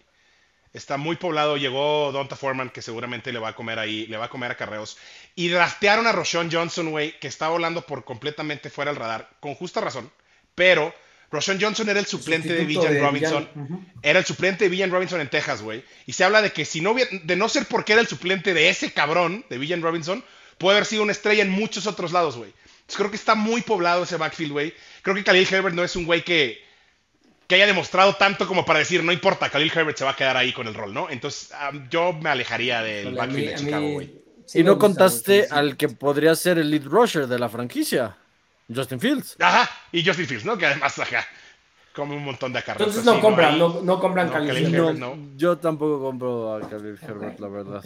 Está 0.72 0.96
muy 0.96 1.16
poblado. 1.16 1.56
Llegó 1.56 2.12
Donta 2.12 2.36
Foreman, 2.36 2.70
que 2.70 2.82
seguramente 2.82 3.32
le 3.32 3.38
va 3.38 3.48
a 3.48 3.54
comer 3.54 3.78
ahí, 3.78 4.06
le 4.06 4.16
va 4.16 4.26
a 4.26 4.30
comer 4.30 4.50
a 4.50 4.56
carreos. 4.56 4.98
Y 5.34 5.48
draftearon 5.48 6.06
a 6.06 6.12
Roshan 6.12 6.50
Johnson, 6.52 6.90
güey, 6.90 7.18
que 7.18 7.28
está 7.28 7.48
volando 7.48 7.82
por 7.82 8.04
completamente 8.04 8.70
fuera 8.70 8.90
del 8.90 9.00
radar, 9.00 9.30
con 9.40 9.54
justa 9.54 9.80
razón. 9.80 10.10
Pero 10.54 10.94
Roshan 11.30 11.60
Johnson 11.60 11.88
era 11.88 12.00
el 12.00 12.06
suplente 12.06 12.52
de 12.52 12.64
Villan 12.64 13.00
Robinson. 13.00 13.48
Era 14.02 14.18
el 14.18 14.24
suplente 14.24 14.64
de 14.64 14.70
Villan 14.70 14.90
Robinson 14.90 15.20
en 15.20 15.28
Texas, 15.28 15.62
güey. 15.62 15.84
Y 16.06 16.12
se 16.12 16.24
habla 16.24 16.42
de 16.42 16.52
que 16.52 16.64
si 16.64 16.80
no, 16.80 16.94
de 16.94 17.36
no 17.36 17.48
ser 17.48 17.66
porque 17.66 17.92
era 17.92 18.02
el 18.02 18.08
suplente 18.08 18.54
de 18.54 18.68
ese 18.68 18.92
cabrón, 18.92 19.44
de 19.50 19.58
Villan 19.58 19.82
Robinson, 19.82 20.24
puede 20.56 20.76
haber 20.76 20.86
sido 20.86 21.02
una 21.02 21.12
estrella 21.12 21.42
en 21.42 21.50
muchos 21.50 21.86
otros 21.86 22.12
lados, 22.12 22.36
güey. 22.36 22.52
creo 22.96 23.10
que 23.10 23.16
está 23.16 23.34
muy 23.34 23.60
poblado 23.60 24.04
ese 24.04 24.16
backfield, 24.16 24.52
güey. 24.52 24.74
Creo 25.02 25.14
que 25.14 25.24
Khalil 25.24 25.46
Herbert 25.50 25.74
no 25.74 25.84
es 25.84 25.96
un 25.96 26.06
güey 26.06 26.24
que 26.24 26.66
que 27.48 27.54
haya 27.54 27.66
demostrado 27.66 28.14
tanto 28.14 28.46
como 28.46 28.64
para 28.66 28.78
decir, 28.78 29.02
no 29.02 29.10
importa, 29.10 29.48
Khalil 29.48 29.72
Herbert 29.74 29.96
se 29.96 30.04
va 30.04 30.10
a 30.10 30.16
quedar 30.16 30.36
ahí 30.36 30.52
con 30.52 30.68
el 30.68 30.74
rol, 30.74 30.92
¿no? 30.92 31.08
Entonces, 31.08 31.50
yo 31.90 32.12
me 32.12 32.28
alejaría 32.28 32.82
del 32.82 33.14
backfield 33.14 33.48
de 33.48 33.54
Chicago, 33.54 33.90
güey. 33.92 34.22
y 34.52 34.62
no 34.62 34.78
contaste 34.78 35.48
al 35.50 35.78
que 35.78 35.88
podría 35.88 36.34
ser 36.34 36.58
el 36.58 36.70
lead 36.70 36.84
rusher 36.84 37.26
de 37.26 37.38
la 37.38 37.48
franquicia, 37.48 38.18
Justin 38.72 39.00
Fields. 39.00 39.36
Ajá, 39.40 39.68
y 39.90 40.04
Justin 40.04 40.26
Fields, 40.26 40.44
¿no? 40.44 40.58
Que 40.58 40.66
además, 40.66 40.98
ajá, 40.98 41.26
come 41.96 42.16
un 42.16 42.24
montón 42.26 42.52
de 42.52 42.62
carreras. 42.62 42.88
Entonces 42.88 43.04
no 43.06 43.18
compran, 43.18 43.58
no, 43.58 43.80
no, 43.80 43.98
compran 43.98 44.28
Khalil, 44.28 44.74
Herbert, 44.74 44.98
no. 44.98 45.16
Yo 45.34 45.56
tampoco 45.56 46.02
compro 46.02 46.54
a 46.54 46.68
Khalil 46.68 46.98
Herbert, 47.00 47.40
la 47.40 47.48
verdad. 47.48 47.82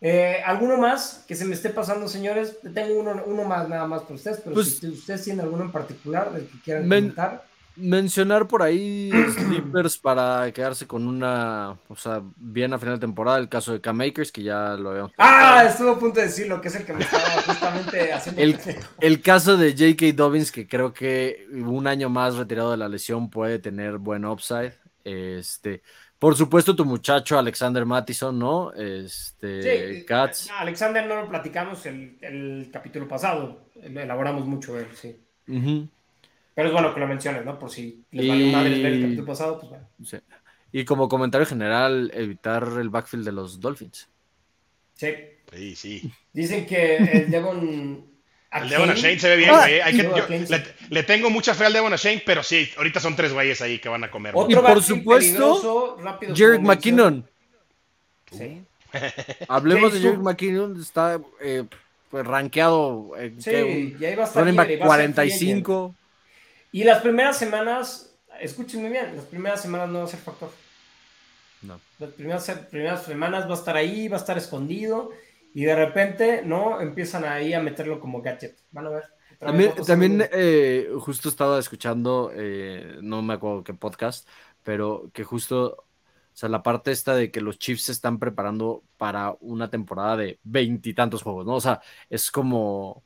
Eh, 0.00 0.42
¿Alguno 0.44 0.78
más 0.78 1.22
que 1.28 1.36
se 1.36 1.44
me 1.44 1.54
esté 1.54 1.68
pasando, 1.68 2.08
señores? 2.08 2.56
Tengo 2.74 2.98
uno, 2.98 3.22
uno 3.26 3.44
más 3.44 3.68
nada 3.68 3.86
más 3.86 4.02
por 4.02 4.16
ustedes, 4.16 4.40
pero 4.42 4.54
pues 4.54 4.78
si 4.78 4.88
ustedes 4.88 5.22
tienen 5.22 5.44
alguno 5.44 5.64
en 5.64 5.70
particular 5.70 6.32
del 6.32 6.46
que 6.46 6.60
quieran 6.60 6.84
comentar 6.84 7.51
mencionar 7.76 8.48
por 8.48 8.62
ahí 8.62 9.10
sleepers 9.34 9.98
para 9.98 10.50
quedarse 10.52 10.86
con 10.86 11.06
una, 11.06 11.78
o 11.88 11.96
sea, 11.96 12.22
bien 12.36 12.72
a 12.72 12.78
final 12.78 12.96
de 12.96 13.00
temporada, 13.00 13.38
el 13.38 13.48
caso 13.48 13.72
de 13.72 13.80
K-Makers, 13.80 14.32
que 14.32 14.42
ya 14.42 14.76
lo 14.76 14.90
habíamos. 14.90 15.12
Ah, 15.18 15.64
estuvo 15.68 15.90
a 15.92 15.98
punto 15.98 16.20
de 16.20 16.26
decirlo, 16.26 16.60
que 16.60 16.68
es 16.68 16.76
el 16.76 16.84
que 16.84 16.92
me 16.92 17.04
estaba 17.04 17.24
justamente 17.46 18.12
haciendo. 18.12 18.40
El, 18.40 18.58
el 19.00 19.22
caso 19.22 19.56
de 19.56 19.72
J.K. 19.72 20.12
Dobbins, 20.14 20.52
que 20.52 20.66
creo 20.66 20.92
que 20.92 21.46
un 21.52 21.86
año 21.86 22.08
más 22.08 22.36
retirado 22.36 22.70
de 22.70 22.76
la 22.76 22.88
lesión 22.88 23.30
puede 23.30 23.58
tener 23.58 23.98
buen 23.98 24.24
upside. 24.24 24.74
Este, 25.04 25.82
por 26.18 26.36
supuesto, 26.36 26.76
tu 26.76 26.84
muchacho 26.84 27.36
Alexander 27.36 27.84
Mattison, 27.84 28.38
¿no? 28.38 28.72
Este, 28.74 30.04
Katz. 30.06 30.48
Alexander 30.56 31.06
no 31.06 31.16
lo 31.16 31.28
platicamos 31.28 31.84
el, 31.86 32.16
el 32.20 32.70
capítulo 32.72 33.08
pasado, 33.08 33.66
elaboramos 33.82 34.46
mucho 34.46 34.78
él, 34.78 34.86
sí. 34.94 35.16
Pero 36.54 36.68
es 36.68 36.72
bueno 36.74 36.92
que 36.92 37.00
lo 37.00 37.06
menciones, 37.06 37.44
¿no? 37.44 37.58
Por 37.58 37.70
si 37.70 38.04
les 38.10 38.28
vale 38.28 38.52
madre 38.52 38.82
ver 38.82 38.92
el 38.92 39.02
capítulo 39.02 39.26
pasado, 39.26 39.58
pues 39.58 39.70
bueno. 39.70 39.88
Sí. 40.04 40.18
Y 40.72 40.84
como 40.84 41.08
comentario 41.08 41.46
general, 41.46 42.10
evitar 42.14 42.66
el 42.78 42.88
backfield 42.88 43.24
de 43.24 43.32
los 43.32 43.60
Dolphins. 43.60 44.08
Sí. 44.94 45.14
Sí, 45.52 45.76
sí. 45.76 46.12
Dicen 46.32 46.66
que 46.66 46.96
el 46.96 47.30
Devon. 47.30 48.10
El 48.52 48.68
Devon 48.68 48.90
Shane 48.90 49.18
se 49.18 49.30
ve 49.30 49.36
bien, 49.36 49.48
güey. 49.48 49.80
Ah, 49.80 50.62
le, 50.90 51.02
tengo 51.04 51.30
mucha 51.30 51.54
fe 51.54 51.64
al 51.64 51.72
Devon 51.72 51.94
Shane, 51.94 52.22
pero 52.26 52.42
sí, 52.42 52.68
ahorita 52.76 53.00
son 53.00 53.16
tres 53.16 53.32
güeyes 53.32 53.62
ahí 53.62 53.78
que 53.78 53.88
van 53.88 54.04
a 54.04 54.10
comer. 54.10 54.34
y 54.46 54.54
por 54.54 54.82
supuesto, 54.82 55.96
Jared 56.36 56.60
McKinnon. 56.60 57.26
Sí. 58.30 58.62
Hablemos 59.48 59.94
de 59.94 60.00
Jared 60.02 60.18
McKinnon, 60.18 60.78
está 60.78 61.18
eh, 61.40 61.64
pues 62.10 62.26
rankeado. 62.26 63.12
En 63.16 63.40
sí, 63.40 63.96
ya 63.98 64.10
iba 64.10 64.24
a 64.24 64.26
estar 64.26 64.78
45. 64.78 65.94
Y 66.72 66.84
las 66.84 67.02
primeras 67.02 67.38
semanas, 67.38 68.14
escúchenme 68.40 68.88
bien, 68.88 69.14
las 69.14 69.26
primeras 69.26 69.60
semanas 69.60 69.90
no 69.90 69.98
va 69.98 70.04
a 70.04 70.08
ser 70.08 70.20
factor. 70.20 70.50
No. 71.60 71.78
Las 71.98 72.10
primeras, 72.10 72.50
primeras 72.70 73.04
semanas 73.04 73.46
va 73.46 73.52
a 73.52 73.58
estar 73.58 73.76
ahí, 73.76 74.08
va 74.08 74.16
a 74.16 74.20
estar 74.20 74.38
escondido 74.38 75.10
y 75.54 75.64
de 75.64 75.76
repente, 75.76 76.42
¿no? 76.44 76.80
Empiezan 76.80 77.24
ahí 77.24 77.52
a 77.52 77.60
meterlo 77.60 78.00
como 78.00 78.22
gadget. 78.22 78.56
Van 78.70 78.86
a 78.86 78.90
ver. 78.90 79.04
También, 79.38 79.72
también 79.86 80.28
eh, 80.32 80.88
justo 81.00 81.28
estaba 81.28 81.58
escuchando, 81.58 82.32
eh, 82.34 82.98
no 83.02 83.22
me 83.22 83.34
acuerdo 83.34 83.64
qué 83.64 83.74
podcast, 83.74 84.26
pero 84.62 85.10
que 85.12 85.24
justo, 85.24 85.76
o 85.78 85.84
sea, 86.32 86.48
la 86.48 86.62
parte 86.62 86.90
esta 86.90 87.14
de 87.14 87.30
que 87.30 87.40
los 87.40 87.58
Chiefs 87.58 87.84
se 87.84 87.92
están 87.92 88.18
preparando 88.18 88.82
para 88.96 89.36
una 89.40 89.68
temporada 89.68 90.16
de 90.16 90.38
veintitantos 90.44 91.22
juegos, 91.22 91.44
¿no? 91.44 91.54
O 91.54 91.60
sea, 91.60 91.80
es 92.08 92.30
como 92.30 93.04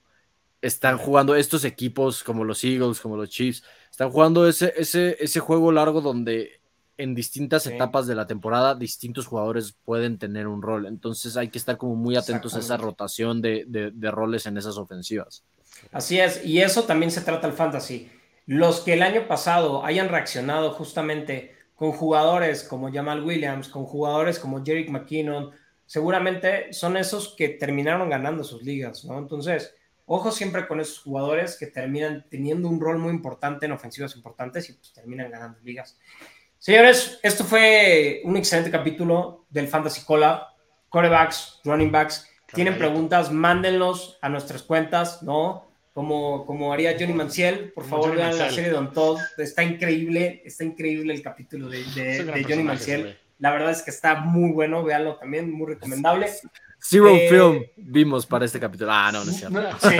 están 0.67 0.99
jugando 0.99 1.35
estos 1.35 1.65
equipos 1.65 2.23
como 2.23 2.45
los 2.45 2.63
Eagles, 2.65 3.01
como 3.01 3.17
los 3.17 3.31
Chiefs, 3.31 3.63
están 3.91 4.11
jugando 4.11 4.47
ese, 4.47 4.73
ese, 4.77 5.17
ese 5.21 5.41
juego 5.41 5.73
largo 5.73 6.01
donde 6.01 6.61
en 6.99 7.15
distintas 7.15 7.67
etapas 7.67 8.07
de 8.07 8.15
la 8.15 8.27
temporada 8.27 8.75
distintos 8.75 9.27
jugadores 9.27 9.77
pueden 9.85 10.19
tener 10.19 10.47
un 10.47 10.63
rol. 10.63 10.87
Entonces 10.87 11.37
hay 11.37 11.49
que 11.49 11.59
estar 11.59 11.77
como 11.77 11.95
muy 11.95 12.17
atentos 12.17 12.55
a 12.55 12.61
esa 12.61 12.77
rotación 12.77 13.43
de, 13.43 13.65
de, 13.67 14.11
roles 14.11 14.47
en 14.47 14.57
esas 14.57 14.79
ofensivas. 14.79 15.45
Así 15.93 16.19
es, 16.19 16.45
y 16.45 16.61
eso 16.61 16.85
también 16.85 17.11
se 17.11 17.21
trata 17.21 17.47
el 17.47 17.53
fantasy. 17.53 18.11
Los 18.47 18.81
que 18.81 18.95
el 18.95 19.03
año 19.03 19.27
pasado 19.29 19.85
hayan 19.85 20.09
reaccionado 20.09 20.71
justamente 20.73 21.55
con 21.75 21.93
jugadores 21.93 22.63
como 22.63 22.91
Jamal 22.91 23.23
Williams, 23.23 23.69
con 23.69 23.85
jugadores 23.85 24.39
como 24.39 24.65
Jerick 24.65 24.89
McKinnon, 24.89 25.51
seguramente 25.85 26.73
son 26.73 26.97
esos 26.97 27.35
que 27.37 27.51
terminaron 27.51 28.09
ganando 28.09 28.43
sus 28.43 28.63
ligas, 28.63 29.05
¿no? 29.05 29.19
Entonces, 29.19 29.75
Ojo 30.09 30.31
siempre 30.31 30.69
con 30.69 30.81
esos 30.81 31.01
jugadores 31.01 31.57
que 31.59 31.67
terminan 31.67 32.25
teniendo 32.31 32.69
un 32.69 32.81
rol 32.81 32.99
muy 32.99 33.11
importante 33.11 33.67
en 33.67 33.73
ofensivas 33.73 34.15
importantes 34.15 34.71
y 34.71 34.75
pues 34.75 34.93
terminan 34.93 35.31
ganando 35.31 35.59
ligas. 35.65 35.99
Señores, 36.59 37.19
esto 37.23 37.45
fue 37.45 38.23
un 38.25 38.37
excelente 38.37 38.71
capítulo 38.71 39.47
del 39.51 39.67
Fantasy 39.67 40.05
Cola. 40.05 40.55
Corebacks, 40.89 41.61
running 41.65 41.91
backs. 41.91 42.31
Tienen 42.55 42.79
preguntas, 42.79 43.33
mándenlos 43.33 44.19
a 44.23 44.29
nuestras 44.29 44.63
cuentas, 44.63 45.25
¿no? 45.25 45.67
Como, 45.93 46.47
como 46.47 46.73
haría 46.73 46.97
Johnny 46.99 47.13
Manciel, 47.13 47.73
por 47.73 47.85
favor 47.85 48.15
vean 48.15 48.39
la 48.39 48.51
serie 48.51 48.71
de 48.71 48.77
Don 48.77 48.93
Todd. 48.93 49.19
Está 49.39 49.65
increíble, 49.65 50.43
está 50.45 50.63
increíble 50.63 51.15
el 51.15 51.23
capítulo 51.23 51.69
de, 51.69 51.83
de 51.85 52.45
Johnny 52.49 52.63
Manciel. 52.63 53.19
La 53.39 53.51
verdad 53.51 53.73
es 53.73 53.83
que 53.83 53.91
está 53.91 54.15
muy 54.15 54.53
bueno, 54.53 54.85
véanlo 54.85 55.17
también, 55.17 55.51
muy 55.51 55.67
recomendable. 55.75 56.31
Zero 56.79 57.09
eh, 57.09 57.29
Film 57.29 57.65
vimos 57.77 58.27
para 58.27 58.45
este 58.45 58.61
capítulo. 58.61 58.93
Ah, 58.93 59.11
no, 59.13 59.25
no 59.25 59.31
es 59.31 59.37
cierto. 59.37 59.61
Sí, 59.81 59.97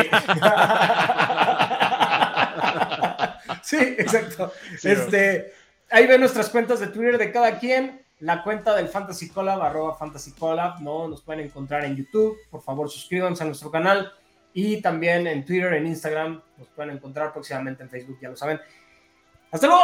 sí 3.63 3.77
exacto. 3.99 4.53
este, 4.83 5.53
ahí 5.91 6.07
ven 6.07 6.21
nuestras 6.21 6.49
cuentas 6.49 6.81
de 6.81 6.89
Twitter 6.89 7.19
de 7.19 7.33
cada 7.33 7.59
quien. 7.59 8.05
La 8.21 8.43
cuenta 8.43 8.75
del 8.75 8.89
Fantasy 8.89 9.29
Collab, 9.29 9.61
arroba 9.61 9.95
Fantasy 9.95 10.33
Collab, 10.33 10.81
¿no? 10.81 11.07
Nos 11.07 11.23
pueden 11.23 11.45
encontrar 11.45 11.85
en 11.85 11.97
YouTube. 11.97 12.39
Por 12.51 12.63
favor, 12.63 12.89
suscríbanse 12.89 13.43
a 13.43 13.47
nuestro 13.47 13.71
canal. 13.71 14.11
Y 14.55 14.81
también 14.81 15.27
en 15.27 15.45
Twitter, 15.45 15.75
en 15.75 15.87
Instagram. 15.87 16.41
Nos 16.57 16.69
pueden 16.69 16.97
encontrar 16.97 17.33
próximamente 17.33 17.83
en 17.83 17.91
Facebook, 17.91 18.19
ya 18.23 18.31
lo 18.31 18.37
saben. 18.37 18.59
¡Hasta 19.51 19.67
luego! 19.67 19.83